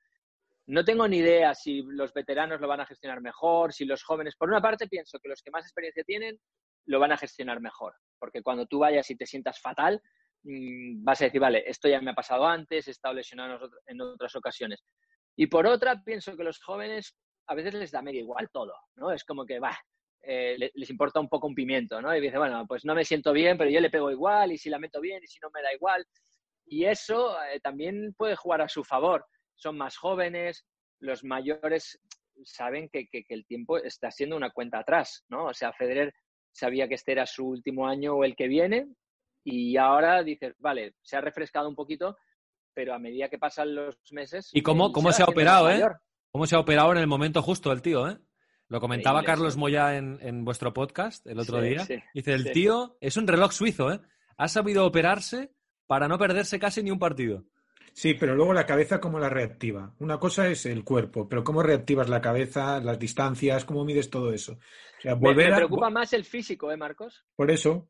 No 0.66 0.84
tengo 0.84 1.08
ni 1.08 1.18
idea 1.18 1.54
si 1.54 1.82
los 1.82 2.12
veteranos 2.12 2.60
lo 2.60 2.68
van 2.68 2.80
a 2.80 2.86
gestionar 2.86 3.20
mejor, 3.20 3.72
si 3.72 3.84
los 3.84 4.04
jóvenes. 4.04 4.36
Por 4.36 4.48
una 4.48 4.60
parte, 4.60 4.86
pienso 4.86 5.18
que 5.18 5.28
los 5.28 5.42
que 5.42 5.50
más 5.50 5.64
experiencia 5.64 6.04
tienen 6.04 6.38
lo 6.86 7.00
van 7.00 7.12
a 7.12 7.18
gestionar 7.18 7.60
mejor, 7.60 7.94
porque 8.20 8.42
cuando 8.42 8.66
tú 8.66 8.78
vayas 8.78 9.10
y 9.10 9.16
te 9.16 9.26
sientas 9.26 9.60
fatal, 9.60 10.00
mm, 10.44 11.02
vas 11.02 11.20
a 11.22 11.24
decir, 11.24 11.40
vale, 11.40 11.64
esto 11.66 11.88
ya 11.88 12.00
me 12.00 12.12
ha 12.12 12.14
pasado 12.14 12.46
antes, 12.46 12.86
he 12.86 12.90
estado 12.92 13.14
lesionado 13.14 13.70
en 13.86 14.00
otras 14.00 14.36
ocasiones. 14.36 14.84
Y 15.36 15.46
por 15.46 15.66
otra, 15.66 16.02
pienso 16.04 16.36
que 16.36 16.44
los 16.44 16.60
jóvenes 16.62 17.16
a 17.48 17.54
veces 17.54 17.74
les 17.74 17.90
da 17.90 18.02
medio 18.02 18.20
igual 18.20 18.48
todo, 18.52 18.74
¿no? 18.96 19.10
Es 19.10 19.24
como 19.24 19.44
que, 19.44 19.58
va, 19.58 19.76
eh, 20.22 20.70
les 20.74 20.90
importa 20.90 21.18
un 21.18 21.28
poco 21.28 21.46
un 21.46 21.54
pimiento, 21.54 22.00
¿no? 22.00 22.14
Y 22.14 22.20
dice, 22.20 22.38
bueno, 22.38 22.66
pues 22.66 22.84
no 22.84 22.94
me 22.94 23.04
siento 23.04 23.32
bien, 23.32 23.56
pero 23.56 23.70
yo 23.70 23.80
le 23.80 23.90
pego 23.90 24.10
igual, 24.10 24.52
y 24.52 24.58
si 24.58 24.70
la 24.70 24.78
meto 24.78 25.00
bien, 25.00 25.22
y 25.22 25.26
si 25.26 25.38
no 25.40 25.50
me 25.52 25.62
da 25.62 25.72
igual. 25.72 26.06
Y 26.66 26.84
eso 26.84 27.36
eh, 27.42 27.58
también 27.60 28.14
puede 28.16 28.36
jugar 28.36 28.60
a 28.60 28.68
su 28.68 28.84
favor. 28.84 29.26
Son 29.54 29.76
más 29.76 29.96
jóvenes, 29.96 30.64
los 31.00 31.24
mayores 31.24 31.98
saben 32.44 32.88
que, 32.90 33.08
el 33.28 33.46
tiempo 33.46 33.78
está 33.78 34.10
siendo 34.10 34.36
una 34.36 34.50
cuenta 34.50 34.78
atrás, 34.78 35.24
¿no? 35.28 35.46
O 35.46 35.54
sea, 35.54 35.72
Federer 35.72 36.12
sabía 36.52 36.88
que 36.88 36.94
este 36.94 37.12
era 37.12 37.26
su 37.26 37.46
último 37.46 37.86
año 37.86 38.14
o 38.14 38.24
el 38.24 38.36
que 38.36 38.48
viene, 38.48 38.88
y 39.44 39.76
ahora 39.76 40.22
dices, 40.22 40.54
vale, 40.58 40.94
se 41.02 41.16
ha 41.16 41.20
refrescado 41.20 41.68
un 41.68 41.74
poquito, 41.74 42.16
pero 42.74 42.94
a 42.94 42.98
medida 42.98 43.28
que 43.28 43.38
pasan 43.38 43.74
los 43.74 43.96
meses... 44.10 44.50
¿Y 44.52 44.62
cómo, 44.62 44.92
cómo 44.92 45.12
se, 45.12 45.22
ha 45.22 45.26
operado, 45.26 45.70
eh? 45.70 45.82
¿Cómo 46.30 46.46
se 46.46 46.56
ha 46.56 46.60
operado 46.60 46.92
en 46.92 46.98
el 46.98 47.06
momento 47.06 47.42
justo 47.42 47.72
el 47.72 47.82
tío, 47.82 48.08
eh? 48.08 48.18
Lo 48.68 48.80
comentaba 48.80 49.24
Carlos 49.24 49.56
Moya 49.56 49.96
en, 49.96 50.44
vuestro 50.44 50.72
podcast 50.72 51.26
el 51.26 51.40
otro 51.40 51.60
día. 51.60 51.84
Dice, 52.14 52.32
el 52.32 52.52
tío 52.52 52.96
es 53.00 53.16
un 53.16 53.26
reloj 53.26 53.52
suizo, 53.52 53.92
¿eh? 53.92 54.00
Ha 54.36 54.46
sabido 54.46 54.86
operarse 54.86 55.52
para 55.88 56.06
no 56.06 56.18
perderse 56.18 56.60
casi 56.60 56.80
ni 56.82 56.92
un 56.92 57.00
partido. 57.00 57.44
Sí, 57.92 58.14
pero 58.14 58.34
luego 58.34 58.52
la 58.52 58.66
cabeza, 58.66 59.00
¿cómo 59.00 59.18
la 59.18 59.28
reactiva? 59.28 59.94
Una 59.98 60.18
cosa 60.18 60.48
es 60.48 60.66
el 60.66 60.84
cuerpo, 60.84 61.28
pero 61.28 61.44
¿cómo 61.44 61.62
reactivas 61.62 62.08
la 62.08 62.20
cabeza, 62.20 62.80
las 62.80 62.98
distancias, 62.98 63.64
cómo 63.64 63.84
mides 63.84 64.10
todo 64.10 64.32
eso? 64.32 64.52
O 64.52 65.00
sea, 65.00 65.14
volver 65.14 65.46
me, 65.46 65.50
me 65.50 65.56
preocupa 65.56 65.90
más 65.90 66.12
el 66.12 66.24
físico, 66.24 66.70
¿eh, 66.70 66.76
Marcos? 66.76 67.24
Por 67.36 67.50
eso. 67.50 67.88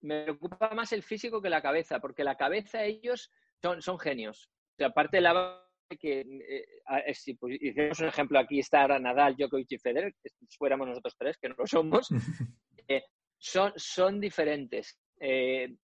Me 0.00 0.24
preocupa 0.24 0.70
más 0.74 0.92
el 0.92 1.02
físico 1.02 1.40
que 1.40 1.50
la 1.50 1.62
cabeza, 1.62 2.00
porque 2.00 2.24
la 2.24 2.36
cabeza 2.36 2.84
ellos 2.84 3.32
son, 3.62 3.80
son 3.80 3.98
genios. 3.98 4.50
O 4.72 4.76
sea, 4.76 4.88
aparte 4.88 5.18
de 5.18 5.22
la 5.22 5.64
que 5.98 6.20
eh, 6.20 7.14
si 7.14 7.34
pues, 7.34 7.56
hicimos 7.60 8.00
un 8.00 8.08
ejemplo 8.08 8.38
aquí 8.38 8.58
está 8.58 8.86
Nadal, 8.98 9.36
Djokovic 9.36 9.72
y 9.72 9.78
Federer, 9.78 10.14
si 10.22 10.56
fuéramos 10.56 10.88
nosotros 10.88 11.14
tres, 11.18 11.38
que 11.38 11.48
no 11.48 11.54
lo 11.58 11.66
somos, 11.66 12.08
eh, 12.88 13.04
son, 13.38 13.72
son 13.76 14.20
diferentes. 14.20 14.98
Eh, 15.20 15.74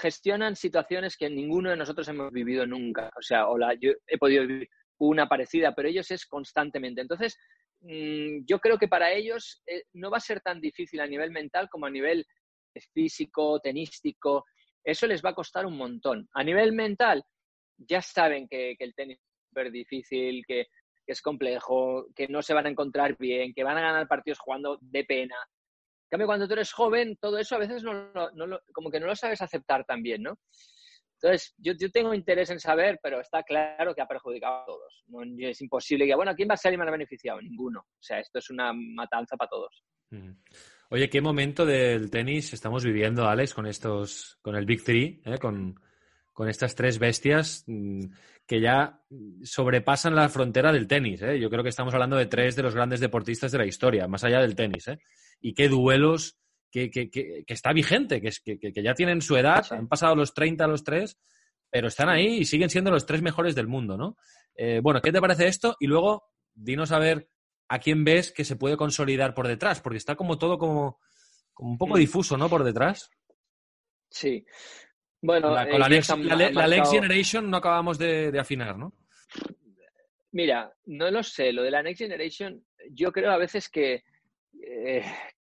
gestionan 0.00 0.56
situaciones 0.56 1.16
que 1.16 1.30
ninguno 1.30 1.70
de 1.70 1.76
nosotros 1.76 2.08
hemos 2.08 2.32
vivido 2.32 2.66
nunca. 2.66 3.10
O 3.16 3.22
sea, 3.22 3.48
o 3.48 3.58
yo 3.80 3.92
he 4.06 4.18
podido 4.18 4.46
vivir 4.46 4.68
una 4.98 5.28
parecida, 5.28 5.74
pero 5.74 5.88
ellos 5.88 6.10
es 6.10 6.26
constantemente. 6.26 7.00
Entonces, 7.00 7.36
mm, 7.80 8.44
yo 8.46 8.58
creo 8.58 8.78
que 8.78 8.88
para 8.88 9.12
ellos 9.12 9.62
no 9.92 10.10
va 10.10 10.18
a 10.18 10.20
ser 10.20 10.40
tan 10.40 10.60
difícil 10.60 11.00
a 11.00 11.06
nivel 11.06 11.30
mental 11.30 11.68
como 11.70 11.86
a 11.86 11.90
nivel 11.90 12.24
físico, 12.92 13.60
tenístico. 13.60 14.44
Eso 14.84 15.06
les 15.06 15.22
va 15.22 15.30
a 15.30 15.34
costar 15.34 15.66
un 15.66 15.76
montón. 15.76 16.28
A 16.32 16.42
nivel 16.42 16.72
mental, 16.72 17.24
ya 17.76 18.02
saben 18.02 18.48
que, 18.48 18.74
que 18.78 18.84
el 18.84 18.94
tenis 18.94 19.18
súper 19.48 19.70
difícil, 19.70 20.44
que, 20.46 20.66
es 21.06 21.20
complejo, 21.20 22.06
que 22.14 22.28
no 22.28 22.42
se 22.42 22.54
van 22.54 22.66
a 22.66 22.70
encontrar 22.70 23.16
bien, 23.18 23.52
que 23.52 23.64
van 23.64 23.76
a 23.76 23.82
ganar 23.82 24.08
partidos 24.08 24.38
jugando 24.38 24.78
de 24.80 25.04
pena. 25.04 25.36
Cambio, 26.12 26.26
cuando 26.26 26.46
tú 26.46 26.52
eres 26.52 26.72
joven, 26.72 27.16
todo 27.18 27.38
eso 27.38 27.54
a 27.54 27.58
veces 27.58 27.82
no, 27.82 28.12
como 28.72 28.90
que 28.90 29.00
no 29.00 29.06
lo 29.06 29.16
sabes 29.16 29.40
aceptar 29.40 29.84
también, 29.86 30.22
¿no? 30.22 30.38
Entonces, 31.14 31.54
yo, 31.56 31.74
tengo 31.90 32.12
interés 32.12 32.50
en 32.50 32.60
saber, 32.60 32.98
pero 33.02 33.20
está 33.20 33.42
claro 33.44 33.94
que 33.94 34.02
ha 34.02 34.06
perjudicado 34.06 34.56
a 34.56 34.66
todos. 34.66 35.04
No, 35.06 35.22
es 35.38 35.60
imposible 35.62 36.04
que, 36.04 36.14
bueno, 36.14 36.34
¿quién 36.34 36.48
va 36.50 36.54
a 36.62 36.70
me 36.76 36.84
ha 36.84 36.90
beneficiado? 36.90 37.40
Ninguno. 37.40 37.80
O 37.80 38.02
sea, 38.02 38.18
esto 38.18 38.40
es 38.40 38.50
una 38.50 38.72
matanza 38.74 39.36
para 39.36 39.48
todos. 39.48 39.84
Oye, 40.90 41.08
¿qué 41.08 41.22
momento 41.22 41.64
del 41.64 42.10
tenis 42.10 42.52
estamos 42.52 42.84
viviendo, 42.84 43.26
Alex, 43.26 43.54
con 43.54 43.66
estos, 43.66 44.38
con 44.42 44.56
el 44.56 44.66
Big 44.66 44.84
Three, 44.84 45.22
eh, 45.24 45.38
con, 45.38 45.78
estas 46.46 46.74
tres 46.74 46.98
bestias 46.98 47.64
mm, 47.68 48.00
que 48.44 48.60
ya 48.60 49.00
sobrepasan 49.44 50.14
la 50.14 50.28
frontera 50.28 50.72
del 50.72 50.88
tenis? 50.88 51.22
Eh? 51.22 51.38
Yo 51.38 51.48
creo 51.48 51.62
que 51.62 51.70
estamos 51.70 51.94
hablando 51.94 52.16
de 52.16 52.26
tres 52.26 52.56
de 52.56 52.64
los 52.64 52.74
grandes 52.74 53.00
deportistas 53.00 53.52
de 53.52 53.58
la 53.58 53.66
historia, 53.66 54.08
más 54.08 54.24
allá 54.24 54.40
del 54.40 54.56
tenis. 54.56 54.88
Eh. 54.88 54.98
Y 55.42 55.52
qué 55.52 55.68
duelos 55.68 56.38
que, 56.70 57.44
está 57.46 57.72
vigente, 57.72 58.22
que, 58.22 58.72
ya 58.82 58.94
tienen 58.94 59.20
su 59.20 59.36
edad, 59.36 59.66
han 59.70 59.88
pasado 59.88 60.16
los 60.16 60.32
30 60.32 60.64
a 60.64 60.68
los 60.68 60.82
3, 60.84 61.18
pero 61.70 61.88
están 61.88 62.08
ahí 62.08 62.38
y 62.38 62.44
siguen 62.44 62.70
siendo 62.70 62.90
los 62.90 63.06
tres 63.06 63.22
mejores 63.22 63.54
del 63.54 63.66
mundo, 63.66 63.96
¿no? 63.96 64.16
Eh, 64.54 64.80
bueno, 64.82 65.00
¿qué 65.00 65.12
te 65.12 65.20
parece 65.20 65.48
esto? 65.48 65.76
Y 65.80 65.86
luego, 65.86 66.30
dinos 66.54 66.92
a 66.92 66.98
ver 66.98 67.28
a 67.68 67.78
quién 67.78 68.04
ves 68.04 68.32
que 68.32 68.44
se 68.44 68.56
puede 68.56 68.76
consolidar 68.76 69.34
por 69.34 69.48
detrás, 69.48 69.80
porque 69.80 69.98
está 69.98 70.14
como 70.14 70.38
todo 70.38 70.58
como, 70.58 70.98
un 71.58 71.78
poco 71.78 71.96
difuso, 71.96 72.36
¿no? 72.36 72.48
Por 72.48 72.64
detrás. 72.64 73.10
Sí. 74.10 74.44
Bueno, 75.22 75.54
la, 75.54 75.68
con 75.68 75.80
la, 75.80 75.88
next, 75.88 76.90
Generation 76.90 77.48
no 77.48 77.56
acabamos 77.58 77.96
de, 77.96 78.36
afinar, 78.38 78.76
¿no? 78.76 78.92
Mira, 80.32 80.72
no 80.86 81.10
lo 81.10 81.22
sé. 81.22 81.52
Lo 81.52 81.62
de 81.62 81.70
la 81.70 81.82
Next 81.82 82.00
Generation, 82.00 82.64
yo 82.90 83.12
creo 83.12 83.30
a 83.30 83.38
veces 83.38 83.68
que, 83.68 84.04
eh, 84.72 85.04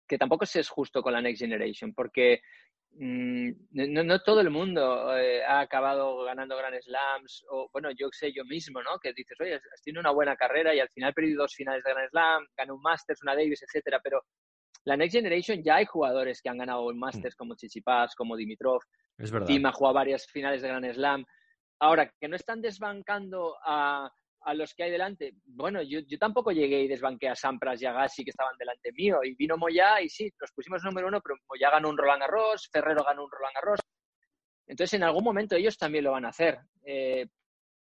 que 0.07 0.18
tampoco 0.18 0.46
se 0.46 0.61
es 0.61 0.68
justo 0.68 1.02
con 1.02 1.12
la 1.12 1.20
Next 1.20 1.40
Generation, 1.40 1.92
porque 1.92 2.40
mm, 2.92 3.50
no, 3.72 4.22
todo 4.22 4.40
el 4.40 4.50
mundo 4.50 5.16
eh, 5.16 5.44
ha 5.44 5.61
acabado 5.61 6.24
ganando 6.24 6.57
Grand 6.57 6.81
Slams, 6.81 7.44
o 7.50 7.68
bueno, 7.72 7.90
yo 7.90 8.09
sé 8.12 8.33
yo 8.33 8.44
mismo, 8.44 8.83
¿no? 8.83 8.98
Que 8.98 9.12
dices, 9.12 9.38
oye, 9.40 9.54
has 9.54 9.83
tenido 9.83 10.00
una 10.00 10.12
buena 10.12 10.37
carrera 10.37 10.74
y 10.74 10.81
al 10.81 10.88
final 10.90 11.12
perdido 11.14 11.42
dos 11.42 11.54
finales 11.54 11.85
de 11.85 11.92
Grand 11.92 12.11
Slam, 12.11 12.46
ganó 12.57 12.76
un 12.76 12.83
Masters, 12.83 13.22
una 13.22 13.35
Davis, 13.35 13.62
etcétera, 13.62 14.00
pero 14.02 14.22
la 14.85 14.96
Next 14.96 15.16
Generation 15.16 15.62
ya 15.62 15.76
hay 15.76 15.85
jugadores 15.85 16.40
que 16.40 16.48
han 16.48 16.59
ganado 16.59 16.87
un 16.87 16.98
Masters 16.98 17.35
mm. 17.35 17.38
como 17.38 17.54
Chichipas, 17.54 18.14
como 18.14 18.37
Dimitrov, 18.37 18.81
es 19.18 19.31
verdad. 19.31 19.46
Tim 19.46 19.66
ha 19.66 19.72
jugado 19.72 19.94
varias 19.94 20.26
finales 20.26 20.62
de 20.62 20.68
Grand 20.68 20.92
Slam. 20.92 21.24
Ahora, 21.81 22.11
que 22.20 22.28
no 22.28 22.37
están 22.37 22.61
desbancando 22.61 23.57
a, 23.64 24.11
a 24.42 24.55
los 24.55 24.74
que 24.74 24.85
hay 24.85 24.90
delante. 24.90 25.35
Bueno, 25.44 25.83
yo, 25.83 26.01
tampoco 26.18 26.53
llegué 26.53 26.83
y 26.83 26.88
desbanqué 26.88 27.29
a 27.29 27.35
Sampras 27.35 27.83
y 27.83 27.87
a 27.87 27.92
Gassi 27.92 28.24
que 28.24 28.31
estaban 28.31 28.57
delante 28.59 28.92
mío. 28.92 29.18
Y 29.24 29.35
vino 29.35 29.57
Moya 29.57 30.01
y 30.01 30.09
sí, 30.09 30.33
nos 30.40 30.53
pusimos 30.53 30.83
número 30.85 31.09
uno, 31.09 31.20
pero 31.20 31.37
Moya 31.48 31.70
ganó 31.70 31.88
un 31.88 31.98
Roland 31.98 32.20
Garros, 32.20 32.68
Ferrero 32.72 33.05
ganó 33.05 33.24
un 33.24 33.31
Roland 33.31 33.55
Garros. 33.55 33.81
Entonces, 34.66 34.94
en 34.94 35.03
algún 35.03 35.24
momento 35.24 35.57
ellos 35.57 35.77
también 35.77 36.05
lo 36.05 36.12
van 36.12 36.24
a 36.24 36.29
hacer. 36.29 36.59
Eh, 36.85 37.27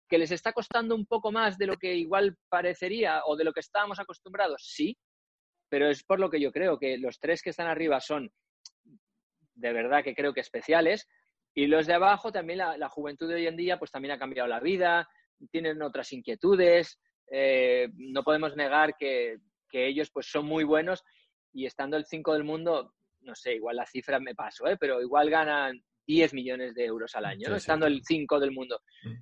¿Que 0.08 0.18
les 0.18 0.30
está 0.30 0.52
costando 0.52 0.94
un 0.94 1.06
poco 1.06 1.30
más 1.30 1.58
de 1.58 1.66
lo 1.66 1.76
que 1.76 1.94
igual 1.94 2.36
parecería 2.48 3.22
o 3.26 3.36
de 3.36 3.44
lo 3.44 3.52
que 3.52 3.60
estábamos 3.60 4.00
acostumbrados? 4.00 4.62
Sí, 4.64 4.96
pero 5.68 5.90
es 5.90 6.02
por 6.02 6.18
lo 6.18 6.30
que 6.30 6.40
yo 6.40 6.50
creo 6.50 6.78
que 6.78 6.96
los 6.96 7.18
tres 7.18 7.42
que 7.42 7.50
están 7.50 7.66
arriba 7.66 8.00
son 8.00 8.30
de 9.58 9.72
verdad 9.72 10.02
que 10.02 10.14
creo 10.14 10.32
que 10.32 10.40
especiales. 10.40 11.08
Y 11.54 11.66
los 11.66 11.86
de 11.86 11.94
abajo 11.94 12.30
también, 12.32 12.58
la, 12.58 12.76
la 12.78 12.88
juventud 12.88 13.28
de 13.28 13.34
hoy 13.34 13.46
en 13.46 13.56
día, 13.56 13.78
pues 13.78 13.90
también 13.90 14.12
ha 14.12 14.18
cambiado 14.18 14.48
la 14.48 14.60
vida, 14.60 15.08
tienen 15.50 15.82
otras 15.82 16.12
inquietudes, 16.12 16.98
eh, 17.30 17.88
no 17.96 18.22
podemos 18.22 18.56
negar 18.56 18.96
que, 18.96 19.38
ellos 19.70 20.10
pues 20.10 20.26
son 20.26 20.46
muy 20.46 20.64
buenos 20.64 21.04
y 21.52 21.66
estando 21.66 21.96
el 21.96 22.06
5 22.06 22.32
del 22.32 22.42
mundo, 22.42 22.94
no 23.20 23.34
sé, 23.34 23.54
igual 23.54 23.76
la 23.76 23.86
cifra 23.86 24.18
me 24.18 24.34
paso, 24.34 24.66
¿eh? 24.66 24.76
pero 24.80 25.00
igual 25.02 25.28
ganan 25.28 25.82
10 26.06 26.32
millones 26.32 26.74
de 26.74 26.86
euros 26.86 27.14
al 27.14 27.26
año, 27.26 27.54
estando 27.54 27.86
el 27.86 28.02
5 28.02 28.40
del 28.40 28.50
mundo. 28.50 28.80
Mm. 29.04 29.14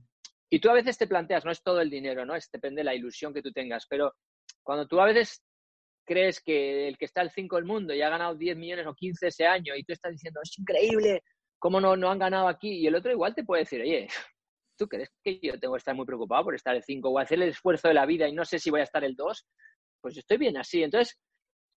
Y 0.48 0.60
tú 0.60 0.70
a 0.70 0.74
veces 0.74 0.96
te 0.96 1.08
planteas, 1.08 1.44
no 1.44 1.50
es 1.50 1.62
todo 1.62 1.80
el 1.80 1.90
dinero, 1.90 2.24
¿no? 2.24 2.36
Es, 2.36 2.48
depende 2.50 2.80
de 2.80 2.84
la 2.84 2.94
ilusión 2.94 3.34
que 3.34 3.42
tú 3.42 3.50
tengas, 3.50 3.86
pero 3.88 4.14
cuando 4.62 4.86
tú 4.86 5.00
a 5.00 5.06
veces 5.06 5.42
crees 6.04 6.40
que 6.40 6.86
el 6.86 6.96
que 6.96 7.06
está 7.06 7.22
el 7.22 7.30
5 7.30 7.56
del 7.56 7.64
mundo 7.64 7.92
y 7.92 8.02
ha 8.02 8.08
ganado 8.08 8.36
10 8.36 8.56
millones 8.56 8.86
o 8.86 8.94
15 8.94 9.26
ese 9.26 9.46
año 9.46 9.74
y 9.74 9.82
tú 9.82 9.92
estás 9.92 10.12
diciendo, 10.12 10.40
es 10.42 10.56
increíble, 10.56 11.22
¿cómo 11.58 11.80
no, 11.80 11.96
no 11.96 12.10
han 12.10 12.20
ganado 12.20 12.46
aquí? 12.46 12.78
Y 12.78 12.86
el 12.86 12.94
otro 12.94 13.10
igual 13.10 13.34
te 13.34 13.44
puede 13.44 13.62
decir, 13.62 13.82
oye, 13.82 14.06
¿tú 14.76 14.88
crees 14.88 15.10
que 15.22 15.38
yo 15.42 15.58
tengo 15.58 15.74
que 15.74 15.78
estar 15.78 15.94
muy 15.94 16.06
preocupado 16.06 16.44
por 16.44 16.54
estar 16.54 16.74
el 16.74 16.82
5 16.82 17.08
o 17.08 17.18
hacer 17.18 17.42
el 17.42 17.48
esfuerzo 17.48 17.88
de 17.88 17.94
la 17.94 18.06
vida 18.06 18.28
y 18.28 18.32
no 18.32 18.44
sé 18.44 18.58
si 18.58 18.70
voy 18.70 18.80
a 18.80 18.84
estar 18.84 19.04
el 19.04 19.16
2? 19.16 19.46
Pues 20.00 20.16
estoy 20.16 20.36
bien 20.36 20.56
así. 20.56 20.82
Entonces, 20.82 21.18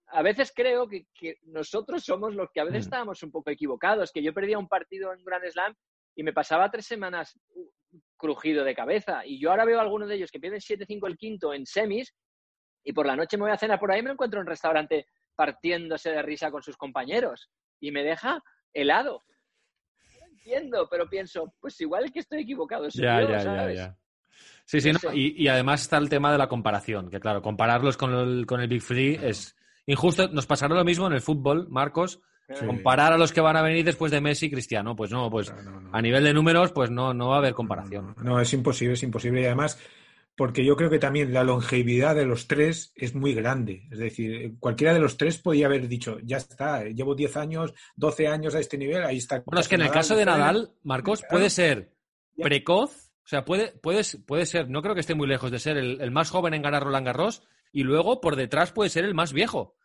a 0.07 0.21
veces 0.21 0.51
creo 0.55 0.88
que, 0.88 1.05
nosotros 1.43 2.03
somos 2.03 2.35
los 2.35 2.49
que 2.51 2.59
a 2.59 2.63
veces 2.63 2.85
mm. 2.85 2.88
estábamos 2.88 3.23
un 3.23 3.31
poco 3.31 3.49
equivocados, 3.49 4.12
que 4.12 4.23
yo 4.23 4.33
perdía 4.33 4.59
un 4.59 4.67
partido 4.67 5.13
en 5.13 5.23
Grand 5.23 5.45
Slam 5.49 5.75
y 6.15 6.23
me 6.23 6.33
pasaba 6.33 6.69
tres 6.69 6.85
semanas 6.85 7.39
crujido 8.17 8.63
de 8.63 8.75
cabeza. 8.75 9.25
Y 9.25 9.39
yo 9.39 9.51
ahora 9.51 9.65
veo 9.65 9.79
a 9.79 9.83
algunos 9.83 10.09
de 10.09 10.15
ellos 10.15 10.31
que 10.31 10.39
pierden 10.39 10.59
7-5 10.59 11.07
el 11.07 11.17
quinto 11.17 11.53
en 11.53 11.65
semis 11.65 12.13
y 12.83 12.93
por 12.93 13.05
la 13.05 13.15
noche 13.15 13.38
me 13.38 13.43
voy 13.43 13.51
a 13.51 13.57
cenar 13.57 13.79
por 13.79 13.91
ahí 13.91 13.99
y 13.99 14.03
me 14.03 14.12
encuentro 14.12 14.39
en 14.39 14.45
un 14.45 14.49
restaurante 14.49 15.07
partiéndose 15.35 16.12
de 16.12 16.21
risa 16.21 16.51
con 16.51 16.62
sus 16.62 16.75
compañeros 16.75 17.49
y 17.79 17.91
me 17.91 18.03
deja 18.03 18.43
helado 18.73 19.23
pero 20.89 21.10
pienso, 21.10 21.54
pues 21.60 21.80
igual 21.82 22.12
que 22.12 22.19
estoy 22.19 22.41
equivocado. 22.41 22.88
ya, 22.89 23.21
ya, 23.21 23.43
ya, 23.43 23.71
ya. 23.71 23.97
Sí, 24.65 24.82
sí, 24.82 24.91
y, 25.13 25.47
además 25.47 25.82
está 25.82 25.97
el 25.97 26.10
tema 26.10 26.32
de 26.32 26.38
la 26.38 26.47
comparación, 26.47 27.10
que 27.10 27.19
claro, 27.19 27.41
compararlos 27.41 27.97
con 27.97 28.13
el, 28.13 28.45
con 28.45 28.62
el 28.62 28.67
Big 28.67 28.84
Free 28.84 29.19
es 29.21 29.56
injusto. 29.88 30.28
Nos 30.28 30.45
pasará 30.45 30.75
lo 30.75 30.86
mismo 30.86 31.08
en 31.08 31.13
el 31.13 31.21
fútbol, 31.21 31.67
Marcos. 31.69 32.21
Comparar 32.65 33.13
a 33.13 33.17
los 33.17 33.32
que 33.32 33.41
van 33.41 33.58
a 33.58 33.62
venir 33.62 33.86
después 33.86 34.12
de 34.12 34.21
Messi 34.21 34.47
y 34.47 34.52
Cristiano, 34.52 34.95
pues 34.95 35.12
no, 35.12 35.30
pues 35.30 35.54
a 35.91 36.02
nivel 36.02 36.23
de 36.23 36.34
números, 36.34 36.71
pues 36.71 36.89
no, 36.89 37.13
no 37.13 37.30
va 37.30 37.36
a 37.36 37.38
haber 37.39 37.54
comparación. 37.54 38.15
no, 38.23 38.39
es 38.39 38.52
imposible, 38.54 38.93
es 38.93 39.04
imposible. 39.04 39.41
Y 39.41 39.45
además, 39.45 39.80
porque 40.39 40.63
yo 40.63 40.78
creo 40.78 40.89
que 40.89 40.99
también 40.99 41.34
la 41.34 41.43
longevidad 41.43 42.15
de 42.15 42.25
los 42.25 42.47
tres 42.47 42.93
es 42.95 43.13
muy 43.13 43.34
grande. 43.34 43.89
Es 43.91 43.99
decir, 43.99 44.58
cualquiera 44.58 44.93
de 44.93 45.02
los 45.02 45.17
tres 45.17 45.38
podía 45.38 45.65
haber 45.65 45.89
dicho, 45.89 46.17
ya 46.23 46.38
está, 46.38 46.86
llevo 46.86 47.13
10 47.13 47.36
años, 47.36 47.73
12 47.97 48.30
años 48.30 48.56
a 48.56 48.62
este 48.62 48.78
nivel, 48.78 49.04
ahí 49.04 49.17
está. 49.17 49.43
Bueno, 49.45 49.60
es 49.60 49.67
que 49.67 49.75
en 49.75 49.82
el 49.82 49.91
caso 49.91 50.15
de 50.15 50.23
Nadal, 50.23 50.71
Marcos, 50.82 51.23
puede 51.30 51.49
ser 51.49 51.91
precoz, 52.38 53.12
o 53.25 53.28
sea, 53.28 53.43
puede, 53.43 53.73
puede, 53.73 54.02
puede 54.25 54.45
ser, 54.45 54.69
no 54.69 54.82
creo 54.82 54.93
que 54.93 55.02
esté 55.02 55.13
muy 55.13 55.28
lejos 55.28 55.52
de 55.52 55.60
ser 55.60 55.75
el, 55.75 56.10
más 56.12 56.30
joven 56.30 56.54
en 56.54 56.62
ganar 56.62 56.84
Roland 56.84 57.06
Garros, 57.06 57.45
y 57.73 57.84
luego 57.84 58.21
por 58.21 58.38
detrás 58.38 58.71
puede 58.71 58.89
ser 58.89 59.04
el 59.04 59.13
más 59.13 59.34
viejo, 59.34 59.75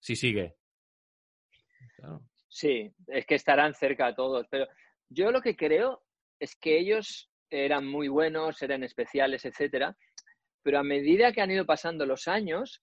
si 0.00 0.16
sigue. 0.16 0.56
Sí, 2.48 2.92
es 3.06 3.26
que 3.26 3.36
estarán 3.36 3.74
cerca 3.74 4.08
a 4.08 4.14
todos, 4.16 4.48
pero 4.50 4.66
yo 5.08 5.30
lo 5.30 5.40
que 5.40 5.54
creo 5.54 6.02
es 6.40 6.56
que 6.56 6.80
ellos 6.80 7.29
eran 7.50 7.86
muy 7.86 8.08
buenos, 8.08 8.62
eran 8.62 8.84
especiales, 8.84 9.44
etcétera, 9.44 9.96
pero 10.62 10.78
a 10.78 10.82
medida 10.82 11.32
que 11.32 11.40
han 11.40 11.50
ido 11.50 11.66
pasando 11.66 12.06
los 12.06 12.28
años, 12.28 12.82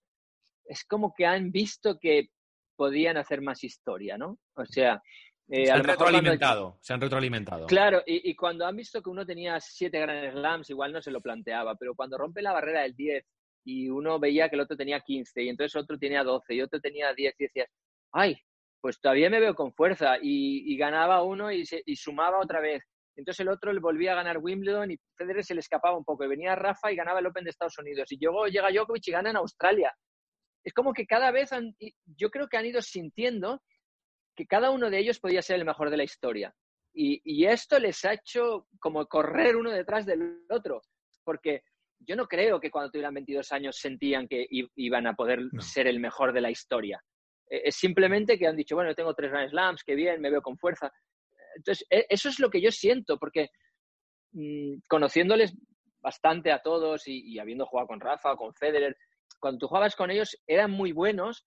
es 0.66 0.84
como 0.84 1.14
que 1.16 1.26
han 1.26 1.52
visto 1.52 1.98
que 2.00 2.30
podían 2.76 3.18
hacer 3.18 3.42
más 3.42 3.64
historia, 3.64 4.18
¿no? 4.18 4.38
O 4.56 4.66
sea, 4.66 5.02
eh, 5.50 5.66
se 5.66 5.72
han 5.72 5.84
retroalimentado, 5.84 6.78
se 6.82 6.94
han 6.94 7.02
retroalimentado. 7.02 7.66
Claro, 7.68 8.04
y, 8.06 8.36
cuando 8.36 8.66
han 8.66 8.76
visto 8.76 9.02
que 9.02 9.10
uno 9.10 9.26
tenía 9.26 9.60
siete 9.60 10.00
Grand 10.00 10.32
Slams, 10.32 10.70
igual 10.70 10.92
no 10.92 11.02
se 11.02 11.12
lo 11.12 11.22
planteaba, 11.22 11.76
pero 11.76 11.96
cuando 11.96 12.18
rompe 12.18 12.42
la 12.42 12.52
barrera 12.52 12.82
del 12.82 12.96
10 12.96 13.26
y 13.66 13.90
uno 13.90 14.20
veía 14.20 14.50
que 14.50 14.56
el 14.56 14.62
otro 14.62 14.78
tenía 14.78 15.00
15 15.00 15.44
y 15.44 15.50
entonces 15.50 15.76
otro 15.76 15.98
tenía 15.98 16.24
12 16.24 16.54
y 16.54 16.62
otro 16.62 16.80
tenía 16.80 17.14
10 17.14 17.36
y 17.40 17.44
decías, 17.44 17.70
ay, 18.12 18.38
pues 18.82 19.00
todavía 19.00 19.30
me 19.30 19.40
veo 19.40 19.56
con 19.56 19.74
fuerza 19.74 20.18
y, 20.22 20.76
ganaba 20.78 21.24
uno 21.24 21.52
y, 21.52 21.64
y 21.86 21.96
sumaba 21.96 22.40
otra 22.40 22.60
vez 22.60 22.84
entonces 23.18 23.40
el 23.40 23.50
otro 23.50 23.74
le 23.74 23.80
volvía 23.80 24.12
a 24.12 24.16
ganar 24.16 24.38
Wimbledon 24.38 24.92
y 24.92 24.98
Federer 25.16 25.44
se 25.44 25.56
le 25.56 25.62
escapaba 25.62 25.98
un 25.98 26.06
poco. 26.06 26.24
Y 26.24 26.28
venía 26.28 26.56
Rafa 26.56 26.92
y 26.92 26.96
ganaba 26.96 27.20
el 27.20 27.26
Open 27.26 27.44
de 27.44 27.50
Estados 27.50 27.78
Unidos. 27.80 28.12
Y 28.12 28.24
luego 28.24 28.46
llega 28.48 28.70
Djokovic 28.72 29.08
y 29.08 29.12
gana 29.12 29.32
en 29.32 29.38
Australia. 29.38 29.92
Es 30.64 30.72
como 30.72 30.94
que 30.94 31.08
cada 31.08 31.32
vez, 31.32 31.52
han, 31.52 31.76
yo 32.06 32.30
creo 32.30 32.48
que 32.48 32.58
han 32.58 32.68
ido 32.68 32.80
sintiendo 32.82 33.64
que 34.36 34.46
cada 34.46 34.70
uno 34.70 34.92
de 34.92 35.00
ellos 35.00 35.20
podía 35.20 35.42
ser 35.42 35.56
el 35.56 35.66
mejor 35.66 35.90
de 35.90 35.98
la 35.98 36.04
historia. 36.04 36.54
Y, 36.94 37.46
esto 37.46 37.80
les 37.80 38.04
ha 38.06 38.14
hecho 38.14 38.68
como 38.80 39.06
correr 39.06 39.56
uno 39.56 39.72
detrás 39.72 40.06
del 40.06 40.42
otro. 40.50 40.82
Porque 41.24 41.64
yo 42.00 42.16
no 42.16 42.28
creo 42.28 42.60
que 42.60 42.70
cuando 42.70 42.92
tuvieran 42.92 43.14
22 43.16 43.52
años 43.52 43.78
sentían 43.78 44.28
que 44.28 44.48
iban 44.50 45.08
a 45.08 45.14
poder 45.14 45.42
ser 45.60 45.88
el 45.88 46.00
mejor 46.00 46.34
de 46.34 46.42
la 46.42 46.52
historia. 46.52 47.02
E, 47.50 47.64
es 47.66 47.76
simplemente 47.76 48.38
que 48.38 48.48
han 48.48 48.56
dicho, 48.56 48.76
bueno, 48.76 48.94
tengo 48.94 49.14
tres 49.16 49.32
Grand 49.32 49.50
Slams, 49.50 49.84
qué 49.84 49.96
bien, 49.96 50.22
me 50.22 50.30
veo 50.30 50.42
con 50.42 50.58
fuerza. 50.58 50.92
Entonces, 51.58 51.86
e, 51.90 52.06
eso 52.10 52.30
es 52.30 52.40
lo 52.40 52.50
que 52.50 52.62
yo 52.62 52.72
siento, 52.72 53.18
porque 53.18 53.50
mm, 54.32 54.80
conociéndoles 54.88 55.56
bastante 56.00 56.52
a 56.52 56.62
todos 56.62 57.04
y, 57.08 57.38
habiendo 57.40 57.66
jugado 57.66 57.88
con 57.88 58.00
Rafa 58.00 58.36
con 58.36 58.54
Federer, 58.54 58.96
cuando 59.40 59.60
tú 59.60 59.68
jugabas 59.68 59.96
con 59.96 60.10
ellos 60.10 60.38
eran 60.48 60.72
muy 60.72 60.92
buenos 60.92 61.44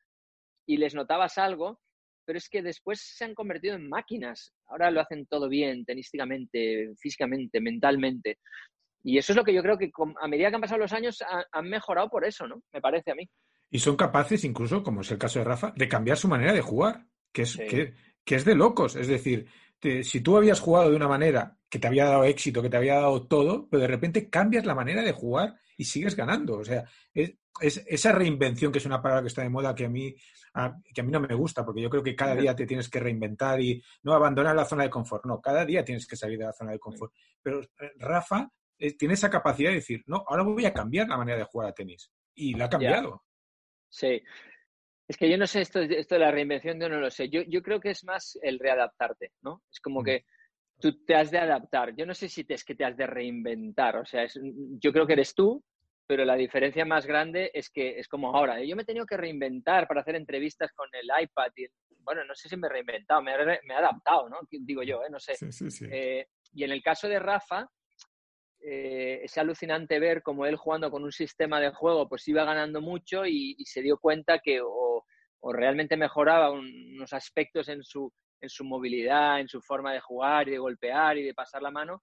y 0.66 0.76
les 0.76 0.94
notabas 0.94 1.38
algo, 1.38 1.80
pero 2.24 2.38
es 2.38 2.48
que 2.48 2.62
después 2.62 3.00
se 3.00 3.24
han 3.24 3.34
convertido 3.34 3.74
en 3.74 3.88
máquinas. 3.88 4.52
Ahora 4.66 4.90
lo 4.90 5.00
hacen 5.00 5.26
todo 5.26 5.48
bien, 5.48 5.84
tenísticamente, 5.84 6.92
físicamente, 6.98 7.60
mentalmente. 7.60 8.38
Y 9.02 9.18
eso 9.18 9.32
es 9.32 9.36
lo 9.36 9.44
que 9.44 9.54
yo 9.54 9.62
creo 9.62 9.78
que 9.78 9.90
a 10.20 10.28
medida 10.28 10.50
que 10.50 10.56
han 10.56 10.60
pasado 10.60 10.80
los 10.80 10.92
años 10.92 11.18
han 11.52 11.68
mejorado 11.68 12.08
por 12.08 12.24
eso, 12.24 12.46
¿no? 12.46 12.62
Me 12.72 12.80
parece 12.80 13.12
a 13.12 13.14
mí. 13.14 13.28
Y 13.70 13.78
son 13.78 13.96
capaces, 13.96 14.44
incluso, 14.44 14.82
como 14.82 15.00
es 15.00 15.10
el 15.10 15.18
caso 15.18 15.38
de 15.38 15.44
Rafa, 15.44 15.72
de 15.74 15.88
cambiar 15.88 16.16
su 16.16 16.28
manera 16.28 16.52
de 16.52 16.60
jugar. 16.60 17.06
que 17.32 17.42
es, 17.42 17.56
que, 17.56 17.94
es 18.34 18.44
de 18.44 18.54
locos. 18.54 18.96
Es 18.96 19.08
decir, 19.08 19.48
si 19.80 20.20
tú 20.20 20.36
habías 20.36 20.60
jugado 20.60 20.90
de 20.90 20.96
una 20.96 21.08
manera 21.08 21.56
que 21.68 21.78
te 21.78 21.86
había 21.86 22.06
dado 22.06 22.24
éxito, 22.24 22.62
que 22.62 22.70
te 22.70 22.76
había 22.76 22.96
dado 22.96 23.26
todo, 23.26 23.68
pero 23.68 23.82
de 23.82 23.86
repente 23.86 24.28
cambias 24.28 24.66
la 24.66 24.74
manera 24.74 25.02
de 25.02 25.12
jugar 25.12 25.54
y 25.76 25.84
sigues 25.84 26.16
ganando. 26.16 26.58
O 26.58 26.64
sea, 26.64 26.84
es, 27.14 27.34
esa 27.60 28.12
reinvención, 28.12 28.72
que 28.72 28.78
es 28.78 28.86
una 28.86 29.00
palabra 29.00 29.22
que 29.22 29.28
está 29.28 29.42
de 29.42 29.48
moda, 29.48 29.74
que 29.74 29.86
a 29.86 29.88
mí 29.88 30.14
que 30.92 31.00
a 31.00 31.04
mí 31.04 31.12
no 31.12 31.20
me 31.20 31.34
gusta, 31.34 31.64
porque 31.64 31.80
yo 31.80 31.88
creo 31.88 32.02
que 32.02 32.16
cada 32.16 32.34
día 32.34 32.56
te 32.56 32.66
tienes 32.66 32.88
que 32.88 32.98
reinventar 32.98 33.60
y 33.60 33.82
no 34.02 34.14
abandonar 34.14 34.56
la 34.56 34.64
zona 34.64 34.82
de 34.82 34.90
confort. 34.90 35.24
No, 35.24 35.40
cada 35.40 35.64
día 35.64 35.84
tienes 35.84 36.06
que 36.06 36.16
salir 36.16 36.38
de 36.38 36.46
la 36.46 36.52
zona 36.52 36.72
de 36.72 36.78
confort. 36.78 37.12
Pero 37.40 37.60
eh, 37.60 37.92
Rafa 37.98 38.50
eh, 38.76 38.96
tiene 38.96 39.14
esa 39.14 39.30
capacidad 39.30 39.70
de 39.70 39.76
decir, 39.76 40.02
no, 40.06 40.24
ahora 40.26 40.42
voy 40.42 40.64
a 40.66 40.72
cambiar 40.72 41.08
la 41.08 41.16
manera 41.16 41.38
de 41.38 41.44
jugar 41.44 41.68
a 41.68 41.72
tenis. 41.72 42.10
Y 42.34 42.54
la 42.54 42.64
ha 42.64 42.68
cambiado. 42.68 43.22
Sí. 43.88 44.20
Es 45.10 45.16
que 45.16 45.28
yo 45.28 45.36
no 45.36 45.48
sé 45.48 45.62
esto, 45.62 45.80
esto 45.80 46.14
de 46.14 46.20
la 46.20 46.30
reinvención, 46.30 46.78
yo 46.78 46.88
no 46.88 47.00
lo 47.00 47.10
sé. 47.10 47.28
Yo, 47.28 47.42
yo 47.42 47.64
creo 47.64 47.80
que 47.80 47.90
es 47.90 48.04
más 48.04 48.38
el 48.42 48.60
readaptarte, 48.60 49.32
¿no? 49.42 49.60
Es 49.68 49.80
como 49.80 50.02
mm. 50.02 50.04
que 50.04 50.24
tú 50.80 51.04
te 51.04 51.16
has 51.16 51.32
de 51.32 51.38
adaptar. 51.38 51.96
Yo 51.96 52.06
no 52.06 52.14
sé 52.14 52.28
si 52.28 52.44
te, 52.44 52.54
es 52.54 52.62
que 52.62 52.76
te 52.76 52.84
has 52.84 52.96
de 52.96 53.08
reinventar. 53.08 53.96
O 53.96 54.06
sea, 54.06 54.24
yo 54.78 54.92
creo 54.92 55.08
que 55.08 55.14
eres 55.14 55.34
tú, 55.34 55.64
pero 56.06 56.24
la 56.24 56.36
diferencia 56.36 56.84
más 56.84 57.06
grande 57.06 57.50
es 57.52 57.70
que 57.70 57.98
es 57.98 58.06
como 58.06 58.36
ahora. 58.36 58.62
Yo 58.62 58.76
me 58.76 58.82
he 58.82 58.86
tenido 58.86 59.04
que 59.04 59.16
reinventar 59.16 59.88
para 59.88 60.02
hacer 60.02 60.14
entrevistas 60.14 60.70
con 60.76 60.88
el 60.92 61.10
iPad. 61.24 61.50
Y, 61.56 61.66
bueno, 62.04 62.24
no 62.24 62.36
sé 62.36 62.48
si 62.48 62.56
me 62.56 62.68
he 62.68 62.70
reinventado, 62.70 63.20
me 63.20 63.32
he, 63.32 63.74
adaptado, 63.74 64.28
¿no? 64.28 64.38
Digo 64.48 64.84
yo, 64.84 65.02
¿eh? 65.02 65.10
no 65.10 65.18
sé. 65.18 65.32
Eh, 65.90 66.28
y 66.52 66.62
en 66.62 66.70
el 66.70 66.84
caso 66.84 67.08
de 67.08 67.18
Rafa, 67.18 67.68
eh, 68.62 69.20
es 69.24 69.38
alucinante 69.38 69.98
ver 69.98 70.22
cómo 70.22 70.44
él 70.44 70.56
jugando 70.56 70.90
con 70.90 71.02
un 71.02 71.12
sistema 71.12 71.60
de 71.60 71.70
juego 71.70 72.08
pues 72.08 72.28
iba 72.28 72.44
ganando 72.44 72.82
mucho 72.82 73.24
y, 73.24 73.56
se 73.64 73.80
dio 73.80 73.98
cuenta 73.98 74.38
que 74.38 74.60
o, 74.62 75.04
realmente 75.52 75.96
mejoraba 75.96 76.50
unos 76.50 77.12
aspectos 77.14 77.68
en 77.68 77.82
su, 77.82 78.12
en 78.40 78.50
su 78.50 78.64
movilidad, 78.64 79.40
en 79.40 79.48
su 79.48 79.62
forma 79.62 79.94
de 79.94 80.00
jugar 80.00 80.48
y 80.48 80.52
de 80.52 80.58
golpear 80.58 81.16
y 81.16 81.22
de 81.22 81.32
pasar 81.32 81.62
la 81.62 81.70
mano, 81.70 82.02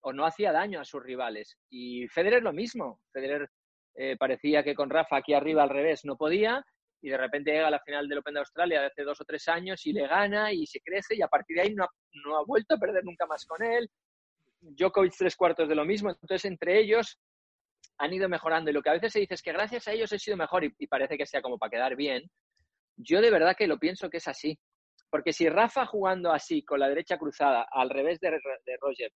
o 0.00 0.14
no 0.14 0.24
hacía 0.24 0.52
daño 0.52 0.80
a 0.80 0.84
sus 0.86 1.02
rivales. 1.02 1.58
Y 1.68 2.08
Federer 2.08 2.42
lo 2.42 2.54
mismo. 2.54 3.00
Federer 3.12 3.50
eh, 3.94 4.16
parecía 4.16 4.62
que 4.62 4.74
con 4.74 4.88
Rafa 4.88 5.16
aquí 5.16 5.34
arriba 5.34 5.62
al 5.62 5.68
revés 5.68 6.06
no 6.06 6.16
podía 6.16 6.64
y 7.02 7.10
de 7.10 7.18
repente 7.18 7.52
llega 7.52 7.68
a 7.68 7.72
la 7.72 7.80
final 7.80 8.08
del 8.08 8.18
Open 8.18 8.34
de 8.34 8.40
Australia 8.40 8.86
hace 8.86 9.02
dos 9.02 9.20
o 9.20 9.24
tres 9.24 9.46
años 9.48 9.84
y 9.86 9.92
le 9.92 10.06
gana 10.06 10.52
y 10.52 10.66
se 10.66 10.80
crece 10.80 11.16
y 11.16 11.22
a 11.22 11.28
partir 11.28 11.56
de 11.56 11.62
ahí 11.62 11.74
no 11.74 11.86
no 12.24 12.36
ha 12.36 12.44
vuelto 12.44 12.74
a 12.74 12.78
perder 12.78 13.04
nunca 13.04 13.26
más 13.26 13.46
con 13.46 13.62
él 13.62 13.90
Djokovic 14.60 15.14
tres 15.16 15.36
cuartos 15.36 15.68
de 15.68 15.74
lo 15.74 15.84
mismo. 15.84 16.10
Entonces, 16.10 16.44
entre 16.44 16.80
ellos 16.80 17.18
han 17.98 18.12
ido 18.12 18.28
mejorando. 18.28 18.70
Y 18.70 18.74
lo 18.74 18.82
que 18.82 18.90
a 18.90 18.94
veces 18.94 19.12
se 19.12 19.20
dice 19.20 19.34
es 19.34 19.42
que 19.42 19.52
gracias 19.52 19.86
a 19.88 19.92
ellos 19.92 20.12
he 20.12 20.18
sido 20.18 20.36
mejor 20.36 20.64
y, 20.64 20.86
parece 20.86 21.16
que 21.16 21.26
sea 21.26 21.42
como 21.42 21.58
para 21.58 21.70
quedar 21.70 21.96
bien. 21.96 22.30
Yo 22.96 23.20
de 23.20 23.30
verdad 23.30 23.56
que 23.56 23.66
lo 23.66 23.78
pienso 23.78 24.10
que 24.10 24.18
es 24.18 24.28
así. 24.28 24.58
Porque 25.10 25.32
si 25.32 25.48
Rafa 25.48 25.86
jugando 25.86 26.32
así, 26.32 26.62
con 26.62 26.80
la 26.80 26.88
derecha 26.88 27.18
cruzada, 27.18 27.66
al 27.70 27.90
revés 27.90 28.20
de, 28.20 28.30
de 28.30 28.76
Roger, 28.80 29.10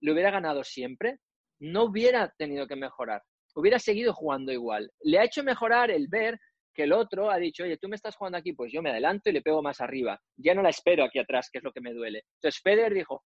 le 0.00 0.12
hubiera 0.12 0.30
ganado 0.30 0.64
siempre, 0.64 1.18
no 1.60 1.84
hubiera 1.84 2.32
tenido 2.38 2.66
que 2.66 2.76
mejorar. 2.76 3.22
Hubiera 3.54 3.78
seguido 3.78 4.12
jugando 4.14 4.52
igual. 4.52 4.90
Le 5.02 5.18
ha 5.18 5.24
hecho 5.24 5.44
mejorar 5.44 5.90
el 5.90 6.08
ver 6.08 6.38
que 6.74 6.84
el 6.84 6.92
otro 6.92 7.30
ha 7.30 7.36
dicho, 7.36 7.62
oye, 7.62 7.78
tú 7.78 7.88
me 7.88 7.96
estás 7.96 8.16
jugando 8.16 8.38
aquí, 8.38 8.52
pues 8.52 8.72
yo 8.72 8.82
me 8.82 8.90
adelanto 8.90 9.30
y 9.30 9.32
le 9.32 9.42
pego 9.42 9.62
más 9.62 9.80
arriba. 9.80 10.20
Ya 10.36 10.54
no 10.54 10.62
la 10.62 10.70
espero 10.70 11.04
aquí 11.04 11.18
atrás, 11.18 11.48
que 11.50 11.58
es 11.58 11.64
lo 11.64 11.72
que 11.72 11.80
me 11.80 11.92
duele. 11.92 12.24
Entonces 12.34 12.60
Federer 12.60 12.92
dijo, 12.92 13.22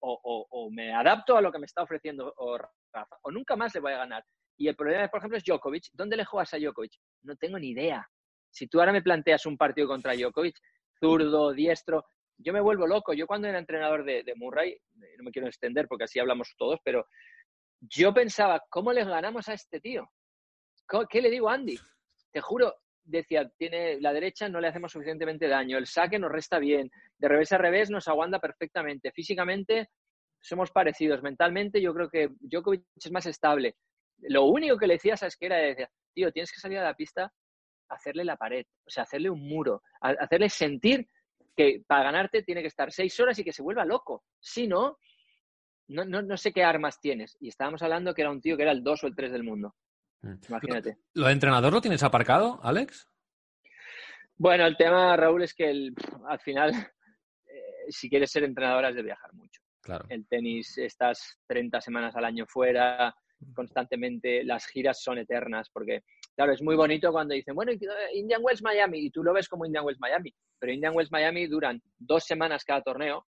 o, 0.00 0.70
me 0.70 0.94
adapto 0.94 1.36
a 1.36 1.40
lo 1.40 1.50
que 1.50 1.58
me 1.58 1.66
está 1.66 1.82
ofreciendo 1.82 2.32
o 2.36 2.58
Rafa, 2.58 3.18
o 3.22 3.30
nunca 3.30 3.56
más 3.56 3.74
le 3.74 3.80
voy 3.80 3.92
a 3.92 3.98
ganar. 3.98 4.24
Y 4.56 4.68
el 4.68 4.76
problema, 4.76 5.06
por 5.08 5.18
ejemplo, 5.18 5.38
es 5.38 5.44
Djokovic. 5.44 5.84
¿Dónde 5.92 6.16
le 6.16 6.24
juegas 6.24 6.52
a 6.54 6.58
Djokovic? 6.58 6.92
No 7.22 7.36
tengo 7.36 7.58
ni 7.58 7.70
idea. 7.70 8.08
Si 8.50 8.66
tú 8.66 8.80
ahora 8.80 8.92
me 8.92 9.02
planteas 9.02 9.46
un 9.46 9.56
partido 9.56 9.86
contra 9.86 10.14
Djokovic, 10.14 10.56
zurdo, 10.98 11.52
diestro, 11.52 12.06
yo 12.38 12.52
me 12.52 12.60
vuelvo 12.60 12.86
loco. 12.86 13.12
Yo 13.12 13.26
cuando 13.26 13.48
era 13.48 13.58
entrenador 13.58 14.04
de, 14.04 14.32
Murray, 14.36 14.76
no 14.94 15.24
me 15.24 15.30
quiero 15.30 15.48
extender 15.48 15.86
porque 15.86 16.04
así 16.04 16.18
hablamos 16.18 16.54
todos, 16.56 16.80
pero 16.84 17.06
yo 17.80 18.12
pensaba, 18.12 18.62
¿cómo 18.68 18.92
le 18.92 19.04
ganamos 19.04 19.48
a 19.48 19.54
este 19.54 19.80
tío? 19.80 20.10
¿Qué 21.10 21.22
le 21.22 21.30
digo 21.30 21.48
a 21.48 21.54
Andy? 21.54 21.78
Te 22.32 22.40
juro, 22.40 22.74
decía, 23.08 23.50
tiene 23.56 24.00
la 24.00 24.12
derecha, 24.12 24.48
no 24.48 24.60
le 24.60 24.68
hacemos 24.68 24.92
suficientemente 24.92 25.48
daño, 25.48 25.78
el 25.78 25.86
saque 25.86 26.18
nos 26.18 26.30
resta 26.30 26.58
bien, 26.58 26.90
de 27.18 27.28
revés 27.28 27.52
a 27.52 27.58
revés 27.58 27.90
nos 27.90 28.06
aguanta 28.08 28.38
perfectamente, 28.38 29.12
físicamente 29.12 29.90
somos 30.40 30.70
parecidos, 30.70 31.22
mentalmente 31.22 31.80
yo 31.80 31.92
creo 31.94 32.08
que 32.08 32.30
Djokovic 32.40 32.84
es 32.96 33.10
más 33.10 33.26
estable. 33.26 33.76
Lo 34.20 34.44
único 34.44 34.76
que 34.76 34.86
le 34.86 34.94
decía, 34.94 35.16
¿sabes 35.16 35.36
qué 35.36 35.46
era? 35.46 35.56
Decía, 35.56 35.90
tío, 36.14 36.32
tienes 36.32 36.52
que 36.52 36.60
salir 36.60 36.78
a 36.78 36.84
la 36.84 36.94
pista, 36.94 37.32
hacerle 37.88 38.24
la 38.24 38.36
pared, 38.36 38.64
o 38.86 38.90
sea, 38.90 39.04
hacerle 39.04 39.30
un 39.30 39.48
muro, 39.48 39.82
hacerle 40.00 40.48
sentir 40.48 41.08
que 41.56 41.82
para 41.86 42.04
ganarte 42.04 42.42
tiene 42.42 42.60
que 42.60 42.68
estar 42.68 42.92
seis 42.92 43.18
horas 43.18 43.38
y 43.38 43.44
que 43.44 43.52
se 43.52 43.62
vuelva 43.62 43.84
loco. 43.84 44.24
Si 44.38 44.68
no, 44.68 44.98
no, 45.88 46.04
no, 46.04 46.36
sé 46.36 46.52
qué 46.52 46.62
armas 46.62 47.00
tienes. 47.00 47.36
Y 47.40 47.48
estábamos 47.48 47.82
hablando 47.82 48.14
que 48.14 48.22
era 48.22 48.30
un 48.30 48.40
tío 48.40 48.56
que 48.56 48.62
era 48.62 48.72
el 48.72 48.84
2 48.84 49.04
o 49.04 49.06
el 49.06 49.16
3 49.16 49.32
del 49.32 49.42
mundo. 49.42 49.74
Mm. 50.22 50.34
Imagínate. 50.48 50.98
¿Lo 51.14 51.26
de 51.26 51.32
entrenador 51.32 51.72
lo 51.72 51.80
tienes 51.80 52.02
aparcado, 52.02 52.60
Alex? 52.62 53.08
Bueno, 54.36 54.66
el 54.66 54.76
tema, 54.76 55.16
Raúl, 55.16 55.42
es 55.42 55.54
que 55.54 55.68
el, 55.70 55.94
al 56.28 56.40
final, 56.40 56.70
eh, 57.46 57.86
si 57.88 58.08
quieres 58.08 58.30
ser 58.30 58.44
entrenador, 58.44 58.84
has 58.84 58.94
de 58.94 59.02
viajar 59.02 59.32
mucho. 59.34 59.60
Claro. 59.82 60.04
El 60.08 60.26
tenis, 60.28 60.76
estás 60.78 61.38
30 61.46 61.80
semanas 61.80 62.14
al 62.14 62.24
año 62.24 62.46
fuera, 62.46 63.14
constantemente, 63.54 64.44
las 64.44 64.66
giras 64.66 65.02
son 65.02 65.18
eternas, 65.18 65.70
porque, 65.72 66.02
claro, 66.36 66.52
es 66.52 66.62
muy 66.62 66.76
bonito 66.76 67.10
cuando 67.12 67.34
dicen, 67.34 67.54
bueno, 67.54 67.72
Indian 68.12 68.42
Wells 68.42 68.62
Miami, 68.62 68.98
y 69.00 69.10
tú 69.10 69.22
lo 69.22 69.32
ves 69.32 69.48
como 69.48 69.64
Indian 69.64 69.84
Wells 69.84 70.00
Miami, 70.00 70.34
pero 70.58 70.72
Indian 70.72 70.94
Wells 70.94 71.12
Miami 71.12 71.46
duran 71.46 71.80
dos 71.96 72.24
semanas 72.24 72.64
cada 72.64 72.82
torneo, 72.82 73.26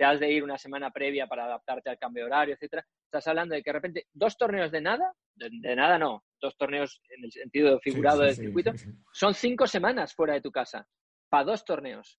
te 0.00 0.06
has 0.06 0.18
de 0.18 0.32
ir 0.32 0.42
una 0.42 0.56
semana 0.56 0.90
previa 0.90 1.26
para 1.26 1.44
adaptarte 1.44 1.90
al 1.90 1.98
cambio 1.98 2.24
de 2.24 2.30
horario, 2.30 2.54
etcétera. 2.54 2.86
Estás 3.04 3.26
hablando 3.26 3.54
de 3.54 3.62
que 3.62 3.68
de 3.68 3.74
repente 3.74 4.06
dos 4.14 4.34
torneos 4.38 4.72
de 4.72 4.80
nada, 4.80 5.12
de, 5.34 5.76
nada 5.76 5.98
no, 5.98 6.24
dos 6.40 6.56
torneos 6.56 7.02
en 7.10 7.22
el 7.22 7.30
sentido 7.30 7.78
figurado 7.80 8.22
del 8.22 8.34
circuito, 8.34 8.72
son 9.12 9.34
cinco 9.34 9.66
semanas 9.66 10.14
fuera 10.14 10.32
de 10.32 10.40
tu 10.40 10.50
casa, 10.50 10.88
para 11.28 11.44
dos 11.44 11.66
torneos. 11.66 12.18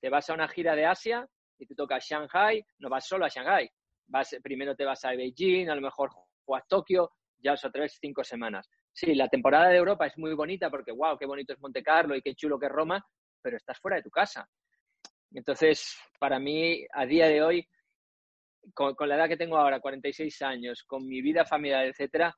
Te 0.00 0.08
vas 0.08 0.30
a 0.30 0.34
una 0.34 0.46
gira 0.46 0.76
de 0.76 0.86
Asia 0.86 1.28
y 1.58 1.66
te 1.66 1.74
toca 1.74 1.98
Shanghai, 1.98 2.64
no 2.78 2.88
vas 2.88 3.08
solo 3.08 3.24
a 3.24 3.28
Shanghai, 3.28 3.68
vas, 4.06 4.36
primero 4.40 4.76
te 4.76 4.84
vas 4.84 5.04
a 5.04 5.10
Beijing, 5.10 5.68
a 5.68 5.74
lo 5.74 5.80
mejor 5.80 6.10
juegas 6.44 6.68
Tokio, 6.68 7.10
ya 7.40 7.54
os 7.54 7.64
otra 7.64 7.82
vez 7.82 7.98
cinco 8.00 8.22
semanas. 8.22 8.70
Sí, 8.92 9.16
la 9.16 9.26
temporada 9.26 9.70
de 9.70 9.78
Europa 9.78 10.06
es 10.06 10.16
muy 10.16 10.32
bonita 10.34 10.70
porque, 10.70 10.92
wow, 10.92 11.18
qué 11.18 11.26
bonito 11.26 11.52
es 11.52 11.58
Monte 11.58 11.82
Carlo 11.82 12.14
y 12.14 12.22
qué 12.22 12.36
chulo 12.36 12.56
que 12.56 12.66
es 12.66 12.72
Roma, 12.72 13.04
pero 13.42 13.56
estás 13.56 13.80
fuera 13.80 13.96
de 13.96 14.04
tu 14.04 14.10
casa. 14.10 14.48
Entonces, 15.36 15.98
para 16.18 16.38
mí, 16.38 16.86
a 16.94 17.04
día 17.04 17.28
de 17.28 17.42
hoy, 17.42 17.68
con, 18.72 18.94
la 19.06 19.16
edad 19.16 19.28
que 19.28 19.36
tengo 19.36 19.58
ahora, 19.58 19.80
46 19.80 20.40
años, 20.40 20.82
con 20.84 21.06
mi 21.06 21.20
vida 21.20 21.44
familiar, 21.44 21.84
etcétera, 21.84 22.34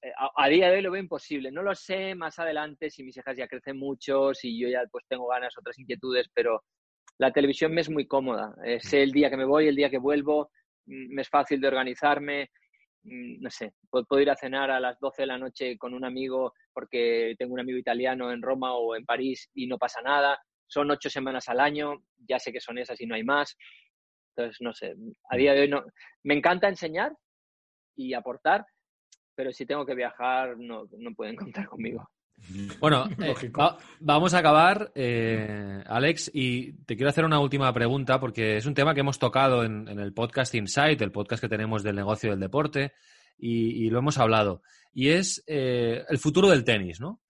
eh, 0.00 0.12
a, 0.36 0.48
día 0.48 0.68
de 0.68 0.76
hoy 0.76 0.82
lo 0.82 0.92
veo 0.92 1.02
imposible. 1.02 1.50
No 1.50 1.62
lo 1.62 1.74
sé 1.74 2.14
más 2.14 2.38
adelante 2.38 2.90
si 2.90 3.02
mis 3.02 3.16
hijas 3.16 3.36
ya 3.36 3.48
crecen 3.48 3.76
mucho, 3.76 4.32
si 4.34 4.56
yo 4.56 4.68
ya 4.68 4.84
pues 4.88 5.04
tengo 5.08 5.26
ganas, 5.26 5.58
otras 5.58 5.76
inquietudes, 5.76 6.28
pero 6.32 6.62
la 7.18 7.32
televisión 7.32 7.74
me 7.74 7.80
es 7.80 7.90
muy 7.90 8.06
cómoda. 8.06 8.54
Eh, 8.64 8.78
sé 8.80 9.02
el 9.02 9.10
día 9.10 9.28
que 9.28 9.36
me 9.36 9.44
voy, 9.44 9.66
el 9.66 9.76
día 9.76 9.90
que 9.90 9.98
vuelvo, 9.98 10.50
mm, 10.86 11.12
me 11.12 11.22
es 11.22 11.28
fácil 11.28 11.60
de 11.60 11.68
organizarme. 11.68 12.50
Mm, 13.02 13.42
no 13.42 13.50
sé, 13.50 13.72
puedo, 13.90 14.20
ir 14.20 14.30
a 14.30 14.36
cenar 14.36 14.70
a 14.70 14.78
las 14.78 15.00
12 15.00 15.22
de 15.22 15.26
la 15.26 15.38
noche 15.38 15.76
con 15.76 15.92
un 15.92 16.04
amigo 16.04 16.54
porque 16.72 17.34
tengo 17.36 17.54
un 17.54 17.60
amigo 17.60 17.78
italiano 17.78 18.30
en 18.30 18.42
Roma 18.42 18.74
o 18.74 18.94
en 18.94 19.04
París 19.04 19.50
y 19.54 19.66
no 19.66 19.76
pasa 19.76 20.00
nada 20.02 20.40
son 20.66 20.90
ocho 20.90 21.10
semanas 21.10 21.48
al 21.48 21.60
año, 21.60 22.04
ya 22.18 22.38
sé 22.38 22.52
que 22.52 22.60
son 22.60 22.78
esas 22.78 23.00
y 23.00 23.06
no 23.06 23.14
hay 23.14 23.24
más. 23.24 23.56
Entonces, 24.36 24.60
no 24.60 24.72
sé, 24.72 24.94
a 25.30 25.36
día 25.36 25.52
de 25.52 25.62
hoy 25.62 25.68
no. 25.68 25.84
Me 26.24 26.34
encanta 26.34 26.68
enseñar 26.68 27.12
y 27.94 28.14
aportar, 28.14 28.66
pero 29.34 29.52
si 29.52 29.66
tengo 29.66 29.86
que 29.86 29.94
viajar, 29.94 30.56
no, 30.58 30.86
pueden 31.16 31.36
contar 31.36 31.68
conmigo. 31.68 32.08
Bueno, 32.80 33.06
eh, 33.22 33.34
vamos 34.00 34.34
a 34.34 34.38
acabar, 34.38 34.90
eh, 34.94 35.82
Alex, 35.86 36.30
y 36.34 36.72
te 36.84 36.96
quiero 36.96 37.10
hacer 37.10 37.24
una 37.24 37.38
última 37.38 37.72
pregunta 37.72 38.18
porque 38.18 38.56
es 38.56 38.66
un 38.66 38.74
tema 38.74 38.92
que 38.92 39.00
hemos 39.00 39.20
tocado 39.20 39.64
en, 39.64 39.88
el 39.88 40.12
podcast 40.12 40.54
Insight, 40.54 41.00
el 41.00 41.12
podcast 41.12 41.40
que 41.40 41.48
tenemos 41.48 41.82
del 41.82 41.96
negocio 41.96 42.30
del 42.30 42.40
deporte, 42.40 42.92
y, 43.38 43.88
lo 43.90 43.98
hemos 43.98 44.18
hablado. 44.18 44.62
Y 44.92 45.10
es 45.10 45.42
eh, 45.46 46.04
el 46.08 46.18
futuro 46.18 46.48
del 46.48 46.64
tenis, 46.64 47.00
¿no? 47.00 47.20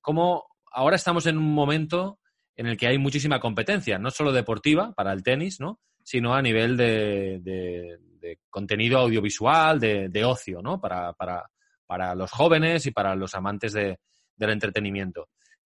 ¿Cómo 0.00 0.53
ahora 0.74 0.96
estamos 0.96 1.26
en 1.26 1.38
un 1.38 1.54
momento 1.54 2.18
en 2.56 2.66
el 2.66 2.76
que 2.76 2.86
hay 2.86 2.98
muchísima 2.98 3.40
competencia, 3.40 3.98
no 3.98 4.10
solo 4.10 4.32
deportiva 4.32 4.92
para 4.92 5.12
el 5.12 5.22
tenis, 5.22 5.60
¿no? 5.60 5.80
sino 6.02 6.34
a 6.34 6.42
nivel 6.42 6.76
de, 6.76 7.98
contenido 8.50 8.98
audiovisual, 8.98 9.80
de, 9.80 10.24
ocio, 10.24 10.60
¿no? 10.62 10.80
Para, 10.80 11.14
los 12.14 12.30
jóvenes 12.30 12.86
y 12.86 12.90
para 12.90 13.14
los 13.16 13.34
amantes 13.34 13.72
del 13.72 13.98
entretenimiento. 14.38 15.28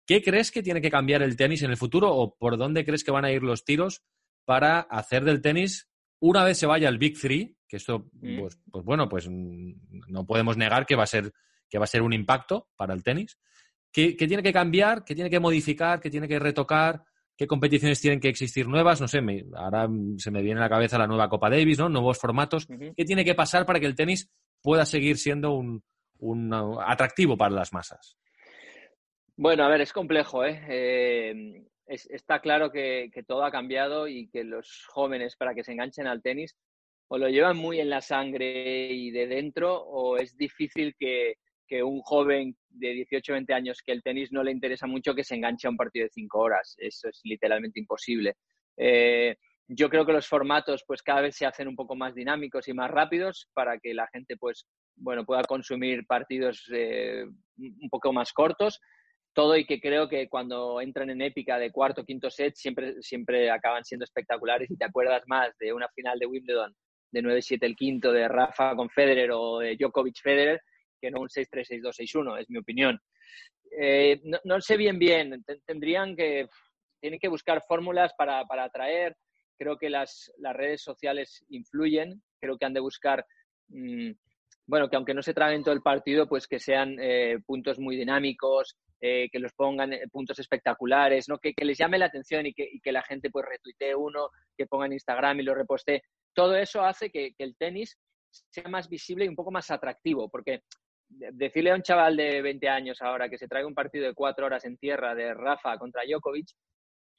¿Qué 0.06 0.22
crees 0.22 0.50
que 0.50 0.62
tiene 0.62 0.80
que 0.80 0.90
cambiar 0.90 1.22
el 1.22 1.36
tenis 1.36 1.62
en 1.62 1.70
el 1.70 1.76
futuro 1.76 2.12
o 2.12 2.34
por 2.34 2.56
dónde 2.56 2.84
crees 2.84 3.04
que 3.04 3.12
van 3.12 3.24
a 3.24 3.30
ir 3.30 3.42
los 3.42 3.64
tiros 3.64 4.02
para 4.44 4.80
hacer 4.80 5.24
del 5.24 5.40
tenis, 5.40 5.88
una 6.18 6.42
vez 6.44 6.58
se 6.58 6.66
vaya 6.66 6.88
al 6.88 6.98
Big 6.98 7.18
Three, 7.20 7.56
que 7.68 7.76
esto, 7.76 8.10
mm. 8.12 8.40
pues, 8.40 8.58
pues, 8.70 8.84
bueno, 8.84 9.08
pues 9.08 9.28
no 9.28 10.26
podemos 10.26 10.56
negar 10.56 10.86
que 10.86 10.96
va 10.96 11.04
a 11.04 11.06
ser 11.06 11.32
que 11.70 11.78
va 11.78 11.84
a 11.84 11.88
ser 11.88 12.02
un 12.02 12.12
impacto 12.12 12.68
para 12.76 12.92
el 12.92 13.02
tenis, 13.02 13.38
¿qué, 13.92 14.14
tiene 14.14 14.42
que 14.42 14.52
cambiar? 14.52 15.04
¿Qué 15.04 15.14
tiene 15.14 15.30
que 15.30 15.40
modificar? 15.40 16.00
¿Qué 16.00 16.10
tiene 16.10 16.26
que 16.26 16.38
retocar? 16.38 17.02
¿Qué 17.36 17.46
competiciones 17.46 18.00
tienen 18.00 18.20
que 18.20 18.28
existir 18.28 18.66
nuevas? 18.68 19.00
No 19.00 19.08
sé, 19.08 19.20
ahora 19.54 19.88
se 20.16 20.30
me 20.30 20.42
viene 20.42 20.60
a 20.60 20.64
la 20.64 20.68
cabeza 20.68 20.98
la 20.98 21.06
nueva 21.06 21.28
Copa 21.28 21.50
Davis, 21.50 21.78
¿no? 21.78 21.88
Nuevos 21.88 22.18
formatos. 22.18 22.66
¿Qué 22.66 23.04
tiene 23.04 23.24
que 23.24 23.34
pasar 23.34 23.66
para 23.66 23.80
que 23.80 23.86
el 23.86 23.94
tenis 23.94 24.30
pueda 24.62 24.86
seguir 24.86 25.18
siendo 25.18 25.52
un, 25.52 25.82
atractivo 26.84 27.36
para 27.36 27.54
las 27.54 27.72
masas? 27.72 28.16
Bueno, 29.36 29.64
a 29.64 29.68
ver, 29.68 29.80
es 29.80 29.92
complejo, 29.92 30.44
¿eh? 30.44 30.62
eh 30.68 31.64
está 31.86 32.40
claro 32.40 32.70
que, 32.70 33.10
todo 33.26 33.44
ha 33.44 33.50
cambiado 33.50 34.08
y 34.08 34.28
que 34.28 34.44
los 34.44 34.86
jóvenes, 34.88 35.36
para 35.36 35.54
que 35.54 35.64
se 35.64 35.72
enganchen 35.72 36.06
al 36.06 36.22
tenis, 36.22 36.56
o 37.08 37.18
lo 37.18 37.28
llevan 37.28 37.56
muy 37.56 37.80
en 37.80 37.90
la 37.90 38.00
sangre 38.00 38.90
y 38.92 39.10
de 39.10 39.26
dentro, 39.26 39.82
o 39.82 40.16
es 40.16 40.36
difícil 40.36 40.94
que, 40.98 41.34
un 41.80 42.00
joven 42.00 42.56
de 42.70 42.92
18 42.92 43.32
o 43.32 43.34
20 43.34 43.54
años 43.54 43.82
que 43.84 43.92
el 43.92 44.02
tenis 44.02 44.32
no 44.32 44.42
le 44.42 44.50
interesa 44.50 44.88
mucho 44.88 45.14
que 45.14 45.22
se 45.22 45.36
enganche 45.36 45.68
a 45.68 45.70
un 45.70 45.76
partido 45.76 46.04
de 46.04 46.10
5 46.10 46.38
horas. 46.38 46.74
Eso 46.78 47.08
es 47.08 47.20
literalmente 47.22 47.78
imposible. 47.78 48.36
Eh, 48.76 49.36
yo 49.68 49.88
creo 49.88 50.04
que 50.04 50.12
los 50.12 50.26
formatos 50.26 50.84
pues 50.86 51.02
cada 51.02 51.20
vez 51.20 51.36
se 51.36 51.46
hacen 51.46 51.68
un 51.68 51.76
poco 51.76 51.94
más 51.94 52.14
dinámicos 52.14 52.68
y 52.68 52.72
más 52.72 52.90
rápidos 52.90 53.48
para 53.54 53.78
que 53.78 53.94
la 53.94 54.08
gente 54.08 54.36
pues 54.36 54.66
bueno 54.96 55.24
pueda 55.24 55.42
consumir 55.44 56.06
partidos 56.06 56.68
eh, 56.72 57.24
un 57.56 57.88
poco 57.90 58.12
más 58.12 58.32
cortos 58.32 58.80
todo 59.32 59.56
y 59.56 59.64
que 59.64 59.80
creo 59.80 60.08
que 60.08 60.28
cuando 60.28 60.80
entran 60.80 61.10
en 61.10 61.22
épica 61.22 61.58
de 61.58 61.70
cuarto 61.70 62.04
quinto 62.04 62.30
set 62.30 62.54
siempre 62.54 63.00
siempre 63.00 63.50
acaban 63.50 63.84
siendo 63.84 64.04
espectaculares 64.04 64.70
y 64.70 64.76
te 64.76 64.84
acuerdas 64.84 65.22
más 65.26 65.56
de 65.58 65.72
una 65.72 65.88
final 65.94 66.18
de 66.18 66.26
Wimbledon 66.26 66.74
de 67.10 67.22
9-7 67.22 67.58
el 67.62 67.76
quinto 67.76 68.12
de 68.12 68.28
Rafa 68.28 68.74
con 68.74 68.90
Federer 68.90 69.30
o 69.32 69.60
de 69.60 69.76
Djokovic 69.76 70.20
Federer 70.22 70.60
que 71.02 71.10
no 71.10 71.20
un 71.20 71.28
6-3 71.28 71.82
6-2 71.82 71.92
6-1 71.98 72.40
es 72.40 72.48
mi 72.48 72.58
opinión 72.58 72.98
eh, 73.78 74.22
no, 74.44 74.60
sé 74.60 74.78
bien 74.78 74.98
bien 74.98 75.44
tendrían 75.66 76.16
que 76.16 76.48
tienen 77.00 77.20
que 77.20 77.28
buscar 77.28 77.62
fórmulas 77.66 78.12
para, 78.16 78.46
para 78.46 78.64
atraer 78.64 79.16
creo 79.62 79.78
que 79.78 79.90
las, 79.90 80.32
las 80.38 80.56
redes 80.56 80.82
sociales 80.82 81.44
influyen, 81.48 82.20
creo 82.40 82.58
que 82.58 82.64
han 82.64 82.74
de 82.74 82.80
buscar, 82.80 83.24
mm, 83.68 84.10
bueno, 84.66 84.88
que 84.88 84.96
aunque 84.96 85.14
no 85.14 85.22
se 85.22 85.34
traguen 85.34 85.62
todo 85.62 85.74
el 85.74 85.82
partido, 85.82 86.26
pues 86.26 86.48
que 86.48 86.58
sean 86.58 86.96
eh, 87.00 87.38
puntos 87.46 87.78
muy 87.78 87.96
dinámicos, 87.96 88.76
eh, 89.00 89.28
que 89.30 89.38
los 89.38 89.52
pongan 89.52 89.92
puntos 90.10 90.38
espectaculares, 90.38 91.28
¿no? 91.28 91.38
Que, 91.38 91.54
les 91.64 91.78
llame 91.78 91.98
la 91.98 92.06
atención 92.06 92.46
y 92.46 92.54
que, 92.54 92.70
que, 92.82 92.92
la 92.92 93.02
gente 93.02 93.30
pues 93.30 93.46
retuitee 93.48 93.94
uno, 93.94 94.30
que 94.56 94.66
ponga 94.66 94.86
en 94.86 94.94
Instagram 94.94 95.40
y 95.40 95.44
lo 95.44 95.54
reposte. 95.54 96.02
Todo 96.34 96.56
eso 96.56 96.82
hace 96.82 97.10
que, 97.10 97.32
que 97.36 97.44
el 97.44 97.56
tenis 97.56 97.98
sea 98.30 98.68
más 98.68 98.88
visible 98.88 99.24
y 99.24 99.28
un 99.28 99.36
poco 99.36 99.50
más 99.50 99.70
atractivo, 99.70 100.28
porque 100.28 100.62
decirle 101.32 101.70
a 101.70 101.74
un 101.74 101.82
chaval 101.82 102.16
de 102.16 102.42
20 102.42 102.68
años 102.68 103.02
ahora 103.02 103.28
que 103.28 103.38
se 103.38 103.48
traiga 103.48 103.68
un 103.68 103.74
partido 103.74 104.06
de 104.06 104.14
cuatro 104.14 104.46
horas 104.46 104.64
en 104.64 104.76
tierra 104.76 105.14
de 105.14 105.34
Rafa 105.34 105.78
contra 105.78 106.02
Djokovic, 106.04 106.48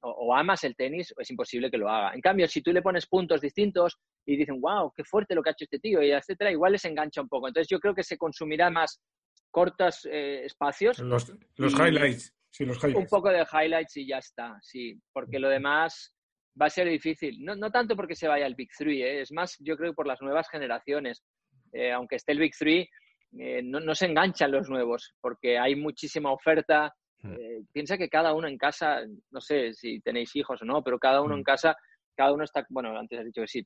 o, 0.06 0.36
amas 0.36 0.64
el 0.66 0.76
tenis, 0.76 1.14
es 1.18 1.32
imposible 1.32 1.72
que 1.72 1.78
lo 1.78 1.90
haga. 1.90 2.14
En 2.14 2.22
cambio, 2.22 2.48
si 2.48 2.62
tú 2.62 2.74
le 2.74 2.82
pones 2.82 3.08
puntos 3.08 3.40
distintos 3.40 3.98
y 4.26 4.36
dicen, 4.36 4.60
wow, 4.60 4.92
qué 4.96 5.04
fuerte 5.04 5.34
lo 5.34 5.42
que 5.42 5.50
ha 5.50 5.54
hecho 5.54 5.64
este 5.64 5.80
tío, 5.80 6.02
y 6.02 6.12
etcétera, 6.12 6.52
igual 6.52 6.74
les 6.74 6.84
engancha 6.86 7.22
un 7.22 7.30
poco. 7.30 7.48
Entonces, 7.48 7.70
yo 7.70 7.80
creo 7.80 7.96
que 7.96 8.04
se 8.04 8.18
consumirá 8.18 8.70
más 8.70 9.02
cortos 9.50 10.06
eh, 10.12 10.44
espacios. 10.44 11.00
Los, 11.00 11.30
highlights. 11.58 12.34
Sí, 12.50 12.66
los 12.66 12.78
highlights. 12.78 13.00
Un 13.00 13.08
poco 13.08 13.30
de 13.30 13.46
highlights 13.50 13.96
y 13.98 14.08
ya 14.08 14.18
está, 14.18 14.58
sí. 14.62 15.00
Porque 15.14 15.40
lo 15.40 15.48
demás 15.48 16.14
va 16.62 16.66
a 16.66 16.70
ser 16.70 16.90
difícil. 16.90 17.44
No, 17.44 17.56
no 17.56 17.72
tanto 17.72 17.96
porque 17.96 18.16
se 18.16 18.28
vaya 18.28 18.46
el 18.46 18.56
Big 18.56 18.70
Three, 18.78 19.04
¿eh? 19.04 19.22
es 19.22 19.32
más, 19.32 19.56
yo 19.60 19.78
creo, 19.78 19.94
por 19.94 20.08
las 20.08 20.22
nuevas 20.22 20.50
generaciones. 20.50 21.24
Eh, 21.72 21.92
aunque 21.92 22.18
esté 22.18 22.34
el 22.34 22.40
Big 22.40 22.56
Three, 22.58 22.90
no, 23.34 23.80
no 23.80 23.96
se 23.96 24.06
enganchan 24.06 24.52
los 24.52 24.70
nuevos, 24.70 25.16
porque 25.22 25.58
hay 25.58 25.76
muchísima 25.76 26.32
oferta, 26.32 26.94
Mm. 27.24 27.34
Eh, 27.40 27.62
piensa 27.72 27.98
que 27.98 28.10
cada 28.10 28.34
uno 28.34 28.48
en 28.48 28.58
casa, 28.58 29.02
no 29.32 29.42
sé 29.42 29.74
si 29.74 30.00
tenéis 30.02 30.36
hijos 30.36 30.62
o 30.62 30.66
no, 30.66 30.84
pero 30.84 31.00
cada 31.00 31.22
uno 31.22 31.34
en 31.36 31.42
mm. 31.42 31.44
casa, 31.44 31.76
cada 32.16 32.34
uno 32.34 32.44
está, 32.44 32.66
bueno, 32.70 32.96
antes 32.98 33.20
has 33.20 33.26
dicho 33.26 33.42
que 33.42 33.48
sí, 33.48 33.64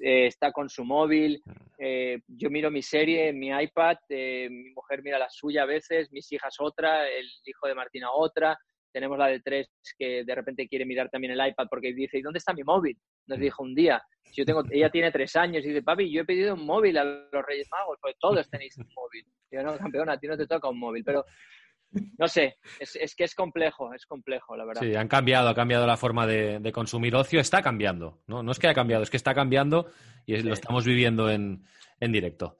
eh, 0.00 0.26
está 0.26 0.52
con 0.52 0.68
su 0.68 0.84
móvil. 0.84 1.40
Eh, 1.78 2.18
yo 2.26 2.50
miro 2.50 2.70
mi 2.70 2.82
serie 2.82 3.32
mi 3.32 3.48
iPad, 3.48 3.96
mi 4.10 4.70
mujer 4.74 5.02
mira 5.02 5.18
la 5.18 5.30
suya 5.30 5.62
a 5.62 5.66
veces, 5.66 6.12
mis 6.12 6.30
hijas 6.32 6.56
otra, 6.58 7.08
el 7.08 7.26
hijo 7.44 7.66
de 7.68 7.74
Martina 7.74 8.08
otra. 8.12 8.58
Tenemos 8.96 9.18
la 9.18 9.26
de 9.26 9.40
tres 9.40 9.68
que 9.98 10.24
de 10.24 10.34
repente 10.34 10.66
quiere 10.66 10.86
mirar 10.86 11.10
también 11.10 11.34
el 11.34 11.46
iPad 11.46 11.66
porque 11.68 11.92
dice, 11.92 12.16
¿y 12.16 12.22
dónde 12.22 12.38
está 12.38 12.54
mi 12.54 12.64
móvil? 12.64 12.96
Nos 13.26 13.38
dijo 13.38 13.62
un 13.62 13.74
día. 13.74 14.02
Yo 14.32 14.46
tengo, 14.46 14.62
ella 14.70 14.88
tiene 14.88 15.12
tres 15.12 15.36
años 15.36 15.62
y 15.62 15.68
dice, 15.68 15.82
papi, 15.82 16.10
yo 16.10 16.22
he 16.22 16.24
pedido 16.24 16.54
un 16.54 16.64
móvil 16.64 16.96
a 16.96 17.04
los 17.04 17.44
Reyes 17.46 17.68
Magos, 17.70 17.98
porque 18.00 18.16
todos 18.18 18.48
tenéis 18.48 18.74
un 18.78 18.88
móvil. 18.94 19.26
no, 19.52 19.76
campeona, 19.76 20.14
a 20.14 20.18
ti 20.18 20.26
no 20.26 20.38
te 20.38 20.46
toca 20.46 20.70
un 20.70 20.78
móvil. 20.78 21.04
Pero 21.04 21.26
no 21.90 22.26
sé, 22.26 22.56
es, 22.80 23.14
que 23.14 23.24
es 23.24 23.34
complejo, 23.34 23.92
es 23.92 24.06
complejo, 24.06 24.56
la 24.56 24.64
verdad. 24.64 24.80
Sí, 24.80 24.94
han 24.94 25.08
cambiado, 25.08 25.50
ha 25.50 25.54
cambiado 25.54 25.86
la 25.86 25.98
forma 25.98 26.26
de, 26.26 26.72
consumir 26.72 27.14
ocio, 27.16 27.38
está 27.38 27.60
cambiando, 27.60 28.22
¿no? 28.26 28.42
No 28.42 28.50
es 28.50 28.58
que 28.58 28.66
haya 28.66 28.74
cambiado, 28.74 29.02
es 29.02 29.10
que 29.10 29.18
está 29.18 29.34
cambiando 29.34 29.90
y 30.24 30.38
lo 30.38 30.54
estamos 30.54 30.86
viviendo 30.86 31.30
en, 31.30 31.66
directo. 32.00 32.56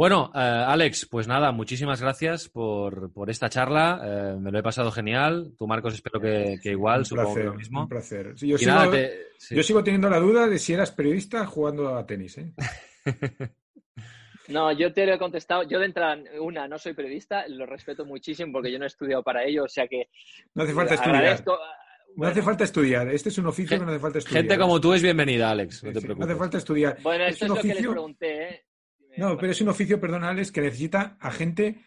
Bueno, 0.00 0.32
eh, 0.34 0.38
Alex, 0.38 1.04
pues 1.10 1.28
nada, 1.28 1.52
muchísimas 1.52 2.00
gracias 2.00 2.48
por, 2.48 3.12
esta 3.28 3.50
charla. 3.50 4.00
Eh, 4.02 4.36
me 4.40 4.50
lo 4.50 4.58
he 4.58 4.62
pasado 4.62 4.90
genial. 4.90 5.52
Tú, 5.58 5.66
Marcos, 5.66 5.92
espero 5.92 6.18
que, 6.18 6.58
igual, 6.64 7.04
supongo 7.04 7.38
lo 7.38 7.52
mismo. 7.52 7.82
Un 7.82 7.88
placer. 7.90 8.34
yo, 8.36 8.56
sigo, 8.56 8.94
yo, 9.50 9.62
sigo, 9.62 9.84
teniendo 9.84 10.08
la 10.08 10.18
duda 10.18 10.48
de 10.48 10.58
si 10.58 10.72
eras 10.72 10.90
periodista 10.90 11.44
jugando 11.44 11.98
a 11.98 12.06
tenis. 12.06 12.38
¿eh? 12.38 12.54
No, 14.48 14.72
yo 14.72 14.92
te 14.92 15.04
lo 15.06 15.12
he 15.12 15.18
contestado. 15.18 15.62
Yo 15.64 15.78
de 15.78 15.84
entrada, 15.84 16.18
una, 16.40 16.66
no 16.66 16.78
soy 16.78 16.94
periodista, 16.94 17.46
lo 17.46 17.66
respeto 17.66 18.04
muchísimo 18.04 18.52
porque 18.54 18.72
yo 18.72 18.78
no 18.78 18.84
he 18.84 18.88
estudiado 18.88 19.22
para 19.22 19.44
ello, 19.44 19.64
o 19.64 19.68
sea 19.68 19.86
que. 19.86 20.08
No 20.54 20.64
hace 20.64 20.72
falta 20.72 20.94
estudiar. 20.94 21.44
no 22.16 22.26
hace 22.26 22.42
falta 22.42 22.64
estudiar. 22.64 23.08
Este 23.10 23.28
es 23.28 23.38
un 23.38 23.46
oficio 23.46 23.78
que 23.78 23.84
no 23.84 23.92
hace 23.92 24.00
falta 24.00 24.18
estudiar. 24.18 24.42
Gente 24.42 24.58
como 24.58 24.80
tú 24.80 24.94
es 24.94 25.02
bienvenida, 25.02 25.50
Alex. 25.50 25.84
No, 25.84 25.92
te 25.92 26.00
no 26.00 26.24
hace 26.24 26.34
falta 26.34 26.58
estudiar. 26.58 26.98
Bueno, 27.02 27.26
esto 27.26 27.44
es, 27.44 27.48
lo 27.50 27.56
que 27.56 27.74
les 27.74 27.86
pregunté. 27.86 28.48
¿eh? 28.48 28.64
No, 29.20 29.36
pero 29.36 29.52
es 29.52 29.60
un 29.60 29.68
oficio, 29.68 30.00
perdón, 30.00 30.24
Alex, 30.24 30.50
que 30.50 30.62
necesita 30.62 31.18
a 31.20 31.30
gente 31.30 31.84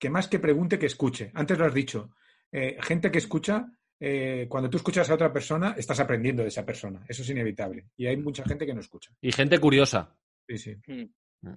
que 0.00 0.10
más 0.10 0.26
que 0.26 0.40
pregunte, 0.40 0.80
que 0.80 0.86
escuche. 0.86 1.30
Antes 1.32 1.56
lo 1.56 1.64
has 1.64 1.72
dicho. 1.72 2.10
Eh, 2.50 2.76
gente 2.80 3.08
que 3.08 3.18
escucha, 3.18 3.68
eh, 4.00 4.46
cuando 4.48 4.68
tú 4.68 4.78
escuchas 4.78 5.08
a 5.08 5.14
otra 5.14 5.32
persona, 5.32 5.76
estás 5.78 6.00
aprendiendo 6.00 6.42
de 6.42 6.48
esa 6.48 6.66
persona. 6.66 7.04
Eso 7.08 7.22
es 7.22 7.30
inevitable. 7.30 7.86
Y 7.96 8.08
hay 8.08 8.16
mucha 8.16 8.42
gente 8.42 8.66
que 8.66 8.74
no 8.74 8.80
escucha. 8.80 9.12
Y 9.20 9.30
gente 9.30 9.60
curiosa. 9.60 10.12
Sí, 10.48 10.58
sí. 10.58 10.76
Hmm. 10.88 11.04
Mm. 11.42 11.54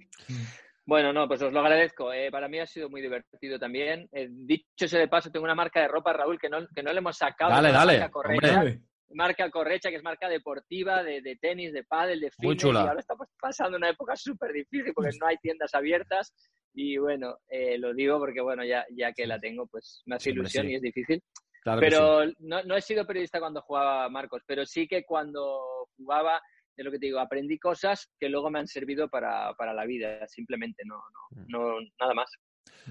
Bueno, 0.84 1.12
no, 1.12 1.26
pues 1.26 1.42
os 1.42 1.52
lo 1.52 1.58
agradezco. 1.58 2.12
Eh, 2.12 2.30
para 2.30 2.46
mí 2.46 2.60
ha 2.60 2.66
sido 2.68 2.88
muy 2.88 3.02
divertido 3.02 3.58
también. 3.58 4.08
Eh, 4.12 4.28
dicho 4.30 4.84
ese 4.84 4.98
de 4.98 5.08
paso, 5.08 5.32
tengo 5.32 5.42
una 5.42 5.56
marca 5.56 5.80
de 5.80 5.88
ropa, 5.88 6.12
Raúl, 6.12 6.38
que 6.38 6.48
no, 6.48 6.68
que 6.68 6.84
no 6.84 6.92
le 6.92 6.98
hemos 6.98 7.16
sacado. 7.16 7.50
Dale, 7.50 7.72
dale. 7.72 7.98
Marca 7.98 8.12
Correcha, 8.12 8.62
marca 9.10 9.50
Correcha, 9.50 9.90
que 9.90 9.96
es 9.96 10.02
marca 10.02 10.28
deportiva, 10.28 11.02
de, 11.02 11.38
tenis, 11.40 11.72
de 11.72 11.84
pádel, 11.84 12.20
de 12.20 12.30
fitness. 12.30 12.46
Muy 12.46 12.56
chula. 12.56 12.84
Y 12.84 12.88
ahora 12.88 13.00
estamos 13.00 13.28
pasando 13.40 13.76
una 13.76 13.90
época 13.90 14.16
súper 14.16 14.52
difícil 14.52 14.92
porque 14.94 15.16
no 15.20 15.26
hay 15.26 15.36
tiendas 15.38 15.74
abiertas. 15.74 16.34
Y 16.74 16.98
bueno, 16.98 17.38
eh, 17.48 17.78
lo 17.78 17.94
digo 17.94 18.18
porque, 18.18 18.40
bueno, 18.40 18.64
ya, 18.64 18.84
ya 18.96 19.12
que 19.12 19.26
la 19.26 19.38
tengo, 19.38 19.66
pues 19.66 20.02
me 20.06 20.16
hace 20.16 20.30
ilusión 20.30 20.68
y 20.68 20.74
es 20.74 20.82
difícil. 20.82 21.22
pero 21.64 22.26
no, 22.40 22.62
no 22.62 22.76
he 22.76 22.82
sido 22.82 23.06
periodista 23.06 23.40
cuando 23.40 23.62
jugaba 23.62 24.08
Marcos, 24.08 24.42
pero 24.46 24.66
sí 24.66 24.86
que 24.86 25.04
cuando 25.04 25.88
jugaba 25.96 26.40
de 26.76 26.84
lo 26.84 26.90
que 26.90 26.98
te 26.98 27.06
digo, 27.06 27.18
aprendí 27.18 27.58
cosas 27.58 28.10
que 28.20 28.28
luego 28.28 28.50
me 28.50 28.58
han 28.58 28.66
servido 28.66 29.08
para, 29.08 29.54
la 29.58 29.86
vida, 29.86 30.26
simplemente, 30.28 30.82
no, 30.84 30.96
no, 30.96 31.42
mm. 31.42 31.46
no, 31.48 31.80
nada 31.98 32.14
más. 32.14 32.30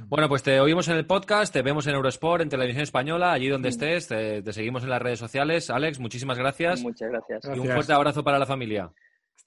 Bueno, 0.07 0.27
pues 0.27 0.43
te 0.43 0.59
oímos 0.59 0.87
en 0.87 0.97
el 0.97 1.05
podcast, 1.05 1.53
te 1.53 1.61
vemos 1.61 1.87
en 1.87 1.95
Eurosport, 1.95 2.41
en 2.41 2.49
Televisión 2.49 2.83
Española, 2.83 3.31
allí 3.31 3.47
donde 3.47 3.69
estés, 3.69 4.07
te, 4.07 4.53
seguimos 4.53 4.83
en 4.83 4.89
las 4.89 5.01
redes 5.01 5.19
sociales. 5.19 5.69
Alex, 5.69 5.99
muchísimas 5.99 6.37
gracias. 6.37 6.81
Muchas 6.81 7.09
gracias. 7.09 7.45
Y 7.55 7.59
un 7.59 7.67
fuerte 7.67 7.93
abrazo 7.93 8.23
para 8.23 8.39
la 8.39 8.45
familia. 8.45 8.91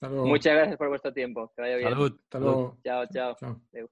Muchas 0.01 0.55
gracias 0.55 0.77
por 0.77 0.89
vuestro 0.89 1.13
tiempo. 1.13 1.53
Que 1.55 1.63
vaya 1.63 1.77
bien. 1.77 1.89
Salud. 1.91 2.19
Hasta 2.25 2.39
luego. 2.39 2.77
Chao, 2.85 3.07
chao. 3.13 3.37
chao. 3.39 3.89